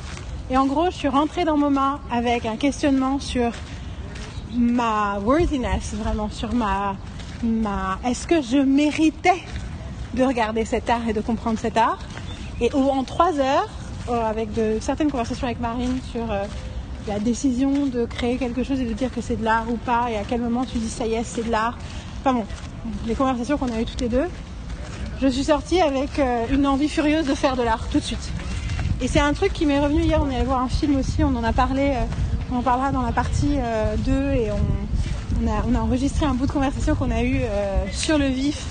Et 0.51 0.57
en 0.57 0.67
gros, 0.67 0.87
je 0.91 0.97
suis 0.97 1.09
rentrée 1.09 1.45
dans 1.45 1.57
MoMA 1.57 2.01
avec 2.11 2.47
un 2.47 2.57
questionnement 2.57 3.19
sur 3.19 3.53
ma 4.55 5.19
worthiness, 5.21 5.95
vraiment, 5.95 6.29
sur 6.31 6.53
ma, 6.53 6.97
ma, 7.43 7.99
est-ce 8.05 8.27
que 8.27 8.43
je 8.43 8.59
méritais 8.59 9.43
de 10.15 10.25
regarder 10.25 10.65
cet 10.65 10.91
art 10.91 11.09
et 11.09 11.13
de 11.13 11.21
comprendre 11.21 11.59
cet 11.59 11.77
art? 11.77 11.99
Et 12.61 12.71
en 12.75 13.03
trois 13.05 13.39
heures, 13.39 13.69
euh, 14.09 14.25
avec 14.25 14.53
de 14.53 14.79
certaines 14.81 15.11
conversations 15.11 15.47
avec 15.47 15.61
Marine 15.61 15.99
sur 16.11 16.31
euh, 16.31 16.45
la 17.09 17.19
décision 17.19 17.87
de 17.87 18.05
créer 18.05 18.37
quelque 18.37 18.63
chose 18.63 18.81
et 18.81 18.85
de 18.85 18.93
dire 18.93 19.13
que 19.13 19.21
c'est 19.21 19.37
de 19.37 19.45
l'art 19.45 19.71
ou 19.71 19.77
pas, 19.77 20.11
et 20.11 20.17
à 20.17 20.23
quel 20.29 20.41
moment 20.41 20.65
tu 20.65 20.79
dis 20.79 20.89
ça 20.91 21.07
y 21.07 21.15
est, 21.15 21.25
c'est 21.25 21.47
de 21.47 21.51
l'art. 21.51 21.79
Enfin 22.21 22.35
bon, 22.35 22.45
les 23.07 23.15
conversations 23.15 23.57
qu'on 23.57 23.73
a 23.73 23.81
eues 23.81 23.85
toutes 23.85 24.01
les 24.01 24.09
deux, 24.09 24.27
je 25.21 25.29
suis 25.29 25.45
sortie 25.45 25.81
avec 25.81 26.19
euh, 26.19 26.45
une 26.51 26.67
envie 26.67 26.89
furieuse 26.89 27.27
de 27.27 27.35
faire 27.35 27.57
de 27.57 27.63
l'art 27.63 27.89
tout 27.91 27.99
de 27.99 28.05
suite. 28.05 28.33
Et 29.03 29.09
c'est 29.09 29.21
un 29.21 29.33
truc 29.33 29.53
qui 29.53 29.67
m'est 29.67 29.81
revenu 29.81 30.03
hier, 30.03 30.21
on 30.23 30.31
est 30.31 30.37
allé 30.37 30.45
voir 30.45 30.61
un 30.63 30.69
film 30.69 30.97
aussi, 30.97 31.25
on 31.25 31.35
en 31.37 31.43
a 31.43 31.53
parlé, 31.53 31.91
euh, 31.97 32.05
on 32.53 32.59
en 32.59 32.63
parlera 32.63 32.93
dans 32.93 33.03
la 33.03 33.11
partie 33.13 33.57
euh, 33.59 33.97
2 33.99 34.13
et 34.35 34.51
on, 34.53 35.45
on, 35.45 35.49
a, 35.51 35.65
on 35.69 35.75
a 35.75 35.79
enregistré 35.81 36.25
un 36.25 36.35
bout 36.35 36.47
de 36.47 36.53
conversation 36.53 36.95
qu'on 36.95 37.11
a 37.11 37.23
eu 37.23 37.41
euh, 37.43 37.85
sur 37.91 38.17
le 38.17 38.27
vif 38.27 38.65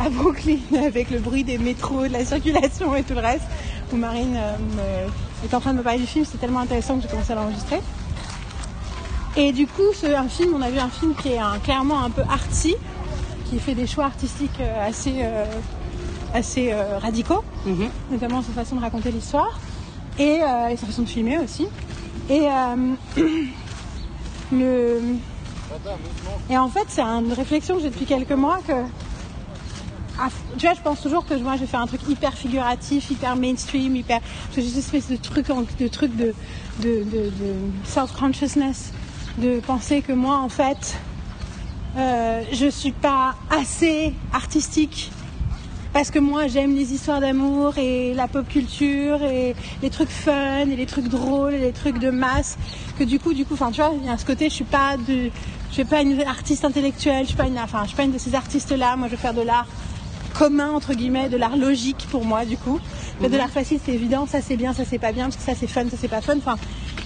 à 0.00 0.08
Brooklyn 0.08 0.56
avec 0.86 1.10
le 1.10 1.18
bruit 1.18 1.44
des 1.44 1.58
métros, 1.58 2.06
de 2.08 2.12
la 2.12 2.24
circulation 2.24 2.94
et 2.96 3.02
tout 3.02 3.12
le 3.14 3.20
reste, 3.20 3.44
où 3.92 3.96
Marine 3.96 4.34
euh, 4.36 4.56
me- 4.56 5.46
est 5.46 5.52
en 5.54 5.60
train 5.60 5.72
de 5.74 5.78
me 5.78 5.82
parler 5.82 5.98
du 5.98 6.06
film, 6.06 6.24
c'est 6.30 6.38
tellement 6.38 6.60
intéressant 6.60 6.96
que 6.96 7.02
j'ai 7.02 7.08
commencé 7.08 7.32
à 7.32 7.36
l'enregistrer. 7.36 7.80
Et 9.36 9.52
du 9.52 9.66
coup, 9.66 9.82
ce, 9.94 10.06
un 10.06 10.28
film, 10.28 10.54
on 10.56 10.62
a 10.62 10.70
vu 10.70 10.78
un 10.78 10.88
film 10.88 11.14
qui 11.14 11.32
est 11.32 11.38
un- 11.38 11.58
clairement 11.58 12.02
un 12.02 12.08
peu 12.08 12.22
artsy, 12.30 12.74
qui 13.50 13.58
fait 13.58 13.74
des 13.74 13.86
choix 13.86 14.06
artistiques 14.06 14.58
euh, 14.60 14.88
assez, 14.88 15.16
euh, 15.18 15.44
assez 16.32 16.72
euh, 16.72 16.98
radicaux 16.98 17.44
Mhm. 17.66 17.88
notamment 18.12 18.42
sa 18.42 18.52
façon 18.52 18.76
de 18.76 18.80
raconter 18.80 19.10
l'histoire 19.10 19.58
et, 20.18 20.42
euh, 20.42 20.68
et 20.68 20.76
sa 20.76 20.86
façon 20.86 21.02
de 21.02 21.08
filmer 21.08 21.38
aussi. 21.38 21.66
Et 22.28 22.48
euh, 22.48 22.94
le 24.52 25.00
et 26.48 26.56
en 26.56 26.68
fait, 26.68 26.84
c'est 26.88 27.02
une 27.02 27.32
réflexion 27.32 27.76
que 27.76 27.82
j'ai 27.82 27.90
depuis 27.90 28.06
quelques 28.06 28.32
mois 28.32 28.60
que 28.66 28.72
tu 30.56 30.64
vois, 30.64 30.74
je 30.74 30.80
pense 30.80 31.02
toujours 31.02 31.26
que 31.26 31.34
moi 31.34 31.56
je 31.56 31.60
vais 31.60 31.66
faire 31.66 31.80
un 31.80 31.86
truc 31.86 32.00
hyper 32.08 32.32
figuratif, 32.32 33.10
hyper 33.10 33.36
mainstream, 33.36 33.96
hyper 33.96 34.20
j'ai 34.54 34.62
cette 34.62 34.78
espèce 34.78 35.10
de 35.10 35.16
truc 35.16 35.46
de 35.78 35.88
truc 35.88 36.16
de 36.16 36.34
self-consciousness, 37.84 38.92
de 39.36 39.60
penser 39.60 40.00
que 40.00 40.12
moi 40.12 40.38
en 40.38 40.48
fait 40.48 40.96
euh, 41.96 42.42
je 42.52 42.68
suis 42.68 42.92
pas 42.92 43.34
assez 43.50 44.14
artistique 44.32 45.10
parce 45.96 46.10
que 46.10 46.18
moi 46.18 46.46
j'aime 46.46 46.74
les 46.74 46.92
histoires 46.92 47.22
d'amour 47.22 47.78
et 47.78 48.12
la 48.12 48.28
pop 48.28 48.46
culture 48.46 49.22
et 49.22 49.56
les 49.82 49.88
trucs 49.88 50.10
fun 50.10 50.68
et 50.70 50.76
les 50.76 50.84
trucs 50.84 51.08
drôles 51.08 51.54
et 51.54 51.58
les 51.58 51.72
trucs 51.72 51.98
de 51.98 52.10
masse 52.10 52.58
que 52.98 53.04
du 53.04 53.18
coup 53.18 53.32
du 53.32 53.46
coup 53.46 53.54
enfin 53.54 53.70
tu 53.70 53.80
vois 53.80 53.94
il 53.98 54.06
y 54.06 54.10
a 54.10 54.18
ce 54.18 54.26
côté 54.26 54.50
je 54.50 54.54
suis 54.56 54.64
pas 54.64 54.98
de 54.98 55.30
je 55.70 55.72
suis 55.72 55.86
pas 55.86 56.02
une 56.02 56.20
artiste 56.20 56.66
intellectuelle 56.66 57.22
je 57.22 57.28
suis 57.28 57.36
pas 57.38 57.46
une 57.46 57.58
enfin 57.58 57.80
je 57.84 57.88
suis 57.88 57.96
pas 57.96 58.02
une 58.02 58.12
de 58.12 58.18
ces 58.18 58.34
artistes 58.34 58.72
là 58.72 58.94
moi 58.96 59.08
je 59.08 59.12
veux 59.12 59.16
faire 59.16 59.32
de 59.32 59.40
l'art 59.40 59.66
commun 60.38 60.70
entre 60.70 60.92
guillemets 60.92 61.30
de 61.30 61.38
l'art 61.38 61.56
logique 61.56 62.06
pour 62.10 62.26
moi 62.26 62.44
du 62.44 62.58
coup. 62.58 62.78
Mais 63.22 63.30
de 63.30 63.36
l'art 63.38 63.48
facile 63.48 63.80
c'est 63.82 63.92
évident 63.92 64.26
ça 64.26 64.42
c'est 64.42 64.58
bien 64.58 64.74
ça 64.74 64.84
c'est 64.84 64.98
pas 64.98 65.12
bien 65.12 65.24
parce 65.24 65.36
que 65.36 65.44
ça 65.44 65.54
c'est 65.58 65.66
fun 65.66 65.88
ça 65.88 65.96
c'est 65.98 66.08
pas 66.08 66.20
fun. 66.20 66.36
Enfin 66.36 66.56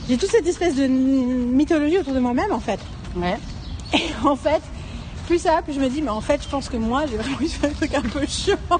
j'ai 0.08 0.16
toute 0.16 0.30
cette 0.30 0.48
espèce 0.48 0.74
de 0.74 0.88
mythologie 0.88 1.98
autour 1.98 2.14
de 2.14 2.18
moi-même 2.18 2.50
en 2.50 2.58
fait. 2.58 2.80
Ouais. 3.14 3.38
et 3.92 4.02
en 4.24 4.34
fait, 4.34 4.62
plus 5.30 5.38
ça, 5.38 5.62
plus 5.62 5.74
je 5.74 5.80
me 5.80 5.88
dis, 5.88 6.02
mais 6.02 6.10
en 6.10 6.20
fait, 6.20 6.42
je 6.42 6.48
pense 6.48 6.68
que 6.68 6.76
moi, 6.76 7.04
j'ai 7.08 7.16
vraiment 7.16 7.36
envie 7.36 7.46
de 7.46 7.52
faire 7.52 7.70
des 7.70 7.76
trucs 7.76 7.94
un 7.94 8.02
peu 8.02 8.26
chiants. 8.26 8.56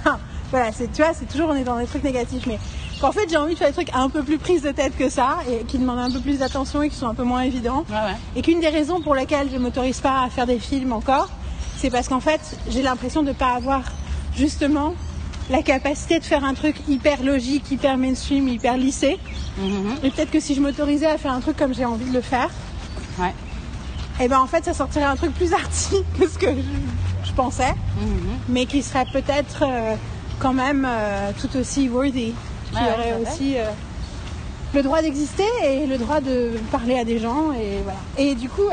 Enfin, 0.00 0.18
voilà, 0.50 0.72
c'est, 0.72 0.92
tu 0.92 1.02
vois, 1.02 1.12
c'est 1.14 1.26
toujours, 1.26 1.50
on 1.50 1.54
est 1.54 1.62
dans 1.62 1.78
des 1.78 1.86
trucs 1.86 2.02
négatifs, 2.02 2.46
mais 2.48 2.58
qu'en 3.00 3.12
fait, 3.12 3.28
j'ai 3.30 3.36
envie 3.36 3.54
de 3.54 3.58
faire 3.58 3.68
des 3.68 3.74
trucs 3.74 3.94
un 3.94 4.08
peu 4.08 4.24
plus 4.24 4.38
prises 4.38 4.62
de 4.62 4.72
tête 4.72 4.96
que 4.96 5.08
ça, 5.08 5.36
et 5.48 5.64
qui 5.66 5.78
demandent 5.78 6.00
un 6.00 6.10
peu 6.10 6.18
plus 6.18 6.38
d'attention 6.40 6.82
et 6.82 6.88
qui 6.88 6.96
sont 6.96 7.06
un 7.06 7.14
peu 7.14 7.22
moins 7.22 7.42
évidents. 7.42 7.84
Ouais, 7.88 7.94
ouais. 7.94 8.16
Et 8.34 8.42
qu'une 8.42 8.58
des 8.58 8.70
raisons 8.70 9.00
pour 9.00 9.14
lesquelles 9.14 9.50
je 9.52 9.56
m'autorise 9.56 10.00
pas 10.00 10.24
à 10.24 10.30
faire 10.30 10.46
des 10.46 10.58
films 10.58 10.92
encore, 10.92 11.28
c'est 11.76 11.90
parce 11.90 12.08
qu'en 12.08 12.18
fait, 12.18 12.40
j'ai 12.68 12.82
l'impression 12.82 13.22
de 13.22 13.30
pas 13.30 13.52
avoir, 13.54 13.82
justement, 14.34 14.94
la 15.48 15.62
capacité 15.62 16.18
de 16.18 16.24
faire 16.24 16.42
un 16.42 16.54
truc 16.54 16.74
hyper 16.88 17.22
logique, 17.22 17.70
hyper 17.70 17.98
mainstream, 17.98 18.48
hyper 18.48 18.76
lissé. 18.76 19.16
Mhm. 19.58 19.94
Et 20.02 20.10
peut-être 20.10 20.32
que 20.32 20.40
si 20.40 20.56
je 20.56 20.60
m'autorisais 20.60 21.06
à 21.06 21.18
faire 21.18 21.32
un 21.32 21.40
truc 21.40 21.56
comme 21.56 21.72
j'ai 21.72 21.84
envie 21.84 22.10
de 22.10 22.14
le 22.14 22.20
faire, 22.20 22.50
Ouais. 23.18 23.34
Et 24.20 24.28
ben 24.28 24.40
en 24.40 24.46
fait 24.46 24.64
ça 24.64 24.74
sortirait 24.74 25.04
un 25.04 25.16
truc 25.16 25.32
plus 25.34 25.52
arty 25.52 25.96
que 26.18 26.28
ce 26.28 26.38
que 26.38 26.48
je, 26.48 27.28
je 27.28 27.32
pensais, 27.32 27.74
Mhm. 28.00 28.38
mais 28.48 28.66
qui 28.66 28.82
serait 28.82 29.06
peut-être 29.12 29.64
euh, 29.66 29.94
quand 30.38 30.52
même 30.52 30.86
euh, 30.88 31.30
tout 31.40 31.56
aussi 31.56 31.88
worthy, 31.88 32.32
qui 32.72 32.74
Ouais, 32.76 32.92
aurait 32.92 33.14
aussi 33.22 33.56
euh, 33.58 33.64
le 34.74 34.82
droit 34.82 35.00
d'exister 35.02 35.42
et 35.64 35.86
le 35.86 35.96
droit 35.98 36.20
de 36.20 36.52
parler 36.70 36.98
à 36.98 37.04
des 37.04 37.18
gens 37.18 37.52
et 37.52 37.80
voilà. 37.82 37.98
Et 38.18 38.34
du 38.34 38.48
coup, 38.48 38.68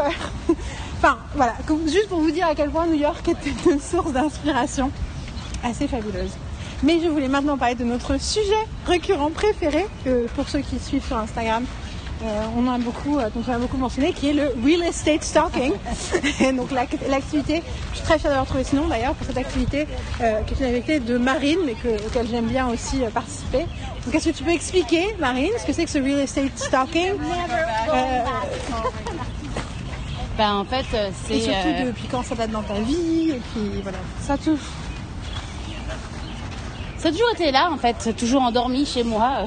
enfin 0.97 1.17
voilà, 1.35 1.53
juste 1.85 2.09
pour 2.09 2.19
vous 2.19 2.31
dire 2.31 2.47
à 2.47 2.55
quel 2.55 2.69
point 2.69 2.85
New 2.87 2.93
York 2.99 3.27
était 3.27 3.53
une 3.71 3.79
source 3.79 4.11
d'inspiration 4.11 4.91
assez 5.63 5.87
fabuleuse. 5.87 6.31
Mais 6.83 6.99
je 7.01 7.07
voulais 7.07 7.29
maintenant 7.29 7.57
parler 7.57 7.75
de 7.75 7.85
notre 7.85 8.19
sujet 8.19 8.51
récurrent 8.85 9.31
préféré, 9.31 9.87
pour 10.35 10.49
ceux 10.49 10.59
qui 10.59 10.77
suivent 10.77 11.05
sur 11.05 11.17
Instagram. 11.17 11.63
Euh, 12.23 12.45
on 12.57 12.67
a 12.73 12.77
beaucoup, 12.77 13.19
euh, 13.19 13.29
dont 13.29 13.41
on 13.47 13.51
a 13.51 13.57
beaucoup 13.59 13.75
mentionné, 13.77 14.13
qui 14.13 14.29
est 14.29 14.33
le 14.33 14.53
real 14.63 14.81
estate 14.87 15.21
stalking. 15.23 15.73
Et 16.39 16.53
donc 16.53 16.71
l'ac- 16.71 16.95
l'activité, 17.09 17.61
je 17.91 17.97
suis 17.97 18.05
très 18.05 18.17
fière 18.17 18.31
d'avoir 18.31 18.47
trouvé 18.47 18.63
ce 18.63 18.75
nom 18.75 18.87
d'ailleurs 18.87 19.13
pour 19.15 19.27
cette 19.27 19.37
activité, 19.37 19.85
euh, 20.21 20.39
qui 20.43 20.53
est 20.53 20.59
une 20.59 20.65
activité 20.75 20.99
de 21.01 21.17
Marine, 21.17 21.59
mais 21.65 21.73
que, 21.73 21.89
auquel 22.07 22.27
j'aime 22.27 22.45
bien 22.47 22.67
aussi 22.69 23.03
euh, 23.03 23.09
participer. 23.09 23.65
Donc 24.05 24.15
est-ce 24.15 24.29
que 24.29 24.35
tu 24.35 24.43
peux 24.43 24.53
expliquer, 24.53 25.03
Marine, 25.19 25.49
ce 25.59 25.65
que 25.65 25.73
c'est 25.73 25.83
que 25.83 25.91
ce 25.91 25.97
real 25.99 26.19
estate 26.19 26.57
stalking? 26.57 27.13
Euh, 27.93 28.19
Ben, 30.37 30.53
en 30.55 30.65
fait, 30.65 30.85
euh, 30.93 31.09
Et 31.29 31.39
c'est. 31.39 31.39
surtout 31.39 31.67
euh, 31.69 31.85
depuis 31.87 32.07
quand 32.11 32.21
ça 32.21 32.35
date 32.35 32.51
dans 32.51 32.61
ta 32.61 32.73
vie, 32.73 33.29
et 33.31 33.39
puis 33.53 33.81
voilà. 33.81 33.97
Ça 34.21 34.37
tout. 34.37 34.57
Ça 36.97 37.07
a 37.07 37.11
toujours 37.11 37.29
été 37.33 37.51
là, 37.51 37.69
en 37.71 37.77
fait, 37.77 38.13
toujours 38.17 38.41
endormi 38.41 38.85
chez 38.85 39.03
moi. 39.05 39.45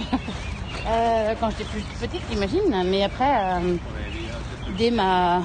Euh, 0.88 1.35
quand 1.40 1.51
j'étais 1.51 1.64
plus 1.64 1.83
petite, 2.01 2.22
j'imagine. 2.31 2.85
Mais 2.87 3.03
après, 3.03 3.31
euh, 3.31 3.77
dès 4.77 4.90
ma. 4.90 5.42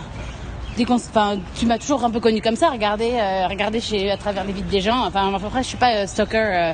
Dès 0.77 0.89
enfin, 0.89 1.37
tu 1.55 1.67
m'as 1.67 1.77
toujours 1.77 2.03
un 2.03 2.09
peu 2.09 2.19
connu 2.19 2.41
comme 2.41 2.55
ça, 2.55 2.69
regarder, 2.69 3.11
euh, 3.13 3.47
regarder 3.47 3.79
chez, 3.79 4.09
à 4.09 4.17
travers 4.17 4.43
les 4.43 4.53
vides 4.53 4.69
des 4.69 4.81
gens. 4.81 5.05
Enfin, 5.05 5.31
après, 5.33 5.61
je 5.61 5.67
suis 5.67 5.77
pas 5.77 5.93
euh, 5.93 6.07
stalker 6.07 6.73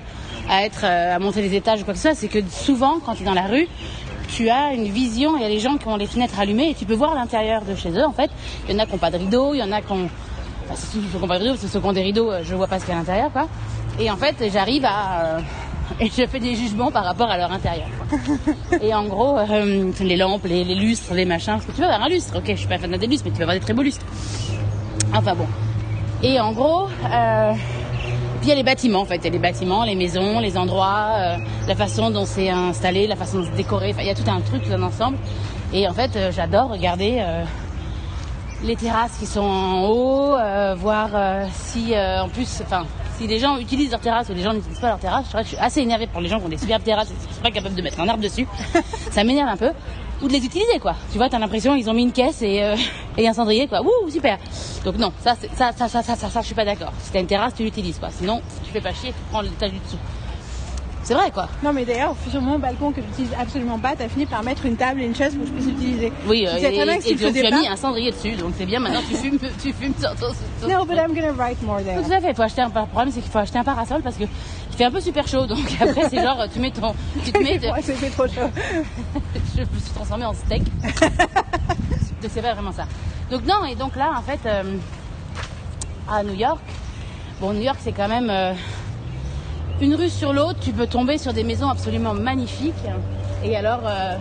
à 0.50 0.64
être, 0.64 0.86
à 0.86 1.20
monter 1.20 1.42
les 1.42 1.54
étages 1.56 1.82
ou 1.82 1.86
quoi 1.86 1.94
que 1.94 2.00
ce 2.00 2.08
soit. 2.08 2.16
C'est 2.16 2.30
que 2.30 2.40
souvent, 2.50 3.00
quand 3.06 3.16
tu 3.16 3.24
es 3.24 3.26
dans 3.26 3.34
la 3.34 3.48
rue, 3.48 3.68
tu 4.30 4.50
as 4.50 4.74
une 4.74 4.86
vision. 4.86 5.36
Il 5.36 5.42
y 5.42 5.46
a 5.46 5.50
les 5.50 5.60
gens 5.60 5.78
qui 5.78 5.88
ont 5.88 5.98
les 5.98 6.08
fenêtres 6.08 6.40
allumées 6.40 6.70
et 6.70 6.76
tu 6.76 6.86
peux 6.86 6.94
voir 6.94 7.14
l'intérieur 7.14 7.66
de 7.66 7.76
chez 7.76 7.90
eux. 7.92 8.06
En 8.06 8.14
fait, 8.14 8.32
il 8.68 8.74
y 8.74 8.78
en 8.78 8.80
a 8.80 8.86
qui 8.86 8.94
n'ont 8.94 9.00
pas 9.00 9.12
de 9.12 9.18
rideau, 9.18 9.54
il 9.54 9.58
y 9.58 9.64
en 9.64 9.72
a 9.72 9.82
qui 9.82 9.92
ont 9.92 10.10
Enfin, 10.72 10.82
ceux 10.94 11.00
qui 11.00 11.24
ont 11.24 11.28
pas 11.28 11.40
de 11.40 11.46
rideaux, 11.46 11.56
ceux 11.56 11.80
qui 11.80 11.86
ont 11.86 11.94
des 11.94 12.04
rideaux, 12.04 12.32
je 12.44 12.54
vois 12.54 12.68
pas 12.68 12.80
ce 12.80 12.86
qu'il 12.86 12.94
y 12.94 12.96
a 12.96 12.98
à 12.98 13.02
l'intérieur, 13.02 13.32
quoi. 13.32 13.48
Et 14.00 14.12
en 14.12 14.18
fait, 14.18 14.36
j'arrive 14.54 14.86
à. 14.86 15.40
et 16.00 16.06
je 16.06 16.26
fais 16.28 16.40
des 16.40 16.56
jugements 16.56 16.92
par 16.92 17.04
rapport 17.04 17.30
à 17.30 17.38
leur 17.38 17.52
intérieur. 17.52 17.88
et 18.82 18.94
en 18.94 19.06
gros, 19.06 19.38
euh, 19.38 19.92
les 20.02 20.18
lampes, 20.18 20.46
les, 20.46 20.64
les 20.64 20.76
lustres, 20.76 21.14
les 21.14 21.26
machins. 21.26 21.54
Parce 21.54 21.66
que 21.66 21.72
tu 21.72 21.82
vas 21.82 21.88
avoir 21.88 22.04
un 22.04 22.10
lustre, 22.10 22.38
ok, 22.38 22.46
je 22.48 22.56
suis 22.56 22.68
pas 22.68 22.78
fan 22.78 22.92
des 22.92 23.08
lustres, 23.08 23.26
mais 23.26 23.32
tu 23.32 23.38
vas 23.38 23.44
avoir 23.44 23.56
des 23.56 23.64
très 23.64 23.74
beaux 23.74 23.82
lustres. 23.82 24.06
Enfin 25.14 25.36
bon. 25.36 25.48
Et 26.22 26.40
en 26.40 26.52
gros, 26.52 26.88
euh, 27.12 27.54
puis 28.42 28.48
il 28.48 28.50
y 28.50 28.52
a 28.52 28.56
les 28.56 28.64
bâtiments 28.64 29.02
en 29.02 29.06
fait, 29.06 29.18
il 29.18 29.26
y 29.26 29.28
a 29.28 29.32
les 29.32 29.40
bâtiments, 29.40 29.84
les 29.84 29.96
maisons, 29.96 30.40
les 30.40 30.58
endroits, 30.58 31.14
euh, 31.18 31.38
la 31.68 31.76
façon 31.76 32.12
dont 32.12 32.26
c'est 32.26 32.50
installé, 32.50 33.08
la 33.08 33.16
façon 33.16 33.40
de 33.40 33.46
se 33.46 33.52
décorer. 33.52 33.92
Enfin, 33.92 34.02
il 34.02 34.08
y 34.08 34.12
a 34.12 34.16
tout 34.16 34.30
un 34.30 34.42
truc, 34.42 34.64
tout 34.64 34.74
un 34.74 34.84
ensemble. 34.84 35.18
Et 35.72 35.88
en 35.88 35.94
fait, 35.94 36.18
j'adore 36.32 36.70
regarder 36.72 37.24
les 38.64 38.76
terrasses 38.76 39.16
qui 39.20 39.28
sont 39.28 39.42
en 39.42 39.86
haut, 39.86 40.36
voir 40.78 41.12
si 41.52 41.94
en 41.96 42.28
plus, 42.28 42.64
enfin, 42.64 42.88
si 43.20 43.28
les 43.28 43.40
gens 43.40 43.58
utilisent 43.58 43.92
leur 43.92 44.00
terrasse 44.00 44.30
ou 44.30 44.34
les 44.34 44.44
gens 44.44 44.54
n'utilisent 44.54 44.80
pas 44.80 44.88
leur 44.88 45.00
terrasse. 45.00 45.26
Je 45.38 45.44
suis 45.44 45.58
assez 45.58 45.82
énervée 45.82 46.08
pour 46.08 46.22
les 46.22 46.30
gens 46.30 46.40
qui 46.40 46.46
ont 46.46 46.50
des 46.50 46.58
superbes 46.58 46.84
terrasses 46.84 47.12
et 47.12 47.28
qui 47.28 47.34
sont 47.34 47.42
pas 47.42 47.52
capables 47.52 47.76
de 47.76 47.82
mettre 47.82 48.00
un 48.00 48.08
arbre 48.08 48.24
dessus. 48.24 48.48
Ça 49.12 49.24
m'énerve 49.26 49.50
un 49.50 49.58
peu. 49.58 49.72
Ou 50.22 50.28
de 50.28 50.34
les 50.34 50.44
utiliser 50.44 50.80
quoi. 50.82 50.96
Tu 51.12 51.18
vois, 51.18 51.30
t'as 51.30 51.40
l'impression 51.40 51.76
ils 51.76 51.90
ont 51.90 51.94
mis 51.94 52.04
une 52.04 52.12
caisse 52.12 52.42
et, 52.42 52.64
euh, 52.64 52.76
et 53.18 53.28
un 53.28 53.34
cendrier 53.34 53.68
quoi. 53.68 53.82
Wouh, 53.82 54.10
super. 54.10 54.38
Donc 54.86 54.98
non, 54.98 55.12
ça, 55.22 55.36
ça, 55.36 55.72
ça, 55.74 55.88
ça, 55.90 56.02
ça, 56.02 56.16
ça, 56.16 56.30
ça, 56.30 56.42
je 56.42 56.46
suis 56.46 56.56
pas 56.56 56.66
d'accord. 56.66 56.94
Si 57.02 57.12
t'as 57.12 57.20
une 57.20 57.28
terrasse, 57.28 57.54
tu 57.56 57.64
l'utilises 57.64 58.00
quoi. 58.00 58.10
Sinon, 58.10 58.42
si 58.48 58.62
tu 58.62 58.72
fais 58.72 58.82
pas 58.82 58.94
chier, 58.94 59.10
tu 59.10 59.20
prends 59.32 59.42
l'étage 59.42 59.72
du 59.72 59.80
dessous. 59.80 59.98
C'est 61.10 61.16
vrai 61.16 61.32
quoi. 61.32 61.50
Non 61.64 61.74
mais 61.74 61.86
d'ailleurs, 61.86 62.14
sur 62.30 62.40
mon 62.40 62.60
balcon 62.60 62.92
que 62.92 63.02
j'utilise 63.02 63.32
absolument 63.42 63.80
pas, 63.80 63.96
t'as 63.96 64.08
fini 64.08 64.28
par 64.28 64.44
mettre 64.44 64.68
une 64.68 64.78
table 64.78 65.02
et 65.02 65.06
une 65.06 65.16
chaise 65.16 65.34
pour 65.34 65.42
que 65.42 65.48
je 65.50 65.54
puisse 65.56 65.66
l'utiliser. 65.66 66.14
Oui, 66.28 66.46
euh, 66.46 66.56
et, 66.56 66.70
bien 66.70 67.02
si 67.02 67.14
et 67.14 67.16
tu 67.16 67.26
as 67.26 67.32
mis 67.50 67.68
un 67.68 67.76
cendrier 67.76 68.12
dessus, 68.12 68.34
donc 68.34 68.54
c'est 68.56 68.68
bien. 68.68 68.80
Maintenant 68.80 69.02
tu 69.10 69.16
fumes, 69.16 69.40
tu 69.60 69.74
fumes 69.74 69.96
sur 70.00 70.12
ton. 70.12 70.28
sur- 70.60 70.70
No, 70.70 70.86
but 70.86 70.98
I'm 70.98 71.16
gonna 71.16 71.32
write 71.34 71.64
more 71.64 71.82
there. 71.82 72.00
Tout 72.04 72.14
à 72.14 72.22
fait, 72.22 72.36
faut 72.36 72.44
acheter 72.44 72.62
un 72.62 72.68
le 72.68 72.86
problème 72.86 73.12
c'est 73.12 73.22
qu'il 73.22 73.32
faut 73.32 73.40
acheter 73.40 73.58
un 73.58 73.64
parasol 73.64 74.04
parce 74.04 74.18
que 74.18 74.26
il 74.26 74.78
fait 74.78 74.84
un 74.84 74.92
peu 74.92 75.02
super 75.02 75.28
chaud 75.28 75.48
donc 75.48 75.66
après 75.82 76.10
c'est 76.12 76.22
genre 76.22 76.46
tu 76.54 76.60
mets 76.60 76.70
ton 76.70 76.94
tu 77.26 77.32
te 77.32 77.40
mets 77.40 77.58
Ouais, 77.72 77.82
c'était 77.82 78.12
trop 78.12 78.28
chaud. 78.28 78.52
je 79.56 79.62
me 79.62 79.80
suis 79.80 79.92
transformée 79.96 80.26
en 80.26 80.34
steak. 80.36 80.62
c'est 82.22 82.42
pas 82.44 82.54
vraiment 82.54 82.72
ça. 82.72 82.86
Donc 83.32 83.48
non 83.48 83.66
et 83.66 83.74
donc 83.74 83.96
là 83.96 84.12
en 84.16 84.22
fait 84.22 84.42
euh, 84.46 84.78
à 86.08 86.22
New 86.22 86.36
York, 86.36 86.62
bon 87.42 87.54
New 87.54 87.64
York 87.64 87.80
c'est 87.82 87.94
quand 87.94 88.08
même 88.08 88.30
euh, 88.30 88.54
une 89.82 89.96
rue 89.96 90.10
sur 90.10 90.34
l'autre, 90.34 90.60
tu 90.60 90.74
peux 90.74 90.88
tomber 90.88 91.18
sur 91.18 91.34
des 91.34 91.44
maisons 91.44 91.70
absolument 91.70 92.14
magnifiques. 92.14 92.74
Et 93.44 93.56
alors 93.56 93.82
euh, 93.86 94.16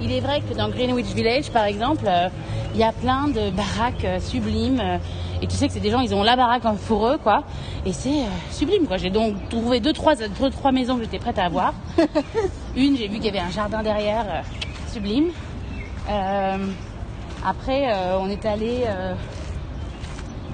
il 0.00 0.12
est 0.12 0.20
vrai 0.20 0.40
que 0.40 0.54
dans 0.56 0.68
Greenwich 0.68 1.14
Village 1.14 1.50
par 1.50 1.64
exemple, 1.64 2.04
euh, 2.06 2.28
il 2.74 2.80
y 2.80 2.84
a 2.84 2.92
plein 2.92 3.26
de 3.26 3.50
baraques 3.50 4.04
euh, 4.04 4.20
sublimes. 4.20 4.80
et 5.42 5.46
tu 5.48 5.56
sais 5.56 5.66
que 5.66 5.72
c'est 5.72 5.80
des 5.80 5.90
gens, 5.90 6.00
ils 6.00 6.14
ont 6.14 6.22
la 6.22 6.36
baraque 6.36 6.64
en 6.64 6.76
pour 6.76 7.08
eux, 7.08 7.18
quoi. 7.18 7.42
Et 7.86 7.92
c'est 7.92 8.24
sublime, 8.52 8.86
quoi. 8.86 8.98
J'ai 8.98 9.10
donc 9.10 9.48
trouvé 9.48 9.80
deux 9.80 9.92
trois, 9.92 10.14
deux, 10.14 10.50
trois 10.50 10.70
maisons 10.70 10.96
que 10.96 11.02
j'étais 11.02 11.18
prête 11.18 11.38
à 11.38 11.46
avoir. 11.46 11.74
Une, 12.76 12.96
j'ai 12.96 13.08
vu 13.08 13.16
qu'il 13.16 13.26
y 13.26 13.28
avait 13.28 13.38
un 13.40 13.50
jardin 13.50 13.82
derrière, 13.82 14.44
sublime. 14.92 15.30
Après, 17.44 17.92
on 18.20 18.28
est 18.28 18.44
allé 18.46 18.84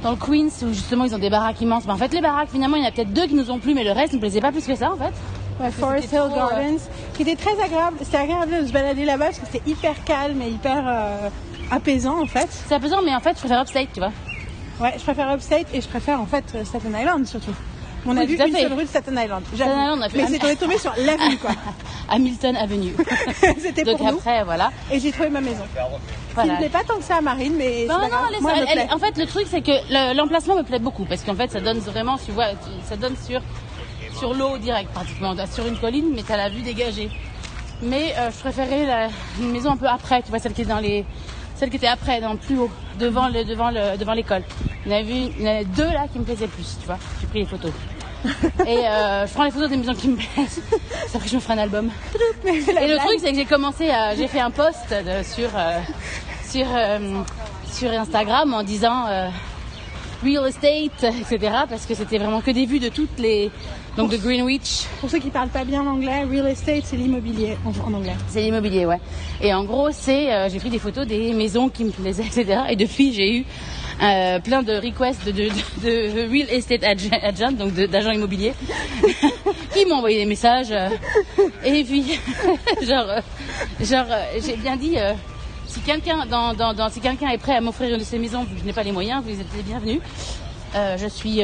dans 0.05 0.11
le 0.11 0.17
Queens 0.17 0.51
où 0.63 0.69
justement 0.69 1.05
ils 1.07 1.15
ont 1.15 1.19
des 1.19 1.31
baraques 1.31 1.61
immenses. 1.63 1.85
Mais 1.87 1.93
en 1.93 1.97
fait, 1.97 2.13
les 2.13 2.21
baraques, 2.21 2.51
finalement, 2.51 2.77
il 2.77 2.83
y 2.83 2.87
en 2.87 2.89
a 2.89 2.93
peut-être 2.93 3.13
deux 3.13 3.27
qui 3.27 3.35
nous 3.35 3.51
ont 3.51 3.59
plu, 3.59 3.75
mais 3.75 3.85
le 3.85 3.93
reste 3.93 4.13
ne 4.13 4.19
plaisait 4.19 4.41
pas 4.41 4.53
plus 4.53 4.67
que 4.67 4.77
ça, 4.77 4.93
en 4.93 4.97
fait. 4.97 5.15
Ouais, 5.59 5.71
Forest 5.71 6.13
Hill 6.13 6.19
trop, 6.19 6.27
euh, 6.27 6.35
Gardens, 6.35 6.81
qui 7.15 7.23
était 7.23 7.37
très 7.37 7.59
agréable. 7.61 7.97
C'était 8.03 8.19
agréable 8.19 8.61
de 8.61 8.67
se 8.67 8.73
balader 8.73 9.05
là-bas 9.05 9.27
parce 9.27 9.39
que 9.39 9.47
c'était 9.51 9.71
hyper 9.71 10.05
calme 10.05 10.43
et 10.43 10.51
hyper 10.51 10.85
euh, 10.87 11.29
apaisant 11.71 12.21
en 12.21 12.27
fait. 12.27 12.49
C'est 12.51 12.75
apaisant, 12.75 13.03
mais 13.05 13.15
en 13.15 13.21
fait, 13.21 13.35
je 13.35 13.41
préfère 13.41 13.63
Upstate, 13.63 13.89
tu 13.95 14.01
vois. 14.01 14.13
Ouais, 14.81 14.95
je 14.99 15.03
préfère 15.03 15.33
Upstate 15.33 15.69
et 15.73 15.81
je 15.81 15.89
préfère 15.89 16.21
en 16.21 16.27
fait 16.27 16.45
euh, 16.55 16.65
Staten 16.65 16.95
Island 16.99 17.25
surtout. 17.27 17.55
On 18.07 18.17
a 18.17 18.25
vu 18.25 18.35
une 18.37 18.55
seule 18.57 18.73
rue 18.73 18.83
de 18.85 18.89
Staten 18.89 19.19
Island. 19.23 19.43
Island, 19.55 19.99
on 19.99 20.03
a 20.03 20.09
fait 20.09 20.19
Mais 20.19 20.27
c'est 20.39 20.45
on 20.45 20.49
est 20.49 20.57
tombé 20.57 20.79
sur 20.87 20.93
l'avenue 20.99 21.39
quoi. 21.39 21.51
Hamilton 22.09 22.57
Avenue. 22.57 22.95
C'était 23.59 23.83
Donc 23.83 23.99
pour 23.99 24.07
nous. 24.13 24.19
après, 24.19 24.45
voilà. 24.45 24.71
Et 24.91 25.01
j'ai 25.01 25.11
trouvé 25.11 25.31
ma 25.31 25.41
maison. 25.41 25.65
Voilà. 26.35 26.53
ne 26.55 26.59
plaît 26.59 26.69
pas 26.69 26.83
tant 26.85 26.97
que 26.97 27.03
ça 27.05 27.17
à 27.17 27.21
Marine, 27.21 27.55
mais 27.57 27.87
pas 27.87 27.99
non, 28.03 28.09
grave. 28.09 28.27
elle 28.35 28.43
Moi, 28.43 28.53
elle 28.69 28.89
en 28.93 28.99
fait, 28.99 29.17
le 29.17 29.27
truc, 29.27 29.47
c'est 29.49 29.63
que 29.63 29.71
le- 29.71 30.15
l'emplacement 30.17 30.57
me 30.57 30.63
plaît 30.63 30.79
beaucoup 30.81 31.05
parce 31.05 31.23
qu'en 31.23 31.35
fait, 31.35 31.51
ça 31.51 31.61
donne 31.61 31.79
vraiment, 31.79 32.19
tu 32.19 32.33
vois, 32.33 32.49
tu- 32.51 32.87
ça 32.89 32.97
donne 32.97 33.15
sur, 33.17 33.41
sur 34.19 34.35
l'eau 34.35 34.59
direct 34.59 34.91
pratiquement, 34.93 35.35
sur 35.51 35.67
une 35.67 35.77
colline, 35.79 36.13
mais 36.15 36.23
t'as 36.23 36.37
la 36.37 36.49
vue 36.51 36.63
dégagée. 36.63 37.09
Mais 37.83 38.15
euh, 38.19 38.31
je 38.31 38.39
préférais 38.39 38.85
la, 38.87 39.09
une 39.41 39.51
maison 39.53 39.71
un 39.73 39.77
peu 39.77 39.87
après, 39.87 40.23
tu 40.23 40.29
vois, 40.31 40.39
celle 40.41 40.53
qui 40.53 40.63
est 40.63 40.67
dans 40.67 40.79
les, 40.81 41.05
celle 41.57 41.71
qui 41.71 41.77
était 41.77 41.87
après, 41.87 42.21
dans 42.21 42.33
le 42.33 42.39
plus 42.39 42.59
haut, 42.59 42.71
devant 42.99 43.29
le, 43.29 43.45
devant 43.45 43.71
le, 43.71 43.97
devant 43.97 44.13
l'école. 44.15 44.43
Il 44.87 44.93
y 44.93 44.95
en 44.95 44.99
avait 44.99 45.05
vu, 45.07 45.15
il 45.39 45.43
y 45.43 45.49
en 45.49 45.53
avait 45.53 45.65
deux 45.65 45.89
là 45.91 46.07
qui 46.13 46.19
me 46.19 46.25
plaisaient 46.25 46.47
plus, 46.49 46.77
tu 46.81 46.87
vois. 46.87 46.99
J'ai 47.21 47.27
pris 47.29 47.39
les 47.41 47.47
photos. 47.47 47.73
Et 48.67 48.79
euh, 48.79 49.27
je 49.27 49.33
prends 49.35 49.45
les 49.45 49.51
photos 49.51 49.69
des 49.69 49.77
maisons 49.77 49.95
qui 49.95 50.09
me 50.09 50.17
plaisent. 50.17 50.61
C'est 51.09 51.17
après 51.17 51.29
je 51.29 51.35
me 51.37 51.41
ferai 51.41 51.55
un 51.55 51.59
album. 51.59 51.91
Et 52.47 52.87
le 52.89 52.97
truc, 52.99 53.19
c'est 53.21 53.31
que 53.33 53.37
j'ai 53.37 53.45
commencé 53.45 53.91
à. 53.91 54.15
J'ai 54.17 54.29
fait 54.29 54.41
un 54.41 54.51
post 54.51 54.91
de- 54.91 55.23
sur, 55.23 55.51
euh, 55.57 55.79
sur, 56.49 56.67
euh, 56.75 57.23
sur 57.71 57.91
Instagram 57.91 58.55
en 58.55 58.63
disant 58.63 59.05
real 60.25 60.47
estate, 60.49 61.05
etc. 61.21 61.39
Parce 61.69 61.85
que 61.87 61.95
c'était 61.95 62.19
vraiment 62.19 62.41
que 62.41 62.51
des 62.51 62.67
vues 62.67 62.81
de 62.81 62.89
toutes 62.89 63.19
les. 63.19 63.51
Donc 63.97 64.11
de 64.11 64.17
Greenwich, 64.17 64.87
Pour 65.01 65.09
ceux 65.09 65.19
qui 65.21 65.31
parlent 65.31 65.51
pas 65.51 65.63
bien 65.65 65.85
l'anglais, 65.85 66.25
real 66.25 66.49
estate 66.49 66.83
c'est 66.85 66.97
l'immobilier 66.97 67.57
en, 67.65 67.93
anglais. 67.95 68.17
c'est 68.27 68.41
l'immobilier, 68.41 68.87
ouais. 68.87 68.99
Et 69.41 69.55
en 69.55 69.63
gros, 69.65 69.91
c'est. 69.93 70.49
j'ai 70.51 70.59
pris 70.59 70.71
des 70.71 70.81
photos 70.81 71.07
des 71.07 71.33
maisons 71.33 71.69
qui 71.69 71.85
me 71.85 71.91
plaisaient, 71.91 72.25
etc. 72.27 72.63
Et 72.71 72.77
depuis, 72.77 73.13
j'ai 73.13 73.37
eu. 73.39 73.45
Euh, 74.03 74.39
plein 74.41 74.63
de 74.63 74.75
requests 74.75 75.25
de, 75.27 75.33
de, 75.33 75.49
de, 75.49 76.15
de 76.27 76.31
real 76.31 76.51
estate 76.51 76.83
agent, 76.85 77.53
donc 77.53 77.73
d'agents 77.75 78.11
immobiliers, 78.11 78.55
qui 79.73 79.85
m'ont 79.87 79.97
envoyé 79.97 80.19
des 80.19 80.27
messages. 80.27 80.71
euh, 80.73 80.89
et 81.65 81.85
puis, 81.85 82.05
genre, 82.83 83.07
euh, 83.09 83.21
genre 83.81 84.07
j'ai 84.45 84.57
bien 84.57 84.77
dit, 84.77 84.99
euh, 84.99 85.13
si 85.67 85.81
quelqu'un 85.81 86.27
dans, 86.27 86.55
dans, 86.55 86.75
dans- 86.75 86.89
si 86.91 87.01
quelqu'un 87.01 87.29
est 87.31 87.39
prêt 87.39 87.57
à 87.57 87.61
m'offrir 87.61 87.91
une 87.93 87.99
de 87.99 88.05
ces 88.05 88.19
maisons, 88.19 88.45
vu 88.45 88.55
que 88.55 88.61
je 88.61 88.65
n'ai 88.67 88.73
pas 88.73 88.83
les 88.83 88.93
moyens, 88.93 89.23
vous 89.25 89.31
êtes 89.41 89.47
les 89.57 89.63
bienvenus. 89.63 90.01
Je 90.75 91.07
suis, 91.09 91.41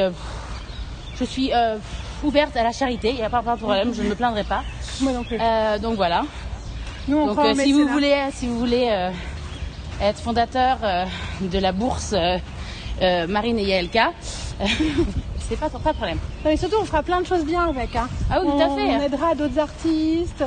je 1.18 1.24
suis 1.24 1.51
ouverte 2.24 2.57
à 2.57 2.62
la 2.64 2.72
charité, 2.72 3.11
il 3.11 3.14
n'y 3.16 3.22
a 3.22 3.31
pas 3.31 3.43
de 3.43 3.57
problème, 3.59 3.95
je 3.95 4.03
ne 4.03 4.09
me 4.09 4.14
plaindrai 4.14 4.45
pas. 4.45 4.62
Moi 5.01 5.12
non 5.12 5.22
plus. 5.24 5.39
Donc 5.81 5.95
voilà. 5.97 6.24
Nous 7.09 7.16
on 7.16 7.27
Donc 7.35 7.37
si 7.64 7.72
vous 7.72 7.87
voulez, 7.89 8.14
si 8.33 8.47
vous 8.47 8.59
voulez 8.59 9.11
être 10.03 10.18
fondateur 10.20 10.78
euh, 10.82 11.05
de 11.40 11.59
la 11.59 11.72
bourse 11.72 12.12
euh, 12.16 12.38
euh, 13.03 13.26
Marine 13.26 13.59
et 13.59 13.64
YLK, 13.80 13.98
c'est 15.48 15.59
pas, 15.59 15.68
pas 15.70 15.90
de 15.92 15.96
problème. 15.96 16.18
Non, 16.44 16.51
mais 16.51 16.57
surtout, 16.57 16.76
on 16.80 16.84
fera 16.84 17.03
plein 17.03 17.20
de 17.20 17.26
choses 17.26 17.44
bien 17.44 17.66
avec. 17.68 17.96
Hein. 17.96 18.09
Ah 18.30 18.40
oui, 18.42 18.46
tout 18.51 18.61
à 18.62 18.66
On- 18.68 18.76
fait. 18.76 18.82
On 18.96 19.01
aidera 19.01 19.34
d'autres 19.34 19.59
artistes. 19.59 20.44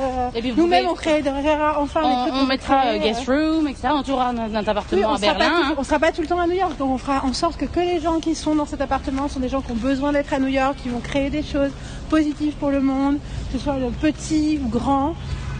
Nous-mêmes, 0.56 0.86
on 0.88 0.94
créera 0.94 1.80
enfin 1.80 2.00
On, 2.04 2.22
trucs 2.28 2.34
on 2.42 2.46
mettra 2.46 2.98
guest 2.98 3.26
room, 3.26 3.66
etc. 3.68 3.88
On 3.92 4.02
tournera 4.02 4.32
notre 4.32 4.50
Oui, 4.60 4.68
appartement 4.68 5.08
on 5.10 5.14
à 5.14 5.18
Berlin. 5.18 5.50
hein. 5.52 5.62
tout- 5.70 5.74
on 5.78 5.84
sera 5.84 5.98
pas 5.98 6.12
tout 6.12 6.22
le 6.22 6.28
temps 6.28 6.38
à 6.38 6.46
New 6.46 6.54
York, 6.54 6.76
donc 6.78 6.90
on 6.90 6.98
fera 6.98 7.24
en 7.24 7.32
sorte 7.32 7.56
que, 7.56 7.64
que 7.64 7.80
les 7.80 8.00
gens 8.00 8.20
qui 8.20 8.34
sont 8.36 8.54
dans 8.54 8.66
cet 8.66 8.80
appartement 8.80 9.28
sont 9.28 9.40
des 9.40 9.48
gens 9.48 9.60
qui 9.62 9.72
ont 9.72 9.76
besoin 9.76 10.12
d'être 10.12 10.32
à 10.32 10.38
New 10.38 10.48
York, 10.48 10.76
qui 10.82 10.88
vont 10.90 11.00
créer 11.00 11.28
des 11.30 11.42
choses 11.42 11.70
positives 12.08 12.54
pour 12.54 12.70
le 12.70 12.80
monde, 12.80 13.16
que 13.52 13.58
ce 13.58 13.64
soit 13.64 13.78
le 13.78 13.90
petit 13.90 14.60
ou 14.64 14.68
grand. 14.68 15.14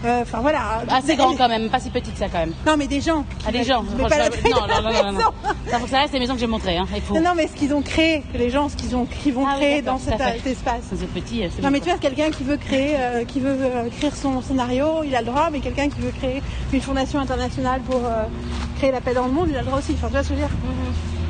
Euh, 0.04 0.22
Enfin 0.22 0.40
voilà. 0.40 0.82
Assez 0.88 1.16
grand 1.16 1.34
quand 1.36 1.48
même, 1.48 1.70
pas 1.70 1.80
si 1.80 1.90
petit 1.90 2.10
que 2.10 2.18
ça 2.18 2.28
quand 2.28 2.38
même. 2.38 2.52
Non 2.66 2.76
mais 2.76 2.86
des 2.86 3.00
gens. 3.00 3.24
Ah, 3.46 3.52
des 3.52 3.64
gens. 3.64 3.84
Mais 3.96 4.04
pas 4.08 4.18
la 4.18 4.28
taille 4.30 4.52
non, 4.52 4.60
non, 4.82 5.02
non, 5.04 5.12
non. 5.12 5.20
Ça 5.70 5.78
faut 5.78 5.84
que 5.84 5.90
ça 5.90 6.00
reste 6.00 6.12
les 6.12 6.20
maisons 6.20 6.34
que 6.34 6.40
j'ai 6.40 6.46
montrées. 6.46 6.76
Hein. 6.76 6.86
Non, 7.10 7.20
non, 7.22 7.30
mais 7.36 7.46
ce 7.46 7.52
qu'ils 7.54 7.72
ont 7.74 7.82
créé, 7.82 8.22
les 8.34 8.50
gens, 8.50 8.68
ce 8.68 8.76
qu'ils 8.76 8.94
ont, 8.96 9.06
qu'ils 9.06 9.32
vont 9.34 9.46
Ah 9.48 9.56
créer 9.56 9.82
dans 9.82 9.98
cet, 9.98 10.20
espace. 10.46 10.82
C'est 10.94 11.06
petit. 11.08 11.44
euh, 11.44 11.48
Non 11.62 11.70
mais 11.70 11.80
tu 11.80 11.88
vois, 11.88 11.98
quelqu'un 11.98 12.30
qui 12.30 12.44
veut 12.44 12.56
créer, 12.56 12.96
euh, 12.98 13.24
qui 13.24 13.40
veut 13.40 13.56
écrire 13.86 14.14
son 14.14 14.42
scénario, 14.42 15.02
il 15.04 15.14
a 15.16 15.20
le 15.20 15.26
droit, 15.26 15.48
mais 15.50 15.60
quelqu'un 15.60 15.88
qui 15.88 16.00
veut 16.00 16.12
créer 16.12 16.42
une 16.72 16.80
fondation 16.80 17.18
internationale 17.20 17.80
pour 17.80 18.02
créer 18.78 18.92
la 18.92 19.00
paix 19.00 19.14
dans 19.14 19.26
le 19.26 19.32
monde, 19.32 19.48
il 19.50 19.56
a 19.56 19.60
le 19.60 19.66
droit 19.66 19.78
aussi. 19.78 19.92
Enfin, 19.94 20.08
tu 20.08 20.12
vois 20.12 20.22
ce 20.22 20.28
que 20.28 20.34
je 20.34 20.40
veux 20.40 20.46
dire 20.46 20.56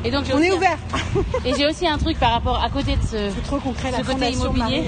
Et 0.03 0.11
donc 0.11 0.25
On 0.33 0.41
est 0.41 0.51
un- 0.51 0.55
ouvert. 0.55 0.77
Et 1.45 1.53
j'ai 1.55 1.65
aussi 1.67 1.87
un 1.87 1.97
truc 1.97 2.19
par 2.19 2.31
rapport 2.31 2.61
à 2.63 2.69
côté 2.69 2.95
de 2.95 3.01
ce. 3.01 3.29
C'est 3.33 3.43
trop 3.43 3.57
qu'on 3.57 3.73
crée 3.73 3.91
Ce 3.91 3.97
la 3.97 4.03
côté 4.03 4.11
fondation 4.13 4.53
immobilier. 4.53 4.81
Marie 4.81 4.83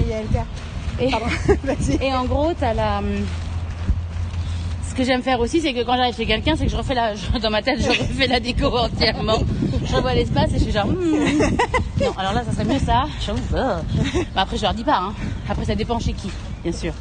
et 1.00 1.10
Et, 2.00 2.12
en 2.14 2.24
gros, 2.24 2.52
t'as 2.58 2.74
la. 2.74 3.00
Ce 4.98 5.02
que 5.04 5.06
j'aime 5.12 5.22
faire 5.22 5.38
aussi, 5.38 5.60
c'est 5.60 5.72
que 5.74 5.84
quand 5.84 5.96
j'arrive 5.96 6.16
chez 6.16 6.26
quelqu'un, 6.26 6.56
c'est 6.58 6.64
que 6.64 6.72
je 6.72 6.76
refais 6.76 6.94
la. 6.94 7.12
Dans 7.40 7.50
ma 7.50 7.62
tête, 7.62 7.80
je 7.80 7.88
refais 7.88 8.26
la 8.26 8.40
déco 8.40 8.66
entièrement. 8.76 9.38
Je 9.88 9.94
revois 9.94 10.12
l'espace 10.12 10.50
et 10.52 10.58
je 10.58 10.64
suis 10.64 10.72
genre. 10.72 10.88
hmm. 10.88 11.38
Non, 12.00 12.10
alors 12.18 12.32
là, 12.32 12.42
ça 12.44 12.50
serait 12.52 12.64
mieux 12.64 12.80
ça. 12.80 13.04
Bah. 13.52 13.80
Après, 14.34 14.56
je 14.56 14.62
leur 14.62 14.74
dis 14.74 14.82
pas. 14.82 14.98
Hein. 14.98 15.14
Après, 15.48 15.64
ça 15.64 15.76
dépend 15.76 16.00
chez 16.00 16.14
qui, 16.14 16.28
bien 16.64 16.72
sûr. 16.72 16.92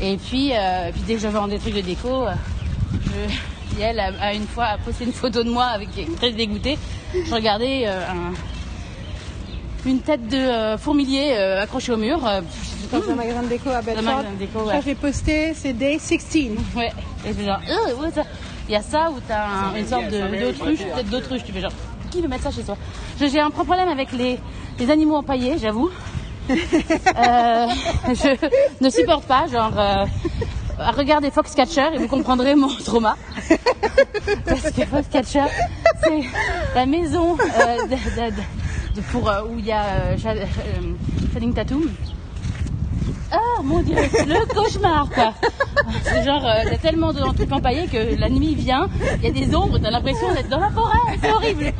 Et 0.00 0.16
puis, 0.16 0.52
euh, 0.54 0.90
puis 0.90 1.02
dès 1.06 1.16
que 1.16 1.20
je 1.20 1.28
vends 1.28 1.46
des 1.46 1.58
trucs 1.58 1.74
de 1.74 1.82
déco, 1.82 2.08
euh, 2.08 2.32
je... 3.74 3.78
Yael 3.78 4.00
a, 4.00 4.10
a 4.22 4.32
une 4.32 4.46
fois 4.46 4.78
posté 4.82 5.04
une 5.04 5.12
photo 5.12 5.44
de 5.44 5.50
moi 5.50 5.66
avec 5.66 5.88
très 6.16 6.32
dégoûtée. 6.32 6.78
Je 7.12 7.34
regardais 7.34 7.82
euh, 7.86 8.00
un- 8.08 8.32
une 9.86 10.00
tête 10.00 10.26
de 10.28 10.36
euh, 10.36 10.78
fourmilier 10.78 11.34
euh, 11.36 11.62
accrochée 11.62 11.92
au 11.92 11.96
mur. 11.96 12.26
euh, 12.26 12.40
Dans 12.92 13.10
un 13.10 13.14
magasin 13.14 13.42
de 13.42 13.48
déco 13.48 13.70
à 13.70 13.80
Je 13.82 14.58
ouais. 14.58 14.80
j'ai 14.84 14.94
posté, 14.94 15.54
c'est 15.54 15.72
Day 15.72 15.98
16. 15.98 16.52
Ouais, 16.76 16.92
et 17.26 17.32
c'est 17.32 17.44
genre, 17.44 17.60
euh, 17.68 18.22
il 18.68 18.72
y 18.72 18.76
a 18.76 18.82
ça 18.82 19.10
où 19.10 19.18
t'as 19.26 19.44
un- 19.46 19.74
une 19.76 19.86
sorte 19.86 20.08
de- 20.08 20.40
d'autruche, 20.46 20.78
peut-être 20.78 21.10
d'autruche, 21.10 21.44
tu 21.44 21.52
fais 21.52 21.60
genre, 21.60 21.72
qui 22.10 22.22
veut 22.22 22.28
mettre 22.28 22.44
ça 22.44 22.50
chez 22.50 22.62
soi? 22.62 22.76
J'ai 23.20 23.40
un 23.40 23.50
pro- 23.50 23.64
problème 23.64 23.88
avec 23.88 24.12
les, 24.12 24.38
les 24.78 24.90
animaux 24.90 25.16
empaillés, 25.16 25.56
j'avoue. 25.58 25.90
Euh, 27.16 27.66
je 28.08 28.36
ne 28.84 28.90
supporte 28.90 29.24
pas, 29.24 29.46
genre, 29.50 29.72
euh, 29.78 30.04
regardez 30.96 31.30
Foxcatcher 31.30 31.86
et 31.94 31.98
vous 31.98 32.08
comprendrez 32.08 32.54
mon 32.54 32.68
trauma. 32.84 33.16
Parce 34.44 34.70
que 34.72 34.84
Foxcatcher, 34.84 35.44
c'est 36.02 36.20
la 36.74 36.84
maison 36.86 37.36
euh, 37.38 37.76
de, 37.84 37.90
de- 37.90 38.30
de- 38.36 38.42
de- 38.94 39.00
pour, 39.02 39.28
euh, 39.28 39.42
où 39.48 39.58
il 39.58 39.66
y 39.66 39.72
a 39.72 39.82
euh, 39.84 40.16
euh, 40.26 40.44
Channing 41.32 41.52
Tatum. 41.54 41.90
Ah 43.32 43.62
mon 43.64 43.82
dieu, 43.82 43.96
le 43.96 44.54
cauchemar 44.54 45.08
quoi. 45.10 45.32
C'est 46.04 46.24
genre, 46.24 46.44
euh, 46.44 46.72
a 46.72 46.76
tellement 46.76 47.12
de 47.12 47.20
trucs 47.34 47.50
empaillés 47.50 47.88
que 47.88 48.18
la 48.18 48.28
nuit 48.28 48.54
vient, 48.54 48.88
il 49.18 49.24
y 49.24 49.28
a 49.28 49.32
des 49.46 49.54
ombres, 49.56 49.78
t'as 49.82 49.90
l'impression 49.90 50.32
d'être 50.32 50.48
dans 50.48 50.60
la 50.60 50.70
forêt, 50.70 50.98
c'est 51.20 51.32
horrible. 51.32 51.72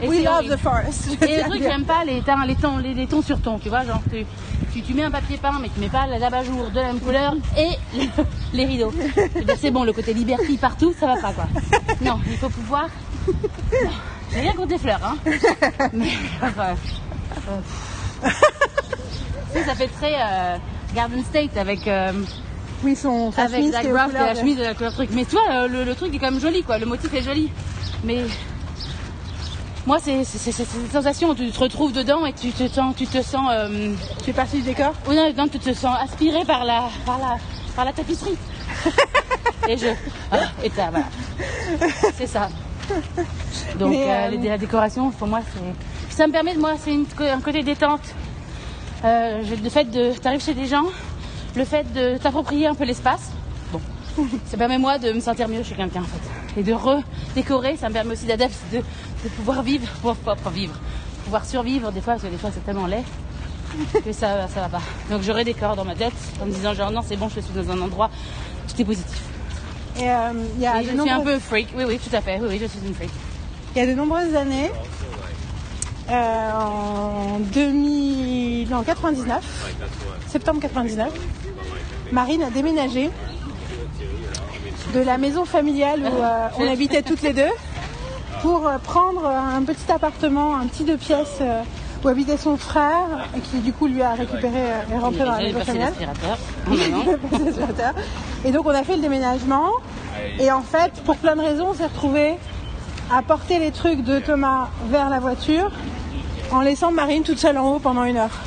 Et 0.00 0.08
We 0.08 0.22
love 0.22 0.34
horrible. 0.34 0.54
the 0.54 0.58
forest. 0.58 1.08
Et 1.22 1.36
le 1.38 1.42
truc, 1.48 1.62
j'aime 1.62 1.84
pas 1.84 2.04
les, 2.04 2.20
tons- 2.20 2.44
les, 2.46 2.54
tons, 2.54 2.78
les, 2.78 2.94
les 2.94 3.06
tons 3.08 3.20
sur 3.22 3.40
tons, 3.40 3.58
tu 3.58 3.68
vois, 3.68 3.84
genre 3.84 4.00
tu, 4.12 4.24
tu, 4.72 4.80
tu 4.82 4.94
mets 4.94 5.02
un 5.02 5.10
papier 5.10 5.38
peint 5.38 5.58
mais 5.60 5.68
tu 5.74 5.80
mets 5.80 5.88
pas 5.88 6.06
l'abat-jour 6.06 6.70
de 6.70 6.76
la 6.76 6.86
même 6.92 7.00
couleur 7.00 7.34
et 7.56 7.70
le- 7.96 8.24
les 8.52 8.64
rideaux. 8.64 8.92
Eh 9.34 9.42
bien, 9.44 9.56
C'est 9.58 9.72
bon, 9.72 9.82
le 9.82 9.92
côté 9.92 10.14
liberty 10.14 10.56
partout, 10.56 10.94
ça 10.98 11.06
va 11.06 11.16
pas 11.16 11.32
quoi. 11.32 11.46
Non, 12.00 12.20
il 12.30 12.36
faut 12.36 12.48
pouvoir. 12.48 12.86
Non, 13.26 13.90
J'ai 14.32 14.40
rien 14.40 14.52
contre 14.52 14.70
les 14.72 14.78
fleurs, 14.78 15.00
hein. 15.02 15.16
Mais 15.94 16.10
enfin, 16.42 16.74
euh, 17.48 18.28
tu 19.52 19.58
sais, 19.58 19.64
ça 19.64 19.74
fait 19.74 19.88
très 19.88 20.14
euh, 20.14 20.56
Garden 20.94 21.22
State 21.24 21.56
avec, 21.56 21.86
euh, 21.88 22.12
Oui, 22.84 22.94
son 22.94 23.32
sa 23.32 23.42
avec 23.44 23.56
chemise 23.60 23.72
Zach 23.72 23.80
qui 23.82 23.86
est 23.86 23.90
aux 23.90 23.94
Braff 23.94 24.10
et 24.10 24.18
la 24.18 24.34
de- 24.34 24.38
chemise 24.38 24.56
de 24.58 24.62
la 24.64 24.74
couleur 24.74 24.92
truc. 24.92 25.10
Mais 25.12 25.24
toi, 25.24 25.40
euh, 25.50 25.68
le, 25.68 25.84
le 25.84 25.94
truc 25.94 26.14
est 26.14 26.18
quand 26.18 26.30
même 26.30 26.40
joli, 26.40 26.62
quoi. 26.62 26.78
Le 26.78 26.86
motif 26.86 27.12
est 27.14 27.22
joli. 27.22 27.50
Mais 28.04 28.18
moi, 29.86 29.98
c'est 30.02 30.24
c'est- 30.24 30.38
c'est- 30.38 30.52
c'est 30.52 30.64
cette 30.64 30.92
sensation 30.92 31.30
où 31.30 31.34
tu 31.34 31.50
te 31.50 31.58
retrouves 31.60 31.92
dedans 31.92 32.26
et 32.26 32.32
tu 32.34 32.50
te 32.52 32.68
sens, 32.68 32.94
tu 32.96 33.06
te 33.06 33.22
sens, 33.22 33.48
euh, 33.50 33.94
Tu 34.18 34.24
fais 34.26 34.32
partie 34.34 34.56
du 34.56 34.62
décor 34.62 34.92
oh 35.08 35.14
non, 35.14 35.32
non, 35.36 35.48
tu 35.48 35.58
te 35.58 35.72
sens 35.72 35.96
aspiré 36.02 36.44
par 36.44 36.64
la, 36.64 36.88
par 37.06 37.18
la, 37.18 37.36
par 37.74 37.84
la 37.86 37.92
tapisserie. 37.92 38.36
et 39.68 39.76
je, 39.78 39.88
ah, 40.30 40.36
et 40.62 40.68
ça, 40.70 40.90
voilà. 40.90 41.06
C'est 42.16 42.26
ça. 42.26 42.48
Donc 43.78 43.92
euh, 43.94 43.96
euh, 44.08 44.28
les- 44.28 44.48
la 44.48 44.58
décoration, 44.58 45.10
pour 45.10 45.26
moi, 45.28 45.40
c'est, 45.52 46.14
ça 46.16 46.26
me 46.26 46.32
permet 46.32 46.54
de 46.54 46.60
moi, 46.60 46.74
c'est 46.78 46.92
un 47.30 47.40
côté 47.40 47.62
détente. 47.62 48.00
Euh, 49.04 49.42
le 49.62 49.70
fait 49.70 49.84
de, 49.84 50.12
t'arrives 50.18 50.42
chez 50.42 50.54
des 50.54 50.66
gens, 50.66 50.84
le 51.54 51.64
fait 51.64 51.84
de 51.92 52.16
t'approprier 52.18 52.66
un 52.66 52.74
peu 52.74 52.84
l'espace. 52.84 53.30
Bon, 53.72 53.80
ça 54.46 54.56
permet 54.56 54.78
moi 54.78 54.98
de 54.98 55.12
me 55.12 55.20
sentir 55.20 55.48
mieux 55.48 55.62
chez 55.62 55.74
quelqu'un 55.74 56.00
en 56.00 56.04
fait. 56.04 56.60
Et 56.60 56.62
de 56.64 56.72
redécorer, 56.72 57.76
ça 57.76 57.88
me 57.88 57.94
permet 57.94 58.12
aussi 58.14 58.26
d'adapter, 58.26 58.56
de, 58.72 58.78
de 58.78 59.28
pouvoir 59.36 59.62
vivre, 59.62 59.86
pour, 60.02 60.16
pas 60.16 60.34
vivre, 60.50 60.74
pouvoir 61.24 61.44
survivre 61.44 61.92
des 61.92 62.00
fois, 62.00 62.14
parce 62.14 62.24
que 62.24 62.28
des 62.28 62.38
fois 62.38 62.50
c'est 62.52 62.64
tellement 62.64 62.86
laid 62.86 63.04
que 64.04 64.12
ça, 64.12 64.48
ça 64.48 64.60
va 64.62 64.68
pas. 64.68 64.80
Donc 65.10 65.22
je 65.22 65.30
redécore 65.30 65.76
dans 65.76 65.84
ma 65.84 65.94
tête 65.94 66.14
en 66.42 66.46
me 66.46 66.50
disant 66.52 66.72
genre 66.74 66.90
non 66.90 67.02
c'est 67.06 67.16
bon, 67.16 67.28
je 67.28 67.38
suis 67.40 67.52
dans 67.54 67.70
un 67.70 67.80
endroit, 67.82 68.10
tout 68.66 68.80
est 68.80 68.84
positif. 68.84 69.20
Et 70.00 70.08
euh, 70.10 70.32
il 70.56 70.62
y, 70.62 70.66
a 70.66 70.74
Oui, 70.76 70.84
je 70.84 70.90
suis 70.90 70.98
un 71.00 71.04
nombreuses- 71.04 71.24
peu 71.24 71.38
freak, 71.40 71.68
oui 71.76 71.84
oui 71.86 71.98
tout 71.98 72.14
à 72.14 72.20
fait, 72.20 72.38
oui 72.40 72.46
oui 72.50 72.58
je 72.60 72.66
suis 72.66 72.78
une 72.86 72.94
freak. 72.94 73.10
il 73.74 73.78
y 73.78 73.82
a 73.82 73.86
de 73.86 73.94
nombreuses 73.94 74.34
années, 74.36 74.70
euh, 76.10 76.52
en 76.52 77.38
2000, 77.40 78.68
non, 78.70 78.82
99, 78.84 79.42
septembre 80.28 80.60
99, 80.60 81.08
Marine 82.12 82.42
a 82.44 82.50
déménagé 82.50 83.10
de 84.94 85.00
la 85.00 85.18
maison 85.18 85.44
familiale 85.44 86.00
où 86.02 86.22
euh, 86.22 86.48
on 86.58 86.72
habitait 86.72 87.02
toutes 87.02 87.22
les 87.22 87.32
deux 87.32 87.50
pour 88.42 88.70
prendre 88.84 89.26
un 89.26 89.62
petit 89.64 89.90
appartement, 89.90 90.56
un 90.56 90.66
petit 90.66 90.84
deux 90.84 90.96
pièces 90.96 91.40
où 92.04 92.08
habitait 92.08 92.36
son 92.36 92.56
frère 92.56 93.28
et 93.36 93.40
qui 93.40 93.58
du 93.58 93.72
coup 93.72 93.86
lui 93.86 94.02
a 94.02 94.14
récupéré 94.14 94.52
euh, 94.56 94.94
et 94.94 94.98
rentré 94.98 95.24
dans 95.24 95.32
la 95.32 95.38
maison 95.38 95.60
familiale. 95.60 95.92
Et 98.44 98.52
donc 98.52 98.66
on 98.66 98.70
a 98.70 98.82
fait 98.84 98.96
le 98.96 99.02
déménagement. 99.02 99.70
Et 100.38 100.50
en 100.50 100.62
fait, 100.62 100.92
pour 101.04 101.16
plein 101.16 101.36
de 101.36 101.40
raisons, 101.40 101.68
on 101.70 101.74
s'est 101.74 101.86
retrouvé 101.86 102.36
à 103.10 103.22
porter 103.22 103.58
les 103.58 103.70
trucs 103.70 104.02
de 104.02 104.18
Thomas 104.18 104.68
vers 104.90 105.08
la 105.08 105.18
voiture 105.18 105.70
en 106.50 106.60
laissant 106.60 106.92
Marine 106.92 107.22
toute 107.22 107.38
seule 107.38 107.58
en 107.58 107.74
haut 107.74 107.78
pendant 107.78 108.04
une 108.04 108.16
heure. 108.16 108.38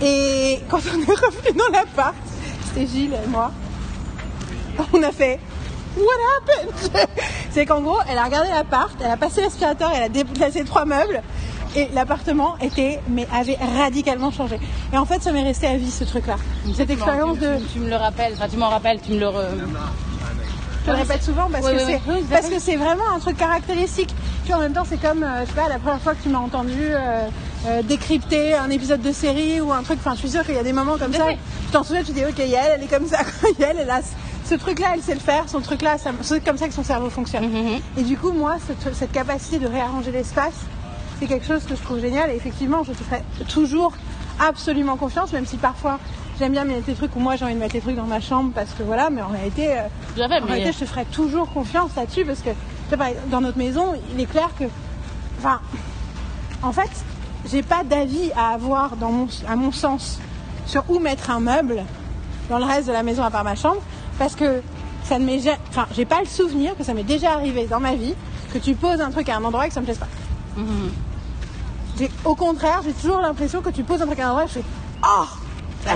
Et 0.00 0.60
quand 0.68 0.80
on 0.94 1.00
est 1.00 1.16
revenu 1.16 1.56
dans 1.56 1.72
l'appart, 1.72 2.14
c'était 2.66 2.86
Gilles 2.86 3.14
et 3.14 3.28
moi, 3.28 3.50
on 4.92 5.02
a 5.02 5.12
fait 5.12 5.40
What 5.96 6.04
happened? 6.36 7.08
C'est 7.50 7.66
qu'en 7.66 7.80
gros, 7.80 7.98
elle 8.08 8.18
a 8.18 8.24
regardé 8.24 8.50
l'appart, 8.50 8.92
elle 9.00 9.10
a 9.10 9.16
passé 9.16 9.40
l'aspirateur, 9.40 9.90
elle 9.94 10.04
a 10.04 10.08
déplacé 10.08 10.64
trois 10.64 10.84
meubles 10.84 11.22
et 11.78 11.88
l'appartement 11.94 12.56
était, 12.60 13.00
mais 13.08 13.26
avait 13.32 13.56
radicalement 13.78 14.30
changé. 14.32 14.58
Et 14.92 14.98
en 14.98 15.04
fait, 15.04 15.22
ça 15.22 15.30
m'est 15.32 15.42
resté 15.44 15.66
à 15.66 15.76
vie 15.76 15.90
ce 15.90 16.04
truc-là. 16.04 16.36
Cette 16.74 16.90
expérience 16.90 17.38
tu, 17.38 17.44
de. 17.44 17.56
tu- 17.72 17.78
me 17.78 17.88
le 17.88 17.96
rappelles, 17.96 18.32
enfin 18.34 18.48
tu 18.50 18.56
m'en 18.56 18.68
rappelles, 18.68 19.00
tu 19.00 19.12
me 19.12 19.20
le. 19.20 19.26
re- 19.26 19.46
Je 20.86 20.90
le 20.92 20.96
répète 20.96 21.22
souvent 21.22 21.48
parce 21.52 21.64
Oui, 21.66 21.72
que 21.72 21.78
oui, 21.78 21.84
c'est 21.86 22.12
oui, 22.12 22.24
parce 22.30 22.48
que 22.48 22.78
vraiment 22.78 23.04
un 23.14 23.18
truc 23.18 23.36
caractéristique. 23.36 24.14
Tu 24.44 24.48
vois, 24.48 24.56
en 24.56 24.60
même 24.62 24.72
temps, 24.72 24.84
c'est 24.88 25.00
comme, 25.00 25.22
euh, 25.22 25.42
je 25.42 25.46
sais 25.50 25.52
pas, 25.60 25.68
la 25.68 25.78
première 25.78 26.00
fois 26.00 26.14
que 26.14 26.22
tu 26.22 26.30
m'as 26.30 26.38
entendu 26.38 26.72
euh, 26.80 27.26
euh, 27.66 27.82
décrypter 27.82 28.54
un 28.54 28.70
épisode 28.70 29.02
de 29.02 29.12
série 29.12 29.60
ou 29.60 29.72
un 29.72 29.82
truc. 29.82 29.98
Enfin, 30.00 30.14
je 30.14 30.20
suis 30.20 30.30
sûre 30.30 30.44
qu'il 30.44 30.54
y 30.54 30.58
a 30.58 30.62
des 30.62 30.72
moments 30.72 30.96
comme 30.96 31.12
ça. 31.12 31.26
Tu 31.30 31.72
t'en 31.72 31.82
souviens, 31.84 32.02
tu 32.02 32.12
dis, 32.12 32.24
ok, 32.24 32.38
Yael, 32.38 32.72
elle 32.76 32.82
est 32.82 32.86
comme 32.86 33.06
ça. 33.06 33.18
Yael, 33.58 33.76
elle 33.80 33.90
a 33.90 34.00
ce 34.48 34.54
truc-là, 34.54 34.88
elle 34.94 35.02
sait 35.02 35.12
le 35.12 35.20
faire. 35.20 35.44
Son 35.46 35.60
truc-là, 35.60 35.96
c'est 36.22 36.42
comme 36.42 36.56
ça 36.56 36.66
que 36.68 36.72
son 36.74 36.84
cerveau 36.84 37.10
fonctionne. 37.10 37.46
Mhm. 37.50 37.80
Et 37.98 38.02
du 38.02 38.16
coup, 38.16 38.32
moi, 38.32 38.56
cette, 38.66 38.94
cette 38.94 39.12
capacité 39.12 39.58
de 39.58 39.66
réarranger 39.66 40.10
l'espace, 40.10 40.54
c'est 41.18 41.26
quelque 41.26 41.46
chose 41.46 41.64
que 41.64 41.74
je 41.74 41.82
trouve 41.82 42.00
génial. 42.00 42.30
Et 42.30 42.36
effectivement, 42.36 42.82
je 42.82 42.92
te 42.92 43.02
ferai 43.02 43.22
toujours 43.48 43.92
absolument 44.40 44.96
confiance, 44.96 45.32
même 45.32 45.46
si 45.46 45.56
parfois 45.56 45.98
j'aime 46.38 46.52
bien 46.52 46.64
mettre 46.64 46.86
des 46.86 46.94
trucs 46.94 47.14
où 47.16 47.20
moi 47.20 47.36
j'ai 47.36 47.44
envie 47.44 47.54
de 47.54 47.58
mettre 47.58 47.72
des 47.72 47.80
trucs 47.80 47.96
dans 47.96 48.04
ma 48.04 48.20
chambre 48.20 48.52
parce 48.54 48.72
que 48.72 48.82
voilà, 48.84 49.10
mais 49.10 49.22
en 49.22 49.28
réalité, 49.28 49.72
euh, 49.72 49.82
en 50.42 50.46
réalité, 50.46 50.72
je 50.72 50.78
te 50.78 50.84
ferai 50.84 51.04
toujours 51.06 51.52
confiance 51.52 51.90
là-dessus 51.96 52.24
parce 52.24 52.40
que 52.40 52.50
dans 53.30 53.40
notre 53.40 53.58
maison, 53.58 53.94
il 54.14 54.20
est 54.20 54.26
clair 54.26 54.50
que, 54.58 54.64
enfin, 55.38 55.60
en 56.62 56.72
fait, 56.72 56.90
j'ai 57.50 57.62
pas 57.62 57.82
d'avis 57.84 58.30
à 58.36 58.50
avoir 58.50 58.96
dans 58.96 59.10
mon, 59.10 59.28
à 59.48 59.56
mon 59.56 59.72
sens 59.72 60.20
sur 60.66 60.84
où 60.88 60.98
mettre 60.98 61.30
un 61.30 61.40
meuble 61.40 61.84
dans 62.48 62.58
le 62.58 62.64
reste 62.64 62.86
de 62.86 62.92
la 62.92 63.02
maison 63.02 63.24
à 63.24 63.30
part 63.30 63.44
ma 63.44 63.56
chambre 63.56 63.80
parce 64.18 64.34
que 64.34 64.62
ça 65.04 65.18
ne 65.18 65.24
m'est 65.24 65.40
enfin, 65.70 65.86
j'ai 65.94 66.04
pas 66.04 66.20
le 66.20 66.26
souvenir 66.26 66.76
que 66.76 66.84
ça 66.84 66.94
m'est 66.94 67.02
déjà 67.02 67.32
arrivé 67.32 67.66
dans 67.66 67.80
ma 67.80 67.94
vie 67.94 68.14
que 68.52 68.58
tu 68.58 68.74
poses 68.74 69.00
un 69.00 69.10
truc 69.10 69.28
à 69.28 69.36
un 69.36 69.44
endroit 69.44 69.66
et 69.66 69.68
que 69.68 69.74
ça 69.74 69.80
me 69.80 69.86
plaise 69.86 69.98
pas. 69.98 70.08
Mhm. 70.56 70.90
J'ai- 71.98 72.10
au 72.24 72.34
contraire, 72.34 72.80
j'ai 72.84 72.92
toujours 72.92 73.20
l'impression 73.20 73.60
que 73.60 73.70
tu 73.70 73.82
poses 73.84 74.02
un 74.02 74.06
truc 74.06 74.20
à 74.20 74.34
je 74.46 74.52
fais 74.54 74.62
Oh 75.04 75.24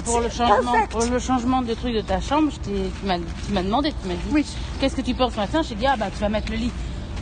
pour, 0.05 0.21
le 0.21 0.31
changement, 0.31 0.73
perfect. 0.73 0.93
pour 0.93 1.05
le 1.05 1.19
changement 1.19 1.63
de 1.63 1.75
truc 1.75 1.95
de 1.95 2.01
ta 2.01 2.21
chambre, 2.21 2.51
je 2.51 2.71
tu 2.71 3.53
m'as 3.53 3.63
demandé, 3.63 3.93
tu 4.01 4.09
m'as 4.09 4.15
dit 4.15 4.21
Oui. 4.31 4.47
qu'est-ce 4.81 4.97
que 4.97 5.01
tu 5.03 5.13
penses 5.15 5.33
ce 5.35 5.39
matin? 5.41 5.61
Je 5.63 5.71
t'ai 5.71 5.75
dit 5.75 5.87
ah 5.87 5.97
bah 5.97 6.07
tu 6.15 6.21
vas 6.21 6.29
mettre 6.29 6.51
le 6.51 6.57
lit 6.57 6.71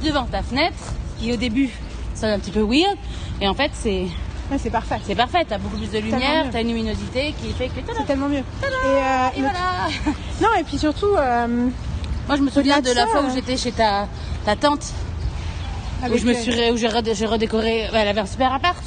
devant 0.05 0.25
ta 0.25 0.43
fenêtre, 0.43 0.77
qui 1.19 1.33
au 1.33 1.37
début 1.37 1.71
sonne 2.15 2.31
un 2.31 2.39
petit 2.39 2.51
peu 2.53 2.61
weird, 2.63 2.97
et 3.41 3.49
en 3.49 3.55
fait 3.55 3.71
c'est 3.75 4.07
Ouais, 4.51 4.59
c'est 4.59 4.71
parfait. 4.71 4.97
c'est 5.07 5.15
parfait, 5.15 5.45
t'as 5.49 5.59
beaucoup 5.59 5.77
plus 5.77 5.91
de 5.91 5.99
lumière, 5.99 6.47
t'as 6.51 6.61
une 6.61 6.69
luminosité 6.69 7.35
qui 7.41 7.53
fait 7.53 7.69
que 7.69 7.81
C'est 7.97 8.05
tellement 8.05 8.29
mieux. 8.29 8.39
Et, 8.39 8.43
euh, 8.65 9.29
et 9.37 9.41
voilà. 9.41 9.89
Non, 10.41 10.49
et 10.59 10.65
puis 10.65 10.77
surtout, 10.79 11.15
euh, 11.19 11.69
Moi 12.27 12.37
je 12.37 12.43
me 12.43 12.51
souviens 12.51 12.81
de 12.81 12.91
la 12.93 13.07
fois 13.07 13.23
où 13.23 13.31
j'étais 13.35 13.57
chez 13.57 13.73
ta, 13.73 14.07
ta 14.45 14.57
tante, 14.57 14.93
où 16.13 16.17
je 16.17 16.25
me 16.27 16.35
suis 16.35 16.51
ré- 16.53 16.71
où 16.71 16.77
j'ai 16.77 16.89
redé- 16.89 17.15
j'ai 17.15 17.27
redécoré, 17.27 17.89
ouais, 17.93 18.01
elle 18.01 18.09
avait 18.09 18.21
un 18.21 18.27
super 18.27 18.53
appart. 18.53 18.83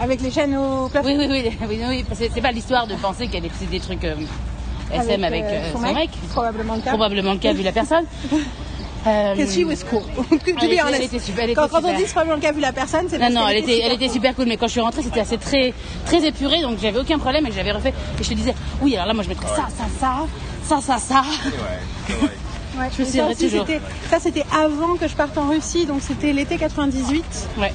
avec 0.00 0.20
les 0.22 0.30
chaînes 0.30 0.56
au 0.56 0.88
plafond. 0.88 1.08
Oui 1.08 1.16
oui 1.18 1.26
oui, 1.28 1.56
oui, 1.68 1.80
oui, 1.88 2.04
parce 2.08 2.20
que 2.20 2.26
c'est 2.32 2.40
pas 2.40 2.52
l'histoire 2.52 2.86
de 2.86 2.94
penser 2.94 3.28
qu'elle 3.28 3.48
faisait 3.50 3.66
des 3.70 3.80
trucs 3.80 4.04
euh, 4.04 4.14
SM 4.92 5.22
avec, 5.24 5.42
euh, 5.44 5.46
euh, 5.50 5.72
son 5.72 5.80
mec. 5.80 6.10
Probablement 6.30 6.74
le 6.76 6.80
cas. 6.80 6.90
Probablement 6.90 7.32
le 7.32 7.38
cas 7.38 7.52
vu 7.52 7.62
la 7.62 7.72
personne. 7.72 8.04
Euh, 9.06 9.34
Que 9.34 9.46
she 9.46 9.64
was 9.64 9.82
cool. 9.88 10.02
To 10.28 10.36
Elle 10.46 10.54
be 10.68 10.72
était- 10.72 10.82
honest. 10.82 10.96
elle 10.98 11.02
était 11.04 11.18
super, 11.18 11.44
elle 11.48 11.54
quand, 11.54 11.68
on 11.72 11.76
super. 11.78 11.94
dit 11.96 12.02
c'est 12.04 12.08
probablement 12.12 12.36
le 12.36 12.42
cas 12.42 12.52
vu 12.52 12.60
la 12.60 12.70
personne, 12.74 13.06
c'est 13.08 13.16
Non, 13.18 13.30
non, 13.30 13.48
elle 13.48 13.56
était, 13.56 13.78
elle 13.78 13.92
super 13.92 13.92
était 13.94 14.08
super 14.10 14.34
cool, 14.34 14.44
mais 14.46 14.58
quand 14.58 14.66
je 14.66 14.72
suis 14.72 14.80
rentrée, 14.82 15.00
c'était 15.02 15.20
assez 15.20 15.38
très, 15.38 15.72
très 16.04 16.22
épuré, 16.26 16.60
donc 16.60 16.76
j'avais 16.82 16.98
aucun 17.00 17.18
problème 17.18 17.46
et 17.46 17.48
que 17.48 17.54
j'avais 17.54 17.72
refait. 17.72 17.94
Et 18.20 18.22
je 18.22 18.28
te 18.28 18.34
disais, 18.34 18.54
oui, 18.82 18.94
alors 18.96 19.06
là, 19.06 19.14
moi, 19.14 19.22
je 19.24 19.30
mettrais 19.30 19.46
ça, 19.56 19.68
ça, 19.74 19.84
ça, 19.98 20.26
ça, 20.64 20.80
ça, 20.82 20.98
ça. 20.98 21.22
cool. 22.08 22.28
Ouais, 22.80 22.86
je 22.96 22.98
me 23.02 23.04
mais 23.04 23.10
souviendrai 23.10 23.34
ça 23.34 23.40
toujours. 23.44 23.66
c'était- 23.66 23.80
Ça, 24.10 24.20
c'était 24.20 24.44
avant 24.52 24.94
que 24.96 25.06
je 25.08 25.14
parte 25.14 25.36
en 25.38 25.48
Russie, 25.48 25.86
donc 25.86 26.00
c'était 26.02 26.32
l'été 26.32 26.56
98. 26.56 27.48
Ouais. 27.58 27.72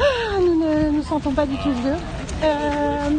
Ah, 0.00 0.38
nous 0.40 0.54
ne 0.64 0.90
nous 0.90 1.02
sentons 1.02 1.32
pas 1.32 1.46
du 1.46 1.56
tout 1.56 1.70
vieux. 1.82 1.96
Euh, 2.44 3.10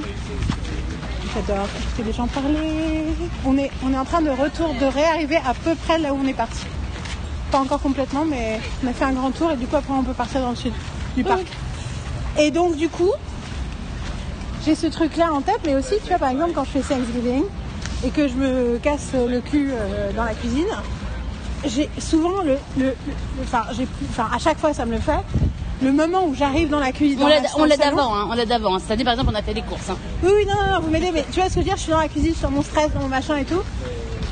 J'adore 1.36 1.68
écouter 1.80 2.04
les 2.08 2.14
gens 2.14 2.26
parler. 2.28 3.04
On 3.46 3.56
est, 3.58 3.70
on 3.86 3.94
est 3.94 3.98
en 3.98 4.06
train 4.06 4.22
de 4.22 4.32
retour, 4.32 4.74
de 4.80 4.86
réarriver 4.86 5.36
à 5.38 5.54
peu 5.54 5.76
près 5.76 6.00
là 6.00 6.14
où 6.14 6.20
on 6.24 6.28
est 6.28 6.34
parti. 6.34 6.66
Pas 7.52 7.60
encore 7.60 7.80
complètement, 7.82 8.26
mais 8.26 8.60
on 8.84 8.88
a 8.88 8.94
fait 8.94 9.06
un 9.06 9.12
grand 9.12 9.30
tour 9.32 9.52
et 9.52 9.56
du 9.56 9.68
coup 9.68 9.76
après 9.76 9.94
on 9.94 10.04
peut 10.04 10.14
partir 10.14 10.42
dans 10.42 10.50
le 10.52 10.56
sud 10.56 10.74
du 11.16 11.24
parc. 11.24 11.46
Et 12.40 12.50
donc 12.52 12.76
du 12.78 12.90
coup, 12.90 13.12
j'ai 14.66 14.74
ce 14.76 14.88
truc 14.88 15.18
là 15.18 15.32
en 15.34 15.42
tête, 15.42 15.60
mais 15.66 15.76
aussi 15.76 15.96
tu 16.02 16.10
vois 16.10 16.18
par 16.18 16.30
exemple 16.30 16.54
quand 16.56 16.64
je 16.66 16.80
fais 16.80 16.96
Thanksgiving 16.96 17.44
et 18.06 18.10
que 18.10 18.28
je 18.28 18.34
me 18.34 18.78
casse 18.78 19.10
le 19.14 19.41
cul 19.41 19.72
euh, 19.72 20.12
dans 20.14 20.24
la 20.24 20.34
cuisine, 20.34 20.68
j'ai 21.66 21.89
souvent 22.00 22.41
le, 22.43 22.58
enfin 23.43 23.64
à 24.34 24.39
chaque 24.39 24.58
fois 24.60 24.74
ça 24.74 24.86
me 24.86 24.93
le 24.93 25.00
fait. 25.00 25.20
Le 25.82 25.93
moment 25.93 26.26
où 26.26 26.36
j'arrive 26.36 26.68
dans 26.70 26.80
la 26.80 26.91
cuisine, 26.91 27.20
On 27.24 27.28
l'a, 27.28 27.78
d'avant, 27.78 28.14
hein, 28.14 28.28
on 28.30 28.34
l'a 28.36 28.45
d'avant. 28.45 28.76
hein. 28.76 28.80
C'est-à-dire, 28.86 29.06
par 29.06 29.14
exemple, 29.14 29.32
on 29.34 29.36
a 29.38 29.41
fait 29.41 29.54
des 29.54 29.62
courses. 29.62 29.89
hein. 29.89 29.95
oui, 30.24 30.30
oui, 30.36 30.45
non, 30.45 30.56
non, 30.66 30.74
non, 30.74 30.82
vous 30.82 30.89
m'aidez, 30.91 31.10
mais 31.14 31.24
tu 31.32 31.39
vois 31.39 31.45
ce 31.50 31.52
que 31.52 31.54
je 31.56 31.60
veux 31.60 31.64
dire? 31.64 31.78
Je 31.78 31.84
suis 31.84 31.91
dans 31.91 32.00
la 32.02 32.10
cuisine, 32.10 32.32
je 32.32 32.36
suis 32.36 32.43
dans 32.43 32.52
mon 32.52 32.64
stress, 32.64 32.91
dans 32.93 33.00
mon 33.00 33.08
machin 33.08 33.38
et 33.38 33.45
tout. 33.45 33.62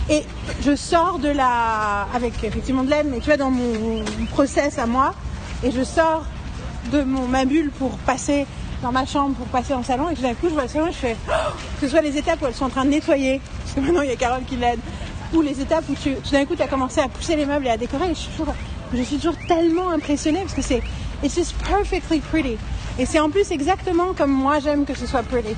Et 0.09 0.26
je 0.61 0.76
sors 0.76 1.20
de 1.20 1.30
la. 1.30 2.05
avec 2.13 2.43
effectivement 2.43 2.84
de 2.84 2.89
l'aide, 2.89 3.07
mais 3.09 3.20
tu 3.20 3.28
vois, 3.28 3.38
dans 3.38 3.49
mon 3.49 4.03
process 4.32 4.78
à 4.78 4.88
moi. 4.88 5.13
Et 5.63 5.72
je 5.72 5.84
sors 5.84 6.26
de 6.91 7.03
mon, 7.03 7.28
ma 7.30 7.45
bulle 7.45 7.72
pour 7.72 7.91
passer 7.99 8.45
dans 8.82 8.91
ma 8.91 9.05
chambre, 9.05 9.36
pour 9.36 9.47
passer 9.47 9.73
le 9.75 9.84
salon. 9.84 10.09
Et 10.09 10.15
tout 10.15 10.21
d'un 10.21 10.34
coup, 10.34 10.49
je 10.49 10.53
vois 10.53 10.63
le 10.63 10.69
salon 10.69 10.88
et 10.88 10.91
je 10.91 10.97
fais. 10.97 11.17
Oh 11.28 11.32
que 11.80 11.86
ce 11.86 11.91
soit 11.91 12.01
les 12.01 12.17
étapes 12.17 12.41
où 12.41 12.45
elles 12.45 12.53
sont 12.53 12.65
en 12.65 12.69
train 12.69 12.86
de 12.86 12.89
nettoyer, 12.89 13.41
parce 13.63 13.75
que 13.75 13.80
maintenant 13.82 14.01
il 14.01 14.09
y 14.09 14.13
a 14.13 14.15
Carole 14.15 14.43
qui 14.45 14.55
l'aide, 14.55 14.80
ou 15.34 15.41
les 15.41 15.59
étapes 15.59 15.86
où 15.89 15.95
tu, 15.95 16.15
tout 16.15 16.32
d'un 16.32 16.45
coup 16.45 16.55
tu 16.55 16.61
as 16.61 16.67
commencé 16.67 17.01
à 17.01 17.07
pousser 17.07 17.36
les 17.36 17.45
meubles 17.45 17.67
et 17.67 17.71
à 17.71 17.78
décorer. 17.78 18.05
Et 18.05 18.15
je 18.15 18.19
suis 18.19 18.32
toujours, 18.32 18.53
je 18.93 19.01
suis 19.01 19.17
toujours 19.17 19.38
tellement 19.47 19.91
impressionnée 19.91 20.41
parce 20.41 20.53
que 20.53 20.61
c'est. 20.61 20.82
It's 21.23 21.36
just 21.36 21.55
perfectly 21.67 22.19
pretty. 22.19 22.57
Et 22.99 23.05
c'est 23.05 23.19
en 23.19 23.30
plus 23.30 23.51
exactement 23.51 24.13
comme 24.15 24.32
moi 24.32 24.59
j'aime 24.59 24.86
que 24.86 24.95
ce 24.95 25.07
soit 25.07 25.23
pretty. 25.23 25.55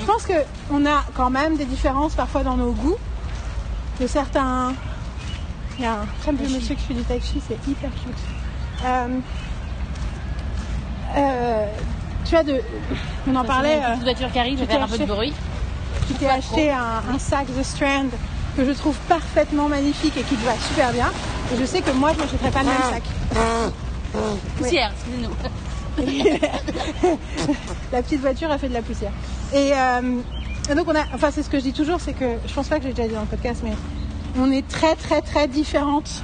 Je 0.00 0.06
pense 0.06 0.24
que 0.24 0.32
on 0.72 0.86
a 0.86 1.04
quand 1.14 1.30
même 1.30 1.56
des 1.56 1.64
différences 1.64 2.14
parfois 2.14 2.42
dans 2.42 2.56
nos 2.56 2.72
goûts. 2.72 2.96
De 4.00 4.06
certains. 4.06 4.72
Il 5.78 5.84
y 5.84 5.86
a 5.86 5.92
un 5.92 6.06
très 6.22 6.32
vieux 6.32 6.56
monsieur 6.56 6.74
qui 6.74 6.82
fait 6.82 6.94
du 6.94 7.02
tai 7.02 7.20
chi, 7.20 7.40
c'est 7.46 7.58
hyper 7.70 7.90
cute. 7.90 8.14
Euh, 8.84 9.18
euh, 11.16 11.66
tu 12.24 12.36
as 12.36 12.42
de. 12.42 12.60
On 13.28 13.34
en 13.36 13.44
parlait. 13.44 13.76
Une 13.78 13.82
euh, 13.84 13.88
petite 13.92 14.02
voiture 14.04 14.32
qui 14.32 14.38
arrive, 14.38 14.58
je 14.58 14.64
vais 14.64 14.72
faire 14.72 14.82
un 14.82 14.86
peu 14.88 14.98
de 14.98 15.02
acheté- 15.04 15.06
bruit. 15.14 15.32
tu 16.08 16.14
t'es 16.14 16.26
acheté 16.26 16.70
un, 16.70 17.02
un 17.14 17.18
sac 17.18 17.46
The 17.46 17.62
Strand 17.64 18.08
que 18.56 18.64
je 18.64 18.70
trouve 18.72 18.96
parfaitement 19.08 19.68
magnifique 19.68 20.16
et 20.16 20.22
qui 20.22 20.34
te 20.36 20.44
va 20.44 20.52
super 20.68 20.92
bien. 20.92 21.10
Et 21.54 21.56
je 21.60 21.64
sais 21.64 21.80
que 21.82 21.90
moi, 21.92 22.12
je 22.14 22.18
m'achèterais 22.22 22.50
pas 22.50 22.60
le 22.60 22.66
même 22.66 22.82
sac. 22.90 23.02
Poussière, 24.58 24.92
excusez-nous. 24.92 25.30
la 27.92 28.02
petite 28.02 28.20
voiture 28.20 28.50
a 28.50 28.58
fait 28.58 28.68
de 28.68 28.74
la 28.74 28.82
poussière. 28.82 29.12
Et, 29.52 29.72
euh, 29.74 30.20
et 30.70 30.74
donc 30.74 30.86
on 30.88 30.94
a, 30.94 31.02
enfin 31.14 31.30
c'est 31.32 31.42
ce 31.42 31.50
que 31.50 31.58
je 31.58 31.64
dis 31.64 31.72
toujours, 31.72 32.00
c'est 32.00 32.12
que 32.12 32.24
je 32.46 32.52
pense 32.52 32.68
pas 32.68 32.78
que 32.78 32.84
j'ai 32.84 32.92
déjà 32.92 33.08
dit 33.08 33.14
dans 33.14 33.20
le 33.20 33.26
podcast, 33.26 33.60
mais 33.64 33.72
on 34.38 34.50
est 34.50 34.66
très 34.66 34.94
très 34.94 35.20
très 35.20 35.48
différentes 35.48 36.22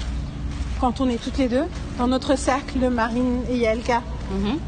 quand 0.81 1.01
on 1.01 1.09
est 1.09 1.23
toutes 1.23 1.39
les 1.39 1.49
deux 1.49 1.65
dans 1.99 2.07
notre 2.07 2.37
cercle 2.37 2.79
de 2.79 2.89
Marine 2.89 3.41
et 3.51 3.57
Yelka. 3.57 4.03
Mhm. 4.31 4.59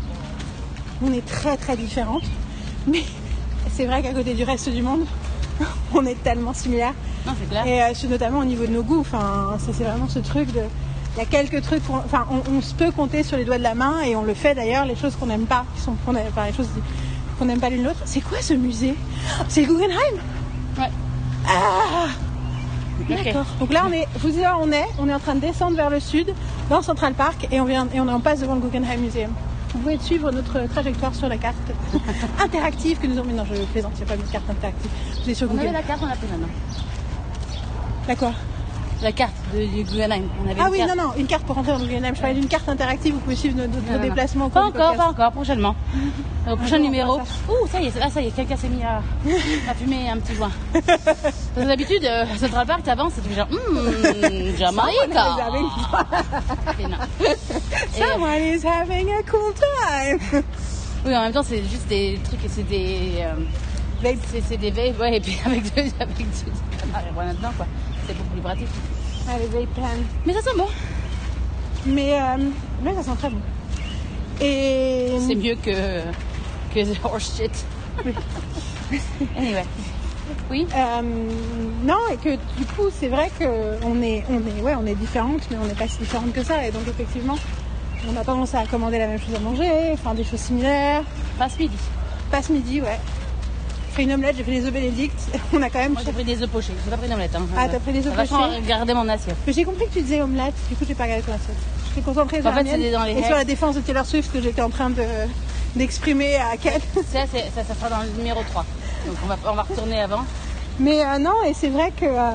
On 1.03 1.13
est 1.13 1.25
très 1.25 1.57
très 1.57 1.77
différentes, 1.77 2.25
mais 2.87 3.05
c'est 3.73 3.87
vrai 3.87 4.03
qu'à 4.03 4.13
côté 4.13 4.35
du 4.35 4.43
reste 4.45 4.69
du 4.69 4.83
monde, 4.83 5.05
on 5.95 6.05
est 6.07 6.21
tellement 6.23 6.53
similaires. 6.55 6.95
Non, 7.27 7.33
c'est 7.39 7.49
clair. 7.49 7.67
Et 7.67 7.83
euh, 7.83 8.09
notamment 8.11 8.39
au 8.41 8.45
niveau 8.45 8.67
de 8.67 8.73
nos 8.73 8.83
goûts. 8.83 9.01
Enfin, 9.01 9.57
ça, 9.59 9.73
c'est 9.73 9.85
vraiment 9.85 10.09
ce 10.09 10.19
truc 10.19 10.53
de. 10.53 10.61
Il 11.17 11.21
y 11.21 11.23
a 11.23 11.27
quelques 11.27 11.63
trucs. 11.63 11.85
qu'on- 11.87 11.97
Enfin, 11.97 12.27
on, 12.31 12.53
on 12.57 12.61
se 12.61 12.75
peut 12.75 12.91
compter 12.91 13.23
sur 13.23 13.37
les 13.37 13.45
doigts 13.45 13.59
de 13.59 13.63
la 13.63 13.75
main 13.75 14.01
et 14.05 14.15
on 14.17 14.23
le 14.23 14.35
fait 14.35 14.55
d'ailleurs. 14.55 14.85
Les 14.87 14.97
choses 14.97 15.15
qu'on 15.17 15.27
n'aime 15.27 15.47
pas, 15.47 15.65
qui 15.77 15.83
sont 15.83 15.95
qu'on 16.05 16.15
aime- 16.17 16.27
enfin, 16.31 16.47
les 16.47 16.53
choses 16.53 16.69
qu'on 17.39 17.45
n'aime 17.45 17.61
pas 17.61 17.71
l'une 17.71 17.85
l'autre. 17.85 18.01
C'est 18.05 18.21
quoi 18.21 18.39
ce 18.41 18.55
musée? 18.55 18.95
C'est 19.49 19.63
le 19.63 19.69
Guggenheim? 19.69 20.17
Ouais. 20.79 20.91
Ah. 21.47 22.07
D'accord. 23.09 23.47
Donc 23.61 23.73
là, 23.73 23.85
on 23.89 23.93
est. 23.93 24.07
Vous 24.19 24.33
on 24.61 24.73
est. 24.73 24.85
On 24.99 25.09
est 25.09 25.15
en 25.15 25.21
train 25.21 25.35
de 25.37 25.41
descendre 25.41 25.77
vers 25.77 25.91
le 25.91 26.01
sud, 26.01 26.33
dans 26.71 26.83
Central 26.83 27.15
Park, 27.15 27.47
et 27.53 27.61
on 27.61 27.65
vient 27.65 27.87
et 27.95 28.01
on 28.01 28.09
est 28.09 28.13
en 28.13 28.21
passe 28.21 28.41
devant 28.41 28.55
le 28.57 28.61
Guggenheim 28.61 28.99
Museum. 29.01 29.31
Vous 29.79 29.85
pouvez 29.85 29.99
suivre 30.01 30.33
notre 30.33 30.67
trajectoire 30.67 31.15
sur 31.15 31.29
la 31.29 31.37
carte 31.39 31.55
interactive 32.41 32.99
que 32.99 33.07
nous 33.07 33.17
avons. 33.17 33.29
mais 33.29 33.35
Non, 33.35 33.45
je 33.45 33.55
plaisante. 33.67 33.93
Il 33.95 34.05
n'y 34.05 34.11
a 34.13 34.17
pas 34.17 34.21
de 34.21 34.29
carte 34.33 34.51
interactive. 34.51 34.91
Vous 35.25 35.35
sur 35.35 35.47
On 35.49 35.53
avait 35.53 35.67
Google. 35.69 35.73
la 35.73 35.83
carte, 35.85 36.01
on 36.03 36.07
l'a 36.07 36.17
maintenant. 36.17 36.49
D'accord. 38.09 38.33
La 39.01 39.13
carte 39.13 39.33
de, 39.55 39.61
du 39.65 39.85
Guggenheim. 39.85 40.25
On 40.45 40.51
avait 40.51 40.61
Ah 40.61 40.69
oui, 40.73 40.79
carte. 40.79 40.97
non, 40.97 41.05
non, 41.05 41.11
une 41.17 41.27
carte 41.29 41.45
pour 41.45 41.55
rentrer 41.55 41.71
dans 41.73 41.79
le 41.79 41.85
Guggenheim. 41.87 42.15
Je 42.17 42.21
parlais 42.21 42.35
d'une 42.35 42.49
carte 42.49 42.69
interactive, 42.69 43.15
vous 43.15 43.21
pouvez 43.21 43.37
suivre 43.37 43.57
Non, 43.57 43.69
non. 43.69 44.01
déplacements. 44.01 44.47
au 44.47 44.49
Pas 44.49 44.65
encore, 44.65 44.97
pas 44.97 45.07
encore, 45.09 45.31
prochainement. 45.33 45.77
Au 46.51 46.57
prochain 46.57 46.77
on 46.79 46.83
numéro. 46.83 47.19
Ouh, 47.19 47.67
ça 47.71 47.79
y 47.81 47.87
est, 47.87 47.99
là, 47.99 48.09
ça 48.11 48.21
y 48.23 48.27
est, 48.29 48.31
quelqu'un 48.31 48.57
s'est 48.57 48.69
mis 48.71 48.83
à, 48.83 49.03
à 49.71 49.75
fumer 49.75 50.09
un 50.11 50.17
petit 50.19 50.35
joint. 50.35 50.51
Parce 50.73 50.87
que 51.55 51.61
D'habitude, 51.67 52.05
euh, 52.05 52.25
Central 52.41 52.67
Park, 52.67 52.83
t'avances 52.85 53.19
et 53.19 53.21
tu 53.21 53.29
fais 53.29 53.35
genre, 53.37 53.49
hum, 53.53 53.75
non. 53.75 53.91
Et, 54.89 56.85
euh, 56.85 56.89
Someone 57.93 58.43
is 58.43 58.65
having 58.65 59.11
a 59.11 59.23
cool 59.31 59.53
time. 59.55 60.43
oui, 61.05 61.17
en 61.17 61.23
même 61.23 61.33
temps, 61.33 61.43
c'est 61.43 61.63
juste 61.65 61.87
des 61.89 62.19
trucs, 62.25 62.45
et 62.45 62.49
c'est 62.49 62.63
des. 62.67 63.19
euh, 63.21 63.35
c'est, 64.49 64.57
des 64.57 64.71
vapes, 64.71 64.99
ouais, 65.01 65.17
et 65.17 65.21
puis 65.21 65.39
avec 65.45 65.63
de, 65.75 65.81
avec 65.81 66.17
de, 66.17 66.23
de 66.23 66.81
la 66.81 66.87
marijuana 66.93 67.35
dedans, 67.35 67.53
quoi. 67.57 67.67
Vape 68.41 68.59
plan. 69.75 69.85
Mais 70.27 70.33
ça 70.33 70.41
sent 70.43 70.57
bon. 70.57 70.67
Mais, 71.87 72.15
euh, 72.15 72.37
mais 72.83 72.95
ça 72.95 73.03
sent 73.03 73.17
très 73.19 73.31
bon. 73.31 73.41
Et 74.41 75.09
C'est 75.27 75.35
mieux 75.35 75.55
que, 75.57 76.01
que 76.75 76.85
the 76.95 76.99
horse 77.05 77.37
shit. 77.37 77.51
anyway. 79.37 79.65
Oui? 80.51 80.67
euh, 80.77 81.03
non, 81.85 81.97
et 82.13 82.17
que 82.17 82.31
du 82.59 82.65
coup, 82.77 82.89
c'est 82.93 83.09
vrai 83.09 83.31
qu'on 83.39 84.03
est, 84.03 84.25
on 84.31 84.39
est, 84.39 84.63
ouais, 84.63 84.75
on 84.81 84.87
est 84.87 84.95
différentes, 84.95 85.43
mais 85.51 85.57
on 85.63 85.67
n'est 85.67 85.75
pas 85.75 85.89
si 85.89 85.99
différentes 85.99 86.33
que 86.33 86.43
ça. 86.43 86.67
Et 86.67 86.71
donc, 86.71 86.83
effectivement, 86.89 87.37
on 88.09 88.17
a 88.17 88.25
tendance 88.25 88.55
à 88.55 88.65
commander 88.67 88.99
la 88.99 89.09
même 89.09 89.19
chose 89.21 89.35
à 89.35 89.41
manger, 89.41 89.91
enfin 89.93 90.15
des 90.15 90.25
choses 90.25 90.41
similaires. 90.41 91.03
Pas 91.39 91.49
ce 91.49 91.59
midi. 91.59 91.77
Pas 92.31 92.43
ce 92.43 92.53
midi, 92.53 92.81
ouais. 92.81 92.99
J'ai 93.99 94.05
fait 94.05 94.11
une 94.11 94.15
omelette, 94.15 94.37
j'ai 94.37 94.45
fait 94.45 94.53
des 94.53 94.65
œufs 94.65 94.73
bénédicts. 94.73 95.19
On 95.53 95.61
a 95.61 95.69
quand 95.71 95.81
même 95.81 95.95
Moi, 95.95 96.03
j'ai 96.07 96.13
pris 96.13 96.23
des 96.23 96.41
œufs 96.41 96.49
pochés. 96.49 96.73
J'ai 96.85 96.91
pas 96.91 96.97
pris 96.97 97.09
d'omelette. 97.09 97.35
Hein. 97.35 97.43
Ah, 97.57 97.67
t'as 97.69 97.81
pris 97.81 97.93
des 97.93 98.07
œufs 98.07 98.15
pochés 98.15 98.33
regardé 98.33 98.95
mon 98.95 99.09
assiette. 99.09 99.35
Mais 99.45 99.53
j'ai 99.53 99.65
compris 99.65 99.87
que 99.89 99.95
tu 99.95 100.03
disais 100.03 100.23
omelette, 100.23 100.55
du 100.69 100.77
coup 100.77 100.85
j'ai 100.87 100.95
pas 100.95 101.03
regardé 101.03 101.25
ton 101.25 101.33
assiette. 101.33 101.57
J'étais 101.89 102.03
concentrée 102.03 102.37
sur 102.37 102.47
En 102.47 102.51
la 102.51 102.57
fait, 102.59 102.63
mienne 102.63 102.77
c'était 102.77 102.93
dans 102.93 103.03
les 103.03 103.15
et 103.15 103.25
sur 103.25 103.35
la 103.35 103.43
défense 103.43 103.75
de 103.75 103.81
Taylor 103.81 104.07
Swift 104.07 104.33
que 104.33 104.41
j'étais 104.41 104.63
en 104.63 104.71
train 104.71 104.91
de 104.91 105.03
d'exprimer 105.75 106.37
à 106.37 106.57
Ken. 106.57 106.81
Ça, 106.95 107.27
ça, 107.27 107.65
ça 107.65 107.75
sera 107.75 107.91
dans 107.91 108.03
le 108.03 108.11
numéro 108.17 108.41
3. 108.41 108.65
Donc, 109.07 109.17
on 109.25 109.27
va, 109.27 109.37
on 109.51 109.55
va 109.57 109.63
retourner 109.63 110.01
avant. 110.01 110.25
Mais 110.79 111.05
euh, 111.05 111.19
non, 111.19 111.35
et 111.45 111.53
c'est 111.53 111.69
vrai 111.69 111.91
que 111.91 112.07
euh, 112.07 112.31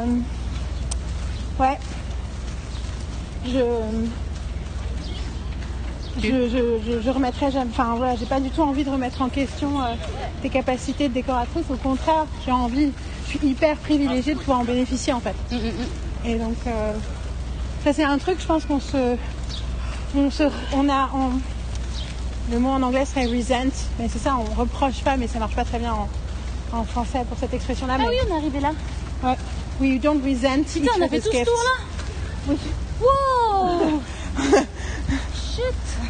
ouais, 1.61 1.77
je 3.47 3.61
je, 6.21 6.27
je, 6.49 6.79
je, 6.85 7.01
je 7.01 7.09
remettrai 7.09 7.51
jamais. 7.51 7.71
Enfin 7.71 7.95
voilà, 7.97 8.15
j'ai 8.15 8.25
pas 8.25 8.39
du 8.39 8.49
tout 8.49 8.61
envie 8.61 8.83
de 8.83 8.89
remettre 8.89 9.21
en 9.21 9.29
question 9.29 9.81
euh, 9.81 9.93
tes 10.41 10.49
capacités 10.49 11.09
de 11.09 11.13
décoratrice. 11.13 11.65
Au 11.69 11.75
contraire, 11.75 12.25
j'ai 12.45 12.51
envie. 12.51 12.91
Je 13.25 13.29
suis 13.37 13.47
hyper 13.47 13.77
privilégiée 13.77 14.33
de 14.33 14.39
pouvoir 14.39 14.59
en 14.59 14.63
bénéficier 14.63 15.13
en 15.13 15.19
fait. 15.19 15.35
Mm, 15.51 15.55
mm, 15.55 15.59
mm. 15.59 16.29
Et 16.29 16.35
donc, 16.35 16.55
euh, 16.67 16.93
ça 17.83 17.93
c'est 17.93 18.03
un 18.03 18.17
truc, 18.17 18.37
je 18.39 18.45
pense 18.45 18.65
qu'on 18.65 18.79
se, 18.79 19.15
on 20.15 20.29
se, 20.29 20.43
on 20.73 20.87
a, 20.89 21.09
on- 21.15 21.31
Le 22.51 22.59
mot 22.59 22.69
en 22.69 22.81
anglais 22.83 23.05
serait 23.05 23.25
resent, 23.25 23.87
mais 23.99 24.07
c'est 24.09 24.19
ça, 24.19 24.35
on 24.37 24.59
reproche 24.59 25.01
pas, 25.03 25.17
mais 25.17 25.27
ça 25.27 25.39
marche 25.39 25.55
pas 25.55 25.63
très 25.65 25.79
bien 25.79 25.93
en, 25.93 26.77
en 26.77 26.83
français 26.83 27.23
pour 27.27 27.37
cette 27.39 27.53
expression-là. 27.53 27.93
Ah 27.97 28.01
mais 28.01 28.09
oui, 28.09 28.15
on 28.29 28.33
est 28.33 28.37
arrivé 28.37 28.59
là. 28.59 28.71
ouais. 29.23 29.37
We 29.81 29.99
don't 29.99 30.21
resent 30.23 30.71
Putain, 30.73 30.91
on 30.99 31.01
a 31.01 31.07
fait 31.09 31.19
tout 31.21 31.31
ce 31.31 31.43
tour 31.43 31.63
là 31.63 31.81
Oui. 32.49 32.57
Wow 33.01 33.92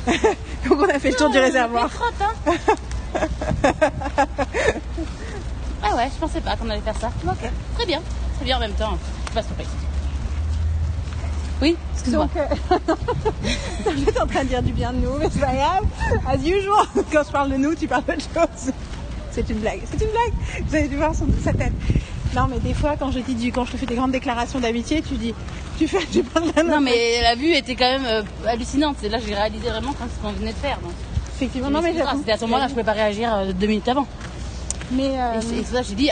Donc 0.69 0.79
on 0.81 0.89
a 0.89 0.99
fait 0.99 1.11
le 1.11 1.15
tour 1.15 1.29
du 1.29 1.39
réservoir. 1.39 1.89
frotte, 1.91 2.13
hein. 2.21 2.33
ah 5.83 5.95
ouais, 5.95 6.09
je 6.13 6.19
pensais 6.19 6.41
pas 6.41 6.55
qu'on 6.55 6.69
allait 6.69 6.81
faire 6.81 6.97
ça. 6.99 7.11
Ok, 7.27 7.49
très 7.75 7.85
bien. 7.85 8.01
Très 8.37 8.45
bien 8.45 8.57
en 8.57 8.59
même 8.59 8.73
temps. 8.73 8.97
Je 8.97 9.25
suis 9.25 9.33
pas 9.33 9.43
surprise. 9.43 9.67
Oui, 11.61 11.77
excuse-moi. 11.93 12.27
Donc, 12.27 12.37
euh, 12.37 13.91
j'étais 13.97 14.19
en 14.19 14.27
train 14.27 14.43
de 14.43 14.49
dire 14.49 14.61
du 14.61 14.73
bien 14.73 14.91
de 14.91 14.97
nous, 14.97 15.17
mais 15.17 15.29
c'est 15.31 15.39
pas 15.39 15.53
grave. 15.53 15.85
As 16.27 16.35
usual, 16.35 16.87
quand 17.11 17.23
je 17.25 17.31
parle 17.31 17.51
de 17.51 17.57
nous, 17.57 17.75
tu 17.75 17.87
parles 17.87 18.03
d'autre 18.03 18.19
chose. 18.33 18.73
C'est 19.31 19.49
une 19.49 19.59
blague, 19.59 19.81
c'est 19.89 20.03
une 20.03 20.11
blague. 20.11 20.67
Vous 20.67 20.75
avez 20.75 20.87
dû 20.87 20.97
voir 20.97 21.15
son, 21.15 21.25
sa 21.43 21.53
tête. 21.53 21.71
Non, 22.35 22.47
mais 22.49 22.59
des 22.59 22.73
fois, 22.73 22.95
quand 22.97 23.11
je 23.11 23.19
dis 23.19 23.35
du, 23.35 23.51
quand 23.51 23.65
je 23.65 23.73
te 23.73 23.77
fais 23.77 23.85
des 23.85 23.95
grandes 23.95 24.11
déclarations 24.11 24.59
d'amitié, 24.59 25.01
tu 25.01 25.15
dis, 25.15 25.33
tu 25.77 25.87
fais, 25.87 25.99
tu 26.11 26.23
parles 26.23 26.51
d'un 26.51 26.63
Non 26.63 26.81
mais 26.81 27.21
la 27.21 27.35
vue 27.35 27.53
était 27.53 27.75
quand 27.75 27.85
même 27.85 28.05
euh, 28.05 28.23
hallucinante. 28.47 28.97
C'est 28.99 29.09
là 29.09 29.19
que 29.19 29.25
j'ai 29.27 29.35
réalisé 29.35 29.69
vraiment 29.69 29.91
ce 29.91 30.21
qu'on 30.21 30.31
venait 30.31 30.51
de 30.53 30.57
faire. 30.57 30.79
Donc. 30.79 30.91
Effectivement, 31.35 31.69
non, 31.69 31.81
mais. 31.81 31.93
C'était 32.17 32.31
à 32.31 32.37
ce 32.37 32.45
moment-là, 32.45 32.65
je 32.67 32.71
pouvais 32.71 32.83
pas 32.83 32.93
réagir 32.93 33.33
euh, 33.33 33.51
deux 33.53 33.67
minutes 33.67 33.87
avant. 33.87 34.07
Mais 34.91 35.11
euh, 35.15 35.39
Et 35.39 35.63
c'est 35.63 35.79
et 35.79 35.83
j'ai 35.83 35.95
dit, 35.95 36.09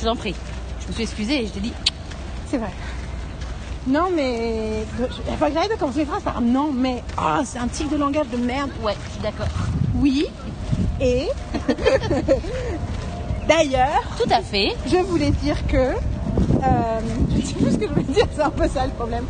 je 0.00 0.04
t'en 0.04 0.16
prie. 0.16 0.34
Je 0.82 0.88
me 0.88 0.92
suis 0.92 1.02
excusée 1.04 1.42
et 1.42 1.46
je 1.46 1.52
t'ai 1.52 1.60
dit, 1.60 1.72
c'est 2.50 2.58
vrai. 2.58 2.70
Non, 3.86 4.08
mais 4.14 4.84
il 5.28 5.36
faut 5.36 5.46
que 5.46 5.52
j'arrête 5.52 5.70
de 5.70 5.76
commencer 5.76 6.00
mes 6.00 6.06
phrases 6.06 6.22
par 6.22 6.40
non, 6.40 6.72
mais 6.72 7.04
ah, 7.16 7.42
c'est 7.44 7.58
un 7.58 7.68
tic 7.68 7.88
de 7.88 7.96
langage 7.96 8.26
de 8.32 8.36
merde. 8.36 8.70
ouais, 8.82 8.96
je 9.06 9.12
suis 9.12 9.22
d'accord. 9.22 9.46
Oui. 9.94 10.26
Et? 11.00 11.28
d'ailleurs, 13.48 14.02
Tout 14.18 14.30
à 14.30 14.40
fait. 14.40 14.74
je 14.86 14.96
voulais 14.96 15.30
dire 15.30 15.66
que. 15.66 15.76
Euh, 15.76 17.00
je 17.40 17.46
sais 17.46 17.54
plus 17.54 17.72
ce 17.72 17.78
que 17.78 17.86
je 17.88 17.92
voulais 17.92 18.12
dire, 18.14 18.26
c'est 18.34 18.42
un 18.42 18.50
peu 18.50 18.68
ça 18.68 18.86
le 18.86 18.92
problème. 18.92 19.24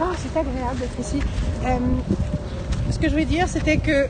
Oh, 0.00 0.04
c'est 0.16 0.38
agréable 0.38 0.78
d'être 0.78 1.00
ici. 1.00 1.20
Euh, 1.64 1.78
ce 2.90 2.98
que 2.98 3.06
je 3.06 3.12
voulais 3.12 3.24
dire, 3.24 3.48
c'était 3.48 3.78
que. 3.78 4.08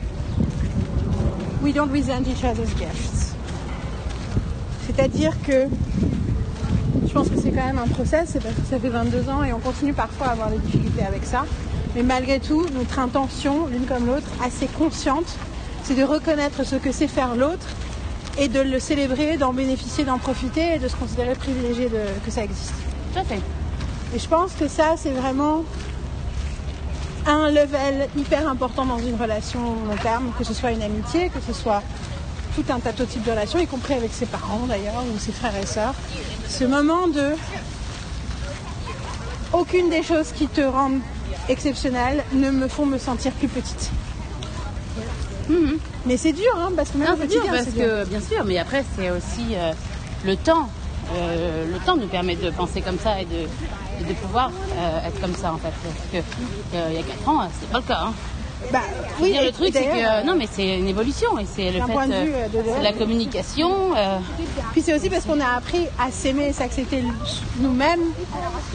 We 1.63 1.73
don't 1.73 1.89
resent 1.91 2.27
each 2.27 2.43
other's 2.43 2.69
gifts. 2.77 3.35
C'est-à-dire 4.85 5.33
que. 5.45 5.67
Je 7.07 7.13
pense 7.13 7.29
que 7.29 7.39
c'est 7.39 7.51
quand 7.51 7.65
même 7.65 7.79
un 7.79 7.87
process, 7.87 8.29
c'est 8.33 8.43
parce 8.43 8.53
que 8.53 8.65
ça 8.69 8.77
fait 8.79 8.89
22 8.89 9.29
ans 9.29 9.43
et 9.43 9.53
on 9.53 9.59
continue 9.59 9.93
parfois 9.93 10.27
à 10.27 10.31
avoir 10.31 10.49
des 10.49 10.59
difficultés 10.59 11.03
avec 11.03 11.23
ça. 11.25 11.45
Mais 11.95 12.03
malgré 12.03 12.39
tout, 12.39 12.65
notre 12.75 12.99
intention, 12.99 13.65
l'une 13.67 13.85
comme 13.85 14.05
l'autre, 14.05 14.27
assez 14.45 14.67
consciente, 14.67 15.25
c'est 15.83 15.95
de 15.95 16.03
reconnaître 16.03 16.63
ce 16.65 16.75
que 16.75 16.91
c'est 16.91 17.07
faire 17.07 17.35
l'autre 17.35 17.65
et 18.37 18.47
de 18.47 18.59
le 18.59 18.79
célébrer, 18.79 19.37
d'en 19.37 19.53
bénéficier, 19.53 20.03
d'en 20.03 20.17
profiter 20.17 20.75
et 20.75 20.79
de 20.79 20.87
se 20.87 20.95
considérer 20.95 21.35
privilégié 21.35 21.89
de, 21.89 22.01
que 22.25 22.31
ça 22.31 22.43
existe. 22.43 22.73
Tout 23.13 23.19
à 23.19 23.23
fait. 23.23 23.41
Et 24.15 24.19
je 24.19 24.27
pense 24.27 24.53
que 24.53 24.67
ça, 24.67 24.95
c'est 24.97 25.11
vraiment 25.11 25.63
un 27.25 27.49
level 27.49 28.07
hyper 28.15 28.47
important 28.47 28.85
dans 28.85 28.99
une 28.99 29.15
relation 29.15 29.59
long 29.59 29.97
terme, 30.01 30.31
que 30.37 30.43
ce 30.43 30.53
soit 30.53 30.71
une 30.71 30.81
amitié, 30.81 31.29
que 31.29 31.41
ce 31.45 31.53
soit 31.53 31.83
tout 32.55 32.63
un 32.69 32.79
tas 32.79 32.91
de 32.91 33.05
types 33.05 33.23
de 33.23 33.31
relations, 33.31 33.59
y 33.59 33.67
compris 33.67 33.93
avec 33.93 34.13
ses 34.13 34.25
parents 34.25 34.65
d'ailleurs, 34.67 35.03
ou 35.13 35.19
ses 35.19 35.31
frères 35.31 35.55
et 35.61 35.65
sœurs. 35.65 35.93
Ce 36.47 36.63
moment 36.63 37.07
de 37.07 37.33
aucune 39.53 39.89
des 39.89 40.03
choses 40.03 40.31
qui 40.31 40.47
te 40.47 40.61
rendent 40.61 41.01
exceptionnelle 41.49 42.23
ne 42.33 42.49
me 42.49 42.67
font 42.67 42.85
me 42.85 42.97
sentir 42.97 43.31
plus 43.33 43.47
petite. 43.47 43.91
Mais 46.05 46.17
c'est 46.17 46.33
dur, 46.33 46.51
hein, 46.57 46.69
parce 46.75 46.89
que 46.91 46.97
même 46.97 47.15
c'est 47.19 47.27
dur 47.27 47.43
parce 47.49 47.63
c'est 47.65 47.71
que, 47.71 48.05
bien 48.05 48.19
sûr, 48.21 48.43
mais 48.45 48.57
après, 48.57 48.83
c'est 48.97 49.09
aussi 49.11 49.55
euh, 49.55 49.73
le 50.25 50.35
temps. 50.35 50.67
Euh, 51.15 51.65
le 51.71 51.79
temps 51.85 51.95
nous 51.95 52.07
permet 52.07 52.35
de 52.35 52.49
penser 52.49 52.81
comme 52.81 52.99
ça 52.99 53.21
et 53.21 53.25
de, 53.25 53.43
et 54.01 54.03
de 54.03 54.13
pouvoir 54.13 54.51
euh, 54.77 55.07
être 55.07 55.19
comme 55.21 55.33
ça, 55.35 55.53
en 55.53 55.57
fait. 55.57 55.69
Parce 55.83 56.23
que 56.25 56.29
il 56.89 56.95
y 56.95 56.99
a 56.99 57.03
4 57.03 57.29
ans, 57.29 57.47
c'était 57.59 57.71
pas 57.71 57.79
le 57.79 57.83
cas. 57.85 57.99
Hein. 58.07 58.13
Bah, 58.73 58.79
dire, 59.21 59.41
et- 59.41 59.45
le 59.45 59.51
truc, 59.53 59.69
c'est 59.71 59.83
que 59.85 60.25
non, 60.25 60.35
mais 60.37 60.47
c'est 60.51 60.79
une 60.79 60.87
évolution 60.87 61.37
et 61.39 61.45
c'est 61.45 61.71
le 61.71 61.79
fait, 61.85 61.91
point 61.93 62.07
de 62.07 62.13
vue, 62.13 62.31
de- 62.53 62.63
c'est 62.75 62.83
la 62.83 62.91
communication. 62.91 63.69
Puis 64.73 64.81
c'est 64.81 64.93
aussi 64.95 65.09
parce 65.09 65.25
qu'on 65.25 65.39
a 65.39 65.55
appris 65.57 65.85
à 65.99 66.11
s'aimer 66.11 66.47
et 66.47 66.53
s'accepter 66.53 67.03
nous-mêmes 67.59 68.01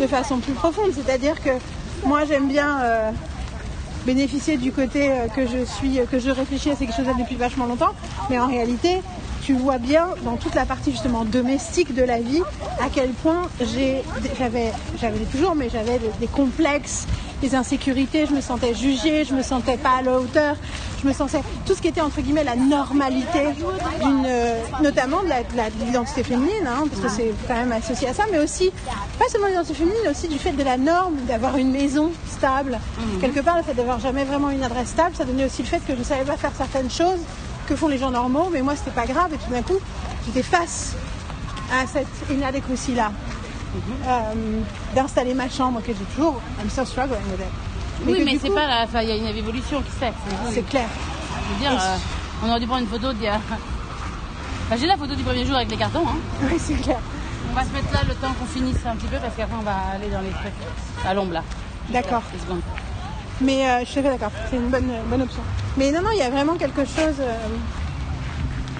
de 0.00 0.06
façon 0.06 0.38
plus 0.38 0.52
profonde. 0.54 0.92
C'est-à-dire 0.94 1.42
que 1.42 1.50
moi 2.06 2.20
j'aime 2.26 2.48
bien 2.48 2.78
bénéficier 4.04 4.56
du 4.56 4.72
côté 4.72 5.10
euh, 5.10 5.28
que 5.28 5.46
je 5.46 5.64
suis, 5.64 6.00
que 6.10 6.18
je 6.18 6.30
réfléchis 6.30 6.70
à 6.70 6.76
ces 6.76 6.86
choses 6.86 7.06
depuis 7.18 7.36
vachement 7.36 7.66
longtemps, 7.66 7.92
mais 8.30 8.38
en 8.38 8.46
réalité 8.46 9.00
tu 9.42 9.54
vois 9.54 9.78
bien 9.78 10.06
dans 10.24 10.36
toute 10.36 10.54
la 10.54 10.64
partie 10.66 10.92
justement 10.92 11.24
domestique 11.24 11.94
de 11.94 12.02
la 12.02 12.18
vie 12.20 12.42
à 12.80 12.88
quel 12.92 13.10
point 13.10 13.48
j'ai, 13.60 14.02
j'avais, 14.38 14.72
j'avais 15.00 15.24
toujours, 15.24 15.54
mais 15.54 15.68
j'avais 15.68 15.98
des, 15.98 16.10
des 16.20 16.26
complexes, 16.28 17.06
des 17.40 17.54
insécurités, 17.56 18.26
je 18.26 18.32
me 18.32 18.40
sentais 18.40 18.72
jugée, 18.74 19.24
je 19.24 19.34
me 19.34 19.42
sentais 19.42 19.76
pas 19.76 19.96
à 19.98 20.02
la 20.02 20.18
hauteur, 20.20 20.54
je 21.02 21.08
me 21.08 21.12
sentais 21.12 21.40
tout 21.66 21.74
ce 21.74 21.82
qui 21.82 21.88
était 21.88 22.00
entre 22.00 22.20
guillemets 22.20 22.44
la 22.44 22.54
normalité 22.54 23.40
d'une, 24.00 24.26
notamment 24.80 25.22
de 25.24 25.28
la- 25.28 25.68
l'identité 25.84 26.22
féminine, 26.22 26.66
hein, 26.66 26.84
parce 26.88 27.02
que 27.02 27.08
c'est 27.08 27.32
quand 27.48 27.54
même 27.54 27.72
associé 27.72 28.08
à 28.08 28.14
ça, 28.14 28.22
mais 28.30 28.38
aussi 28.38 28.70
pas 29.18 29.28
seulement 29.28 29.48
l'identité 29.48 29.74
féminine, 29.74 29.98
mais 30.04 30.10
aussi 30.10 30.28
du 30.28 30.38
fait 30.38 30.52
de 30.52 30.62
la 30.62 30.76
norme 30.76 31.16
d'avoir 31.28 31.56
une 31.56 31.70
maison 31.72 32.12
stable. 32.30 32.78
Quelque 33.20 33.40
part, 33.40 33.56
le 33.56 33.62
fait 33.64 33.74
d'avoir 33.74 33.98
jamais 34.00 34.24
vraiment 34.24 34.50
une 34.50 34.62
adresse 34.62 34.88
stable, 34.90 35.14
ça 35.16 35.24
donnait 35.24 35.44
aussi 35.46 35.62
le 35.62 35.68
fait 35.68 35.80
que 35.84 35.94
je 35.94 35.98
ne 35.98 36.04
savais 36.04 36.24
pas 36.24 36.36
faire 36.36 36.52
certaines 36.56 36.90
choses 36.90 37.20
que 37.66 37.76
font 37.76 37.88
les 37.88 37.98
gens 37.98 38.10
normaux, 38.10 38.48
mais 38.52 38.62
moi 38.62 38.74
c'était 38.76 38.90
pas 38.90 39.06
grave 39.06 39.32
et 39.34 39.38
tout 39.38 39.50
d'un 39.50 39.62
coup 39.62 39.78
j'étais 40.26 40.42
face 40.42 40.94
à 41.72 41.86
cette 41.86 42.06
inadequacy-là. 42.30 43.12
Euh, 44.06 44.32
d'installer 44.94 45.32
ma 45.32 45.48
chambre 45.48 45.80
que 45.80 45.92
j'ai 45.92 46.04
toujours, 46.14 46.40
I'm 46.62 46.68
still 46.68 46.86
struggling 46.86 47.22
with 47.30 47.40
it. 47.40 47.46
Oui, 48.06 48.22
mais 48.24 48.38
c'est 48.38 48.48
coup, 48.48 48.54
pas 48.54 48.66
la. 48.66 48.82
Enfin, 48.84 49.00
il 49.02 49.08
y 49.08 49.12
a 49.12 49.16
une 49.16 49.26
évolution 49.26 49.80
qui 49.80 49.90
se 49.90 49.96
fait. 49.96 50.12
c'est- 50.46 50.54
C'est 50.54 50.62
clair. 50.68 50.86
Je 51.48 51.54
veux 51.54 51.60
dire, 51.70 51.80
euh, 51.80 51.96
on 52.44 52.50
aurait 52.50 52.60
dû 52.60 52.66
prendre 52.66 52.82
une 52.82 52.88
photo 52.88 53.12
d'il 53.14 53.22
y 53.22 53.28
a. 53.28 53.36
Enfin, 53.36 54.76
j'ai 54.78 54.86
la 54.86 54.96
photo 54.98 55.14
du 55.14 55.22
premier 55.22 55.46
jour 55.46 55.56
avec 55.56 55.70
les 55.70 55.76
cartons. 55.78 56.04
Hein. 56.06 56.16
Oui, 56.42 56.58
c'est 56.58 56.74
clair. 56.74 56.98
On 57.50 57.54
va 57.54 57.62
se 57.64 57.70
mettre 57.70 57.92
là 57.94 58.00
le 58.06 58.14
temps 58.14 58.32
qu'on 58.38 58.46
finisse 58.46 58.76
un 58.86 58.96
petit 58.96 59.06
peu 59.06 59.16
parce 59.18 59.34
qu'après 59.36 59.56
on 59.58 59.62
va 59.62 59.74
aller 59.94 60.08
dans 60.10 60.20
les 60.20 60.30
trucs 60.30 61.06
à 61.06 61.14
l'ombre 61.14 61.32
là. 61.34 61.42
D'accord. 61.90 62.22
Mais 63.40 63.66
euh, 63.66 63.80
je 63.80 63.90
suis 63.90 64.02
d'accord, 64.02 64.30
c'est 64.50 64.56
une 64.56 64.68
bonne, 64.68 64.90
bonne 65.08 65.22
option. 65.22 65.42
Mais 65.76 65.90
non, 65.90 66.02
non, 66.02 66.10
il 66.12 66.18
y 66.18 66.22
a 66.22 66.30
vraiment 66.30 66.54
quelque 66.54 66.84
chose 66.84 67.18
euh, 67.20 67.34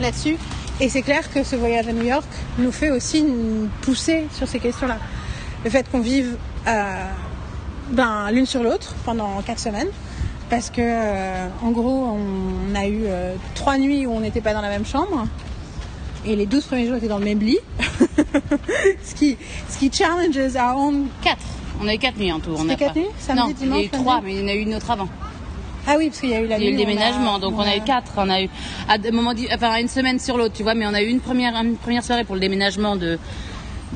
là-dessus. 0.00 0.36
Et 0.80 0.88
c'est 0.88 1.02
clair 1.02 1.30
que 1.32 1.44
ce 1.44 1.56
voyage 1.56 1.88
à 1.88 1.92
New 1.92 2.04
York 2.04 2.26
nous 2.58 2.72
fait 2.72 2.90
aussi 2.90 3.24
pousser 3.82 4.26
sur 4.32 4.48
ces 4.48 4.58
questions-là. 4.58 4.98
Le 5.64 5.70
fait 5.70 5.88
qu'on 5.90 6.00
vive 6.00 6.36
euh, 6.66 7.06
ben, 7.90 8.30
l'une 8.30 8.46
sur 8.46 8.62
l'autre 8.62 8.94
pendant 9.04 9.40
quatre 9.42 9.60
semaines. 9.60 9.88
Parce 10.50 10.70
que, 10.70 10.80
euh, 10.80 11.48
en 11.62 11.70
gros, 11.70 12.16
on 12.16 12.74
a 12.74 12.86
eu 12.86 13.04
euh, 13.06 13.34
trois 13.54 13.78
nuits 13.78 14.06
où 14.06 14.12
on 14.12 14.20
n'était 14.20 14.40
pas 14.40 14.52
dans 14.52 14.60
la 14.60 14.68
même 14.68 14.84
chambre. 14.84 15.26
Et 16.26 16.36
les 16.36 16.46
12 16.46 16.64
premiers 16.66 16.86
jours 16.86 16.96
étaient 16.96 17.08
dans 17.08 17.18
le 17.18 17.24
même 17.24 17.40
lit. 17.40 17.58
ce, 19.04 19.14
qui, 19.14 19.38
ce 19.68 19.78
qui 19.78 19.90
challenges 19.90 20.54
our 20.56 20.76
own. 20.76 21.06
Quatre. 21.22 21.38
On 21.82 21.88
a 21.88 21.94
eu 21.94 21.98
quatre 21.98 22.16
nuits 22.18 22.32
en 22.32 22.40
tout. 22.40 22.56
C'était 22.58 22.76
quatre 22.76 22.96
nuits 22.96 23.06
Samedi, 23.18 23.40
Non, 23.42 23.46
il 23.46 23.50
y 23.50 23.52
a 23.52 23.54
dimanche, 23.64 23.84
eu 23.84 23.88
trois, 23.90 24.20
mais 24.22 24.34
il 24.34 24.40
y 24.40 24.44
en 24.44 24.48
a 24.48 24.54
eu 24.54 24.60
une 24.60 24.74
autre 24.74 24.90
avant. 24.90 25.08
Ah 25.86 25.94
oui, 25.98 26.08
parce 26.08 26.20
qu'il 26.20 26.30
y 26.30 26.34
a 26.34 26.40
eu 26.40 26.46
la 26.46 26.58
Il 26.58 26.64
y 26.64 26.66
a 26.66 26.68
eu 26.68 26.72
le 26.72 26.78
déménagement, 26.78 27.38
donc 27.40 27.54
on 27.56 27.60
a 27.62 27.76
eu 27.76 27.80
quatre. 27.80 28.12
On 28.16 28.30
a 28.30 28.40
eu 28.40 28.48
à 28.88 28.98
di- 28.98 29.48
enfin 29.52 29.76
une 29.80 29.88
semaine 29.88 30.20
sur 30.20 30.36
l'autre, 30.38 30.54
tu 30.54 30.62
vois. 30.62 30.74
Mais 30.74 30.86
on 30.86 30.94
a 30.94 31.02
eu 31.02 31.08
une 31.08 31.18
première, 31.20 31.54
une 31.56 31.76
première 31.76 32.04
soirée 32.04 32.22
pour 32.24 32.36
le 32.36 32.40
déménagement 32.40 32.94
de 32.96 33.18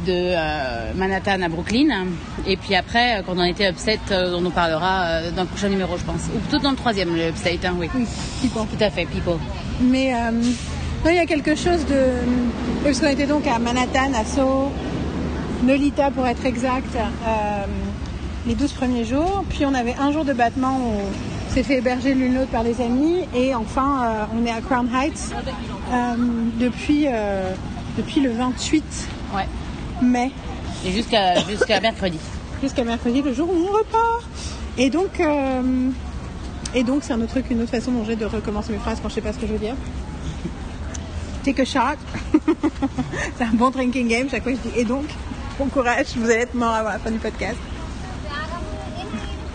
de 0.05 0.12
euh, 0.12 0.93
Manhattan 0.95 1.41
à 1.43 1.49
Brooklyn. 1.49 1.89
Et 2.47 2.57
puis 2.59 2.74
après, 2.74 3.18
euh, 3.18 3.22
quand 3.24 3.32
on 3.39 3.45
était 3.45 3.70
upset, 3.70 3.99
euh, 4.11 4.34
on 4.37 4.43
nous 4.43 4.51
parlera 4.51 5.30
dans 5.34 5.43
le 5.43 5.49
prochain 5.49 5.68
numéro, 5.70 5.97
je 5.97 6.05
pense. 6.05 6.22
Ou 6.34 6.39
plutôt 6.41 6.59
dans 6.59 6.70
le 6.72 6.76
troisième, 6.76 7.14
le 7.16 7.28
upstate, 7.28 7.64
hein, 7.64 7.74
oui. 7.78 7.89
Oui, 7.95 8.05
people. 8.43 8.62
Tout 8.76 8.84
à 8.84 8.91
fait, 8.91 9.07
people. 9.07 9.39
Mais 9.80 10.12
euh, 10.12 10.32
non, 10.32 11.11
il 11.11 11.14
y 11.14 11.18
a 11.18 11.24
quelque 11.24 11.55
chose 11.55 11.87
de. 11.87 12.03
Parce 12.84 13.01
qu'on 13.01 13.07
était 13.07 13.26
donc 13.26 13.47
à 13.47 13.59
Manhattan, 13.59 14.12
à 14.14 14.24
Soho, 14.26 14.70
Nolita 15.62 16.11
pour 16.11 16.26
être 16.26 16.44
exact, 16.46 16.94
euh, 16.96 17.64
les 18.46 18.54
12 18.54 18.72
premiers 18.72 19.04
jours. 19.04 19.44
Puis 19.48 19.64
on 19.66 19.74
avait 19.74 19.94
un 19.98 20.12
jour 20.12 20.24
de 20.24 20.32
battement 20.32 20.76
où 20.78 20.92
on 21.00 21.54
s'est 21.54 21.62
fait 21.62 21.78
héberger 21.78 22.14
l'une 22.14 22.34
l'autre 22.34 22.50
par 22.50 22.62
des 22.64 22.80
amis. 22.80 23.22
Et 23.34 23.54
enfin, 23.54 24.02
euh, 24.04 24.24
on 24.40 24.46
est 24.46 24.50
à 24.50 24.61
Crown 24.61 24.88
Heights 24.94 25.32
euh, 25.92 26.14
depuis, 26.61 27.07
depuis 27.96 28.20
le 28.20 28.30
28 28.30 28.84
Ouais. 29.34 29.46
mai 30.02 30.30
Et 30.86 30.92
jusqu'à 30.92 31.34
mercredi. 31.80 32.18
jusqu'à 32.62 32.84
mercredi, 32.84 33.22
le 33.22 33.32
jour 33.32 33.48
où 33.50 33.57
on 33.57 33.72
repart. 33.72 34.24
Et 34.78 34.90
donc, 34.90 35.20
et 36.74 36.82
donc 36.84 37.02
c'est 37.02 37.12
un 37.14 37.20
autre 37.22 37.30
truc, 37.30 37.46
une 37.50 37.62
autre 37.62 37.70
façon 37.70 37.90
dont 37.92 38.04
j'ai 38.04 38.14
de 38.16 38.26
recommencer 38.26 38.72
mes 38.72 38.78
phrases 38.78 38.98
quand 39.02 39.09
je 39.09 39.14
sais 39.14 39.20
pas 39.22 39.32
ce 39.32 39.38
que 39.38 39.46
je 39.46 39.52
veux 39.52 39.59
dire. 39.59 39.74
Take 41.44 41.62
a 41.62 41.64
shot. 41.64 41.96
c'est 43.38 43.44
un 43.44 43.54
bon 43.54 43.70
drinking 43.70 44.07
game. 44.09 44.28
Chaque 44.30 44.42
fois 44.42 44.52
je 44.52 44.68
dis 44.68 44.78
et 44.78 44.84
donc, 44.84 45.04
bon 45.59 45.66
courage, 45.68 46.07
vous 46.16 46.26
allez 46.30 46.42
être 46.42 46.54
mort 46.54 46.72
avant 46.74 46.90
la 46.90 46.98
fin 46.98 47.11
du 47.11 47.18
podcast. 47.18 47.57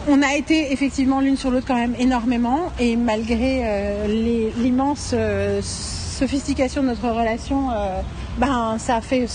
on 0.07 0.21
a 0.23 0.33
été 0.35 0.71
effectivement 0.73 1.19
l'une 1.21 1.37
sur 1.37 1.51
l'autre 1.51 1.67
quand 1.67 1.75
même 1.75 1.95
énormément 1.99 2.71
et 2.79 2.95
malgré 2.95 3.61
euh, 3.63 4.49
l'immense 4.57 5.11
euh, 5.13 5.61
sophistication 5.63 6.81
de 6.81 6.87
notre 6.87 7.07
relation, 7.09 7.69
euh, 7.71 8.01
ben 8.37 8.77
ça 8.79 8.99
fait 9.01 9.27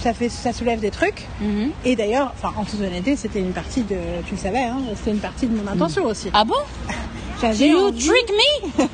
ça 0.00 0.12
fait 0.14 0.28
ça 0.28 0.52
soulève 0.52 0.80
des 0.80 0.90
trucs. 0.90 1.26
Mhm. 1.40 1.70
Et 1.84 1.94
d'ailleurs, 1.96 2.32
enfin 2.36 2.52
en 2.58 2.64
toute 2.64 2.80
honnêteté, 2.80 3.16
c'était 3.16 3.40
une 3.40 3.52
partie 3.52 3.82
de, 3.82 3.96
tu 4.26 4.32
le 4.34 4.40
savais, 4.40 4.64
hein, 4.64 4.78
c'était 4.96 5.10
une 5.12 5.18
partie 5.20 5.46
de 5.46 5.54
mon 5.56 5.70
intention 5.70 6.04
aussi. 6.06 6.30
Ah 6.32 6.44
bon? 6.44 6.54
J'avais 7.40 7.68
You 7.68 7.78
envie- 7.88 8.08
trick 8.08 8.32
me? 8.78 8.84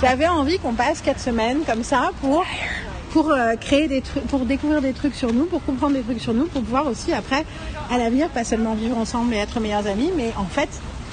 J'avais 0.00 0.28
envie 0.28 0.58
qu'on 0.58 0.74
passe 0.74 1.00
quatre 1.00 1.20
semaines 1.20 1.60
comme 1.66 1.82
ça 1.82 2.10
pour 2.20 2.44
pour 3.12 3.30
euh, 3.32 3.56
créer 3.56 3.88
des 3.88 4.00
trucs, 4.00 4.24
pour 4.28 4.40
découvrir 4.46 4.80
des 4.82 4.92
trucs 4.92 5.14
sur 5.14 5.32
nous, 5.32 5.44
pour 5.46 5.64
comprendre 5.64 5.94
des 5.94 6.02
trucs 6.02 6.20
sur 6.20 6.34
nous, 6.34 6.46
pour 6.46 6.62
pouvoir 6.62 6.86
aussi 6.86 7.12
après, 7.12 7.44
à 7.90 7.98
l'avenir, 7.98 8.28
pas 8.28 8.44
seulement 8.44 8.74
vivre 8.74 8.96
ensemble 8.98 9.34
et 9.34 9.38
être 9.38 9.58
meilleurs 9.60 9.86
amis, 9.86 10.10
mais 10.16 10.32
en 10.36 10.44
fait 10.44 10.68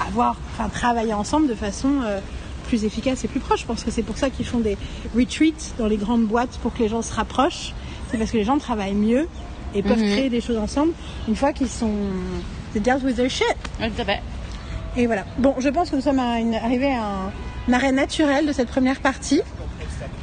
avoir, 0.06 0.36
enfin 0.54 0.68
travailler 0.68 1.12
ensemble 1.14 1.48
de 1.48 1.54
façon 1.54 1.88
euh, 2.04 2.20
plus 2.68 2.84
efficace 2.84 3.24
et 3.24 3.28
plus 3.28 3.40
proche. 3.40 3.60
Je 3.62 3.66
pense 3.66 3.82
que 3.84 3.90
c'est 3.90 4.02
pour 4.04 4.16
ça 4.18 4.30
qu'ils 4.30 4.46
font 4.46 4.58
des 4.60 4.76
retreats 5.16 5.72
dans 5.78 5.86
les 5.86 5.96
grandes 5.96 6.24
boîtes 6.26 6.58
pour 6.62 6.72
que 6.72 6.78
les 6.80 6.88
gens 6.88 7.02
se 7.02 7.12
rapprochent. 7.12 7.72
C'est 8.10 8.18
parce 8.18 8.30
que 8.30 8.36
les 8.36 8.44
gens 8.44 8.58
travaillent 8.58 8.94
mieux 8.94 9.26
et 9.74 9.82
peuvent 9.82 9.98
créer 10.12 10.30
des 10.30 10.40
choses 10.40 10.56
ensemble 10.58 10.92
une 11.28 11.36
fois 11.36 11.52
qu'ils 11.52 11.68
sont 11.68 11.90
they 12.72 12.80
dealt 12.80 13.02
with 13.02 13.16
their 13.16 13.28
shit. 13.30 13.44
Et 14.96 15.06
voilà. 15.06 15.24
Bon, 15.38 15.54
je 15.58 15.68
pense 15.68 15.90
que 15.90 15.96
nous 15.96 16.02
sommes 16.02 16.18
à 16.18 16.38
une- 16.38 16.54
arrivés 16.54 16.92
à 16.94 17.30
un 17.68 17.72
arrêt 17.72 17.92
naturel 17.92 18.46
de 18.46 18.52
cette 18.52 18.68
première 18.68 19.00
partie, 19.00 19.42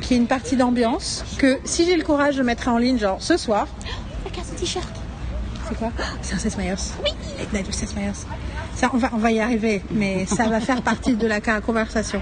qui 0.01 0.13
est 0.13 0.17
une 0.17 0.27
partie 0.27 0.55
d'ambiance, 0.55 1.23
que 1.37 1.59
si 1.63 1.85
j'ai 1.85 1.95
le 1.95 2.03
courage, 2.03 2.35
je 2.35 2.41
mettrai 2.43 2.69
en 2.71 2.77
ligne, 2.77 2.97
genre 2.99 3.17
ce 3.19 3.37
soir. 3.37 3.67
Regarde 4.25 4.47
ce 4.47 4.59
t-shirt. 4.59 4.87
C'est 5.67 5.77
quoi? 5.77 5.91
C'est 6.21 6.35
un 6.35 6.37
Seth 6.37 6.57
Meyers. 6.57 6.75
Oui. 7.03 7.11
Avec 7.53 7.73
Seth 7.73 7.95
Meyers. 7.95 8.11
Ça, 8.75 8.89
on 8.93 8.97
va, 8.97 9.09
on 9.13 9.17
va 9.17 9.31
y 9.31 9.39
arriver, 9.39 9.81
mais 9.91 10.25
ça 10.25 10.47
va 10.47 10.59
faire 10.59 10.81
partie 10.81 11.15
de 11.15 11.25
la 11.27 11.39
conversation. 11.61 12.21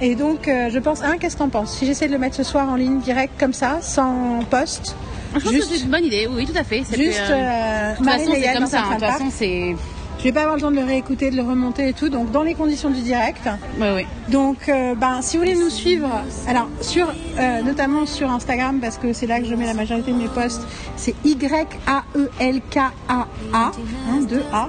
Et 0.00 0.14
donc, 0.14 0.48
euh, 0.48 0.70
je 0.72 0.78
pense, 0.78 1.02
hein, 1.02 1.16
qu'est-ce 1.20 1.34
que 1.34 1.40
t'en 1.40 1.50
penses? 1.50 1.76
Si 1.76 1.84
j'essaie 1.86 2.06
de 2.08 2.12
le 2.12 2.18
mettre 2.18 2.34
ce 2.36 2.42
soir 2.42 2.68
en 2.68 2.74
ligne 2.74 3.00
direct 3.00 3.38
comme 3.38 3.52
ça, 3.52 3.80
sans 3.82 4.40
post, 4.50 4.96
Je 5.34 5.40
pense 5.40 5.52
juste, 5.52 5.70
que 5.70 5.76
c'est 5.76 5.84
une 5.84 5.90
bonne 5.90 6.04
idée, 6.06 6.26
oui, 6.28 6.46
tout 6.46 6.56
à 6.58 6.64
fait. 6.64 6.78
Juste 6.78 7.20
euh, 7.20 7.32
euh, 7.32 7.92
de 7.92 7.96
toute 7.98 8.06
façon, 8.06 8.32
c'est 8.34 8.52
comme 8.54 8.66
ça. 8.66 8.80
hein. 8.80 8.88
De 8.88 8.94
toute 8.94 9.04
façon, 9.04 9.30
c'est. 9.30 9.76
Je 10.20 10.24
vais 10.24 10.32
pas 10.32 10.42
avoir 10.42 10.56
le 10.56 10.60
temps 10.60 10.70
de 10.70 10.76
le 10.76 10.84
réécouter, 10.84 11.30
de 11.30 11.36
le 11.36 11.42
remonter 11.42 11.88
et 11.88 11.92
tout. 11.94 12.10
Donc, 12.10 12.30
dans 12.30 12.42
les 12.42 12.52
conditions 12.52 12.90
du 12.90 13.00
direct, 13.00 13.48
Oui, 13.80 13.86
oui. 13.96 14.06
Donc, 14.28 14.68
euh, 14.68 14.94
ben, 14.94 15.22
si 15.22 15.38
vous 15.38 15.44
voulez 15.44 15.56
nous 15.56 15.70
suivre, 15.70 16.10
alors 16.46 16.68
sur, 16.82 17.10
euh, 17.38 17.62
notamment 17.62 18.04
sur 18.04 18.30
Instagram, 18.30 18.80
parce 18.82 18.98
que 18.98 19.14
c'est 19.14 19.26
là 19.26 19.40
que 19.40 19.46
je 19.46 19.54
mets 19.54 19.64
la 19.64 19.72
majorité 19.72 20.12
de 20.12 20.18
mes 20.18 20.28
posts, 20.28 20.60
c'est 20.96 21.14
Y 21.24 21.66
A 21.86 22.02
E 22.14 22.28
L 22.38 22.60
K 22.70 22.80
A 23.08 23.26
A, 23.54 23.72
hein, 24.10 24.20
deux 24.28 24.42
A, 24.52 24.68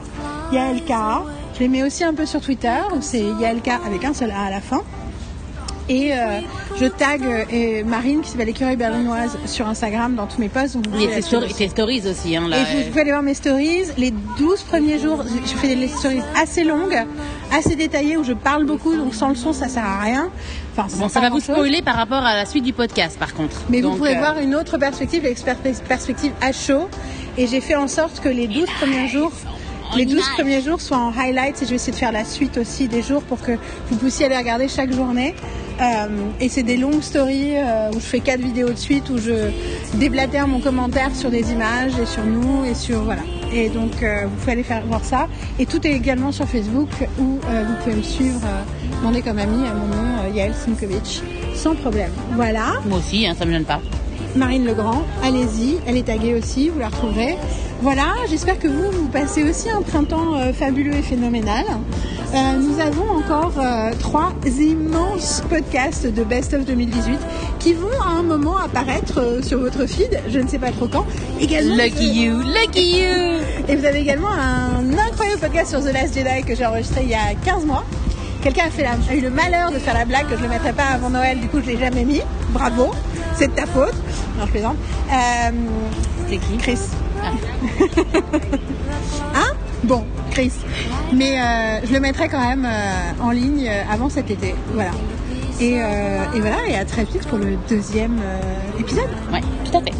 Y 0.53 0.57
A 0.57 0.71
L 0.71 0.85
K 0.85 0.91
A. 0.91 1.23
Je 1.55 1.59
les 1.59 1.67
mets 1.67 1.83
aussi 1.83 2.05
un 2.05 2.13
peu 2.13 2.25
sur 2.25 2.39
Twitter, 2.39 2.79
c'est 3.01 3.19
Y 3.19 3.43
A 3.45 3.51
L 3.51 3.61
K 3.61 3.71
avec 3.85 4.05
un 4.05 4.13
seul 4.13 4.31
A 4.31 4.43
à 4.43 4.49
la 4.49 4.61
fin. 4.61 4.81
Et 5.91 6.13
euh, 6.13 6.39
je 6.79 6.85
tag 6.85 7.21
euh, 7.21 7.43
et 7.51 7.83
Marine 7.83 8.21
qui 8.21 8.29
s'appelle 8.29 8.47
l'écureuil 8.47 8.77
berlinoise 8.77 9.37
sur 9.45 9.67
Instagram 9.67 10.15
dans 10.15 10.25
tous 10.25 10.39
mes 10.39 10.47
posts. 10.47 10.75
Donc 10.75 10.87
vous 10.87 11.01
Et 11.01 11.07
tes, 11.07 11.21
stories, 11.21 11.45
aussi. 11.47 11.55
tes 11.55 11.67
stories 11.67 12.07
aussi, 12.07 12.37
hein, 12.37 12.47
là. 12.47 12.59
Et 12.59 12.83
vous 12.83 12.89
pouvez 12.89 13.01
aller 13.01 13.11
voir 13.11 13.23
mes 13.23 13.33
stories. 13.33 13.83
Les 13.97 14.11
12 14.39 14.61
premiers 14.61 14.99
jours, 14.99 15.21
je 15.25 15.51
fais 15.57 15.75
des 15.75 15.89
stories 15.89 16.21
assez 16.41 16.63
longues, 16.63 16.97
assez 17.53 17.75
détaillées 17.75 18.15
où 18.15 18.23
je 18.23 18.31
parle 18.31 18.65
beaucoup, 18.65 18.95
donc 18.95 19.13
sans 19.13 19.27
le 19.27 19.35
son, 19.35 19.51
ça 19.51 19.67
sert 19.67 19.83
à 19.83 19.99
rien. 19.99 20.29
Enfin, 20.77 20.87
Bon, 20.97 21.09
ça 21.09 21.19
va 21.19 21.29
vous 21.29 21.41
spoiler 21.41 21.81
par 21.81 21.95
rapport 21.95 22.23
à 22.23 22.35
la 22.35 22.45
suite 22.45 22.63
du 22.63 22.71
podcast, 22.71 23.19
par 23.19 23.33
contre. 23.33 23.57
Mais 23.69 23.81
vous 23.81 23.97
pouvez 23.97 24.15
euh, 24.15 24.19
voir 24.19 24.39
une 24.39 24.55
autre 24.55 24.77
perspective, 24.77 25.23
perspective 25.89 26.31
à 26.39 26.53
chaud. 26.53 26.87
Et 27.37 27.47
j'ai 27.47 27.59
fait 27.59 27.75
en 27.75 27.89
sorte 27.89 28.21
que 28.21 28.29
les 28.29 28.47
12 28.47 28.65
premiers 28.79 29.09
jours, 29.09 29.33
les 29.97 30.05
12 30.05 30.13
image. 30.13 30.33
premiers 30.35 30.61
jours 30.61 30.79
soient 30.79 30.99
en 30.99 31.11
highlights 31.11 31.61
et 31.61 31.65
je 31.65 31.71
vais 31.71 31.75
essayer 31.75 31.91
de 31.91 31.97
faire 31.97 32.13
la 32.13 32.23
suite 32.23 32.57
aussi 32.57 32.87
des 32.87 33.01
jours 33.01 33.23
pour 33.23 33.41
que 33.41 33.51
vous 33.89 33.97
puissiez 33.97 34.27
aller 34.27 34.37
regarder 34.37 34.69
chaque 34.69 34.93
journée. 34.93 35.35
Euh, 35.81 36.07
et 36.39 36.47
c'est 36.47 36.63
des 36.63 36.77
longues 36.77 37.01
stories 37.01 37.57
euh, 37.57 37.89
où 37.89 37.95
je 37.95 38.05
fais 38.05 38.19
quatre 38.19 38.41
vidéos 38.41 38.69
de 38.69 38.77
suite 38.77 39.09
où 39.09 39.17
je 39.17 39.49
déblatère 39.95 40.47
mon 40.47 40.59
commentaire 40.59 41.15
sur 41.15 41.31
des 41.31 41.51
images 41.51 41.97
et 41.99 42.05
sur 42.05 42.23
nous 42.23 42.65
et 42.65 42.75
sur 42.75 43.01
voilà. 43.01 43.23
Et 43.51 43.69
donc 43.69 44.03
euh, 44.03 44.25
vous 44.27 44.35
pouvez 44.37 44.51
aller 44.51 44.63
faire 44.63 44.85
voir 44.85 45.03
ça. 45.03 45.27
Et 45.57 45.65
tout 45.65 45.85
est 45.87 45.91
également 45.91 46.31
sur 46.31 46.47
Facebook 46.47 46.89
où 47.19 47.39
vous 47.39 47.75
pouvez 47.83 47.95
me 47.95 48.03
suivre, 48.03 48.41
demander 48.99 49.21
comme 49.21 49.39
ami 49.39 49.67
à 49.67 49.73
mon 49.73 49.87
nom 49.87 50.33
Yael 50.33 50.53
Simkovic 50.53 51.23
sans 51.55 51.75
problème. 51.75 52.11
Voilà. 52.33 52.73
Moi 52.85 52.99
aussi, 52.99 53.25
hein, 53.27 53.35
ça 53.37 53.45
me 53.45 53.51
gêne 53.51 53.65
pas. 53.65 53.81
Marine 54.35 54.65
Legrand, 54.65 55.03
allez-y, 55.23 55.77
elle 55.85 55.97
est 55.97 56.07
taguée 56.07 56.35
aussi, 56.35 56.69
vous 56.69 56.79
la 56.79 56.87
retrouverez. 56.87 57.35
Voilà, 57.81 58.13
j'espère 58.29 58.59
que 58.59 58.67
vous, 58.67 58.91
vous 58.91 59.07
passez 59.07 59.43
aussi 59.43 59.69
un 59.69 59.81
printemps 59.81 60.35
euh, 60.35 60.53
fabuleux 60.53 60.93
et 60.93 61.01
phénoménal. 61.01 61.65
Euh, 62.33 62.57
nous 62.57 62.79
avons 62.79 63.09
encore 63.09 63.53
euh, 63.59 63.91
trois 63.99 64.31
immenses 64.59 65.43
podcasts 65.49 66.07
de 66.07 66.23
Best 66.23 66.53
of 66.53 66.65
2018 66.65 67.19
qui 67.59 67.73
vont 67.73 67.99
à 68.01 68.11
un 68.19 68.23
moment 68.23 68.57
apparaître 68.57 69.39
sur 69.43 69.59
votre 69.59 69.85
feed, 69.85 70.21
je 70.29 70.39
ne 70.39 70.47
sais 70.47 70.59
pas 70.59 70.71
trop 70.71 70.87
quand. 70.87 71.05
Également, 71.41 71.75
Lucky 71.75 72.07
you, 72.07 72.39
lucky 72.39 73.01
you 73.01 73.31
et 73.67 73.75
vous 73.75 73.85
avez 73.85 73.99
également 73.99 74.31
un 74.31 74.97
incroyable 74.97 75.39
podcast 75.39 75.69
sur 75.69 75.81
The 75.81 75.93
Last 75.93 76.15
Jedi 76.15 76.43
que 76.45 76.55
j'ai 76.55 76.65
enregistré 76.65 77.01
il 77.03 77.09
y 77.09 77.13
a 77.13 77.33
15 77.45 77.65
mois. 77.65 77.83
Quelqu'un 78.41 78.63
a, 79.09 79.15
eu 79.15 79.21
le 79.21 79.29
malheur 79.29 79.71
de 79.71 79.77
faire 79.77 79.93
la 79.93 80.05
blague 80.05 80.25
que 80.25 80.31
je 80.31 80.37
ne 80.37 80.43
le 80.43 80.49
mettrai 80.49 80.73
pas 80.73 80.85
avant 80.85 81.11
Noël, 81.11 81.39
du 81.39 81.47
coup 81.47 81.59
je 81.59 81.67
ne 81.67 81.71
l'ai 81.71 81.77
jamais 81.77 82.03
mis. 82.03 82.21
Bravo, 82.49 82.91
c'est 83.35 83.47
de 83.47 83.51
ta 83.53 83.67
faute. 83.67 83.93
Non, 84.37 84.45
je 84.45 84.51
plaisante. 84.51 84.77
Euh, 85.11 85.51
C'est 86.27 86.37
qui 86.37 86.57
Chris. 86.57 86.79
Ah. 87.23 87.31
Hein? 89.35 89.53
Bon, 89.83 90.03
Chris. 90.31 90.51
Mais 91.13 91.39
euh, 91.39 91.85
je 91.85 91.93
le 91.93 91.99
mettrai 91.99 92.29
quand 92.29 92.41
même 92.41 92.65
euh, 92.65 93.23
en 93.23 93.31
ligne 93.31 93.69
avant 93.91 94.09
cet 94.09 94.31
été. 94.31 94.55
Voilà. 94.73 94.91
Et, 95.59 95.75
et 95.75 96.39
voilà, 96.39 96.67
et 96.67 96.75
à 96.75 96.85
très 96.85 97.03
vite 97.03 97.27
pour 97.27 97.37
le 97.37 97.55
deuxième 97.69 98.19
épisode. 98.79 99.09
Ouais, 99.31 99.41
tout 99.63 99.77
à 99.77 99.81
fait. 99.81 99.93